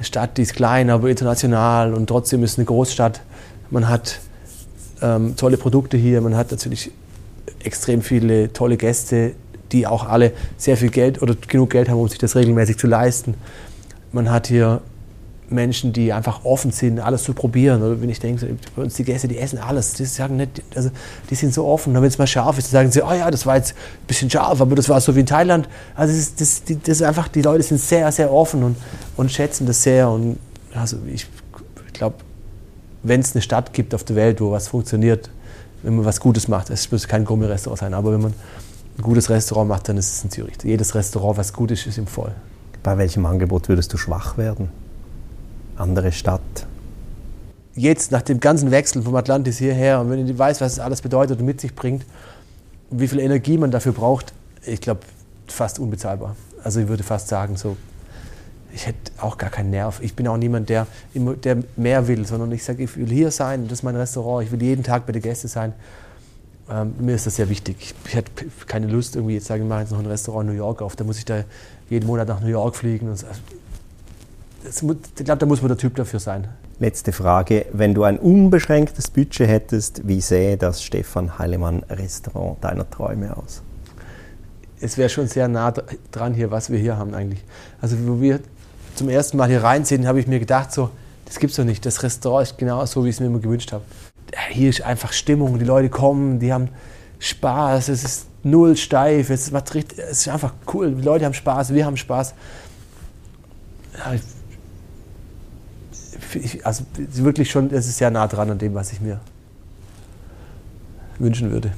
Stadt, 0.00 0.38
die 0.38 0.42
ist 0.42 0.54
klein, 0.54 0.88
aber 0.88 1.10
international 1.10 1.92
und 1.92 2.06
trotzdem 2.06 2.42
ist 2.42 2.58
eine 2.58 2.64
Großstadt. 2.64 3.20
Man 3.70 3.88
hat 3.88 4.20
ähm, 5.02 5.36
tolle 5.36 5.58
Produkte 5.58 5.96
hier, 5.96 6.22
man 6.22 6.34
hat 6.34 6.50
natürlich 6.50 6.90
extrem 7.62 8.00
viele 8.00 8.52
tolle 8.52 8.78
Gäste, 8.78 9.32
die 9.72 9.86
auch 9.86 10.08
alle 10.08 10.32
sehr 10.56 10.76
viel 10.76 10.90
Geld 10.90 11.20
oder 11.20 11.34
genug 11.34 11.70
Geld 11.70 11.88
haben, 11.88 11.98
um 11.98 12.08
sich 12.08 12.18
das 12.18 12.36
regelmäßig 12.36 12.78
zu 12.78 12.86
leisten. 12.86 13.34
Man 14.12 14.30
hat 14.30 14.46
hier 14.46 14.80
Menschen, 15.50 15.92
die 15.92 16.12
einfach 16.12 16.44
offen 16.44 16.70
sind, 16.70 17.00
alles 17.00 17.24
zu 17.24 17.34
probieren. 17.34 17.82
Oder 17.82 18.00
wenn 18.00 18.08
ich 18.08 18.18
denke, 18.18 18.56
bei 18.74 18.82
uns 18.82 18.94
die 18.94 19.04
Gäste, 19.04 19.28
die 19.28 19.38
essen 19.38 19.58
alles. 19.58 19.94
Die 19.94 20.04
sagen 20.04 20.36
nicht, 20.36 20.62
also 20.74 20.90
die 21.30 21.34
sind 21.34 21.52
so 21.52 21.66
offen. 21.66 21.94
Und 21.94 22.02
wenn 22.02 22.08
es 22.08 22.18
mal 22.18 22.26
scharf 22.26 22.58
ist, 22.58 22.72
dann 22.72 22.90
sagen 22.90 22.92
sie, 22.92 23.02
oh 23.02 23.12
ja, 23.12 23.30
das 23.30 23.46
war 23.46 23.56
jetzt 23.56 23.72
ein 23.72 24.06
bisschen 24.06 24.30
scharf, 24.30 24.60
aber 24.60 24.74
das 24.74 24.88
war 24.88 25.00
so 25.00 25.14
wie 25.14 25.20
in 25.20 25.26
Thailand. 25.26 25.68
Also 25.94 26.12
das 26.12 26.22
ist, 26.22 26.40
das, 26.40 26.62
das 26.82 26.96
ist 26.96 27.02
einfach, 27.02 27.28
die 27.28 27.42
Leute 27.42 27.62
sind 27.62 27.80
sehr, 27.80 28.10
sehr 28.12 28.32
offen 28.32 28.62
und, 28.62 28.76
und 29.16 29.30
schätzen 29.30 29.66
das 29.66 29.82
sehr. 29.82 30.08
Und 30.08 30.38
also 30.74 30.96
ich, 31.06 31.26
ich 31.86 31.92
glaube, 31.92 32.16
wenn 33.02 33.20
es 33.20 33.34
eine 33.34 33.42
Stadt 33.42 33.72
gibt 33.72 33.94
auf 33.94 34.04
der 34.04 34.16
Welt, 34.16 34.40
wo 34.40 34.50
was 34.50 34.68
funktioniert, 34.68 35.30
wenn 35.82 35.96
man 35.96 36.04
was 36.06 36.20
Gutes 36.20 36.48
macht, 36.48 36.70
es 36.70 36.90
muss 36.90 37.06
kein 37.06 37.24
Gourmet-Restaurant 37.24 37.78
sein, 37.78 37.94
aber 37.94 38.12
wenn 38.12 38.22
man 38.22 38.34
ein 38.96 39.02
gutes 39.02 39.28
Restaurant 39.28 39.68
macht, 39.68 39.88
dann 39.88 39.98
ist 39.98 40.12
es 40.12 40.24
in 40.24 40.30
Zürich. 40.30 40.54
Jedes 40.62 40.94
Restaurant, 40.94 41.36
was 41.36 41.52
gut 41.52 41.70
ist, 41.70 41.86
ist 41.86 41.98
im 41.98 42.06
Voll. 42.06 42.32
Bei 42.82 42.96
welchem 42.96 43.26
Angebot 43.26 43.68
würdest 43.68 43.92
du 43.92 43.98
schwach 43.98 44.38
werden? 44.38 44.70
Andere 45.76 46.12
Stadt. 46.12 46.40
Jetzt 47.74 48.12
nach 48.12 48.22
dem 48.22 48.40
ganzen 48.40 48.70
Wechsel 48.70 49.02
vom 49.02 49.16
Atlantis 49.16 49.58
hierher 49.58 50.00
und 50.00 50.10
wenn 50.10 50.26
ich 50.26 50.38
weiß, 50.38 50.60
was 50.60 50.74
es 50.74 50.78
alles 50.78 51.02
bedeutet 51.02 51.40
und 51.40 51.46
mit 51.46 51.60
sich 51.60 51.74
bringt, 51.74 52.04
wie 52.90 53.08
viel 53.08 53.18
Energie 53.18 53.58
man 53.58 53.70
dafür 53.70 53.92
braucht, 53.92 54.32
ich 54.64 54.80
glaube, 54.80 55.00
fast 55.48 55.78
unbezahlbar. 55.78 56.36
Also 56.62 56.80
ich 56.80 56.88
würde 56.88 57.02
fast 57.02 57.28
sagen, 57.28 57.56
so, 57.56 57.76
ich 58.72 58.86
hätte 58.86 59.12
auch 59.20 59.38
gar 59.38 59.50
keinen 59.50 59.70
Nerv. 59.70 60.00
Ich 60.02 60.14
bin 60.14 60.26
auch 60.28 60.36
niemand, 60.36 60.68
der, 60.68 60.86
der 61.14 61.58
mehr 61.76 62.08
will, 62.08 62.26
sondern 62.26 62.50
ich 62.52 62.64
sage, 62.64 62.82
ich 62.82 62.96
will 62.96 63.08
hier 63.08 63.30
sein, 63.30 63.64
das 63.64 63.80
ist 63.80 63.82
mein 63.82 63.96
Restaurant, 63.96 64.44
ich 64.44 64.52
will 64.52 64.62
jeden 64.62 64.82
Tag 64.82 65.06
bei 65.06 65.12
den 65.12 65.22
Gästen 65.22 65.48
sein. 65.48 65.72
Ähm, 66.70 66.94
mir 66.98 67.14
ist 67.14 67.26
das 67.26 67.36
sehr 67.36 67.48
wichtig. 67.48 67.94
Ich, 68.06 68.14
hätte 68.14 68.30
keine 68.66 68.86
Lust, 68.86 69.16
irgendwie 69.16 69.34
jetzt 69.34 69.46
sagen, 69.46 69.64
ich 69.64 69.68
mache 69.68 69.80
jetzt 69.80 69.92
noch 69.92 69.98
ein 69.98 70.06
Restaurant 70.06 70.48
in 70.48 70.56
New 70.56 70.62
York 70.62 70.82
auf, 70.82 70.96
da 70.96 71.04
muss 71.04 71.18
ich 71.18 71.24
da 71.24 71.44
jeden 71.90 72.06
Monat 72.06 72.28
nach 72.28 72.40
New 72.40 72.48
York 72.48 72.74
fliegen. 72.74 73.08
Und 73.08 73.18
so 73.18 73.26
ich 74.64 75.24
glaube, 75.24 75.38
da 75.38 75.46
muss 75.46 75.60
man 75.60 75.68
der 75.68 75.78
Typ 75.78 75.94
dafür 75.96 76.20
sein. 76.20 76.48
Letzte 76.78 77.12
Frage. 77.12 77.66
Wenn 77.72 77.94
du 77.94 78.04
ein 78.04 78.18
unbeschränktes 78.18 79.10
Budget 79.10 79.48
hättest, 79.48 80.06
wie 80.08 80.20
sähe 80.20 80.56
das 80.56 80.82
Stefan 80.82 81.38
Heilemann 81.38 81.82
Restaurant 81.90 82.62
deiner 82.62 82.88
Träume 82.88 83.36
aus? 83.36 83.62
Es 84.80 84.98
wäre 84.98 85.08
schon 85.08 85.28
sehr 85.28 85.48
nah 85.48 85.72
dran 86.10 86.34
hier, 86.34 86.50
was 86.50 86.70
wir 86.70 86.78
hier 86.78 86.96
haben 86.96 87.14
eigentlich. 87.14 87.44
Also, 87.80 87.96
wo 88.06 88.20
wir 88.20 88.40
zum 88.96 89.08
ersten 89.08 89.36
Mal 89.36 89.48
hier 89.48 89.62
rein 89.62 89.84
sind, 89.84 90.06
habe 90.06 90.20
ich 90.20 90.26
mir 90.26 90.40
gedacht, 90.40 90.72
so, 90.72 90.90
Das 91.26 91.38
gibt's 91.38 91.56
doch 91.56 91.64
nicht. 91.64 91.84
Das 91.86 92.02
Restaurant 92.02 92.48
ist 92.48 92.58
genau 92.58 92.84
so, 92.86 93.04
wie 93.04 93.08
ich 93.08 93.16
es 93.16 93.20
mir 93.20 93.26
immer 93.26 93.38
gewünscht 93.38 93.72
habe. 93.72 93.84
Hier 94.50 94.70
ist 94.70 94.82
einfach 94.82 95.12
Stimmung. 95.12 95.58
Die 95.58 95.64
Leute 95.64 95.88
kommen, 95.88 96.38
die 96.38 96.52
haben 96.52 96.68
Spaß. 97.18 97.88
Es 97.88 98.04
ist 98.04 98.26
null 98.42 98.76
steif. 98.76 99.30
Es 99.30 99.48
ist, 99.48 99.74
es 99.74 100.26
ist 100.26 100.28
einfach 100.28 100.52
cool. 100.72 100.94
Die 100.94 101.02
Leute 101.02 101.24
haben 101.24 101.34
Spaß, 101.34 101.72
wir 101.72 101.86
haben 101.86 101.96
Spaß. 101.96 102.34
Ja, 103.96 104.14
ich, 106.34 106.66
also 106.66 106.84
wirklich 106.96 107.50
schon, 107.50 107.72
es 107.72 107.86
ist 107.86 107.98
sehr 107.98 108.10
nah 108.10 108.26
dran 108.26 108.50
an 108.50 108.58
dem, 108.58 108.74
was 108.74 108.92
ich 108.92 109.00
mir 109.00 109.20
wünschen 111.18 111.50
würde. 111.50 111.72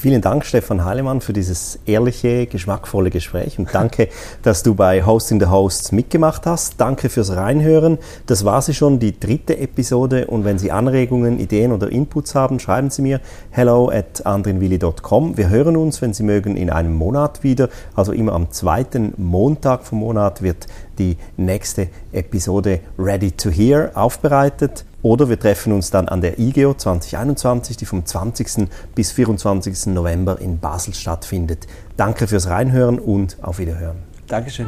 Vielen 0.00 0.22
Dank, 0.22 0.46
Stefan 0.46 0.86
Heilemann, 0.86 1.20
für 1.20 1.34
dieses 1.34 1.78
ehrliche, 1.84 2.46
geschmackvolle 2.46 3.10
Gespräch 3.10 3.58
und 3.58 3.68
danke, 3.74 4.08
dass 4.42 4.62
du 4.62 4.74
bei 4.74 5.04
Hosting 5.04 5.38
the 5.38 5.48
Hosts 5.48 5.92
mitgemacht 5.92 6.46
hast. 6.46 6.80
Danke 6.80 7.10
fürs 7.10 7.36
Reinhören. 7.36 7.98
Das 8.24 8.46
war 8.46 8.62
sie 8.62 8.72
schon, 8.72 8.98
die 8.98 9.20
dritte 9.20 9.58
Episode 9.58 10.28
und 10.28 10.46
wenn 10.46 10.58
Sie 10.58 10.72
Anregungen, 10.72 11.38
Ideen 11.38 11.70
oder 11.70 11.92
Inputs 11.92 12.34
haben, 12.34 12.60
schreiben 12.60 12.88
Sie 12.88 13.02
mir 13.02 13.20
hello 13.50 13.90
at 13.90 14.24
andrinwilli.com. 14.24 15.36
Wir 15.36 15.50
hören 15.50 15.76
uns, 15.76 16.00
wenn 16.00 16.14
Sie 16.14 16.22
mögen, 16.22 16.56
in 16.56 16.70
einem 16.70 16.94
Monat 16.94 17.42
wieder. 17.42 17.68
Also 17.94 18.12
immer 18.12 18.32
am 18.32 18.50
zweiten 18.50 19.12
Montag 19.18 19.84
vom 19.84 19.98
Monat 19.98 20.40
wird 20.40 20.66
die 20.98 21.18
nächste 21.36 21.88
Episode 22.12 22.80
Ready 22.98 23.32
to 23.32 23.50
Hear 23.50 23.90
aufbereitet. 23.92 24.86
Oder 25.02 25.28
wir 25.28 25.38
treffen 25.38 25.72
uns 25.72 25.90
dann 25.90 26.08
an 26.08 26.20
der 26.20 26.38
IGEO 26.38 26.74
2021, 26.74 27.76
die 27.76 27.86
vom 27.86 28.04
20. 28.04 28.68
bis 28.94 29.12
24. 29.12 29.86
November 29.86 30.40
in 30.40 30.58
Basel 30.58 30.94
stattfindet. 30.94 31.66
Danke 31.96 32.26
fürs 32.26 32.48
Reinhören 32.48 32.98
und 32.98 33.36
auf 33.42 33.58
Wiederhören. 33.58 33.96
Dankeschön. 34.26 34.66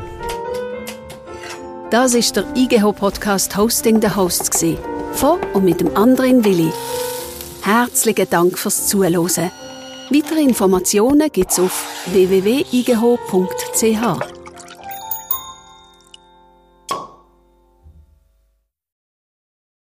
Das 1.90 2.14
ist 2.14 2.36
der 2.36 2.44
IGEHO 2.54 2.92
Podcast 2.92 3.56
Hosting 3.56 4.00
the 4.00 4.08
Hosts. 4.08 4.64
Von 5.12 5.38
und 5.52 5.64
mit 5.64 5.80
dem 5.80 5.94
anderen 5.94 6.42
Willi. 6.42 6.72
Herzlichen 7.60 8.30
Dank 8.30 8.58
fürs 8.58 8.86
Zuhören. 8.86 9.50
Weitere 10.10 10.42
Informationen 10.42 11.28
gibt's 11.30 11.58
auf 11.58 11.86
www.igeho.ch. 12.12 14.41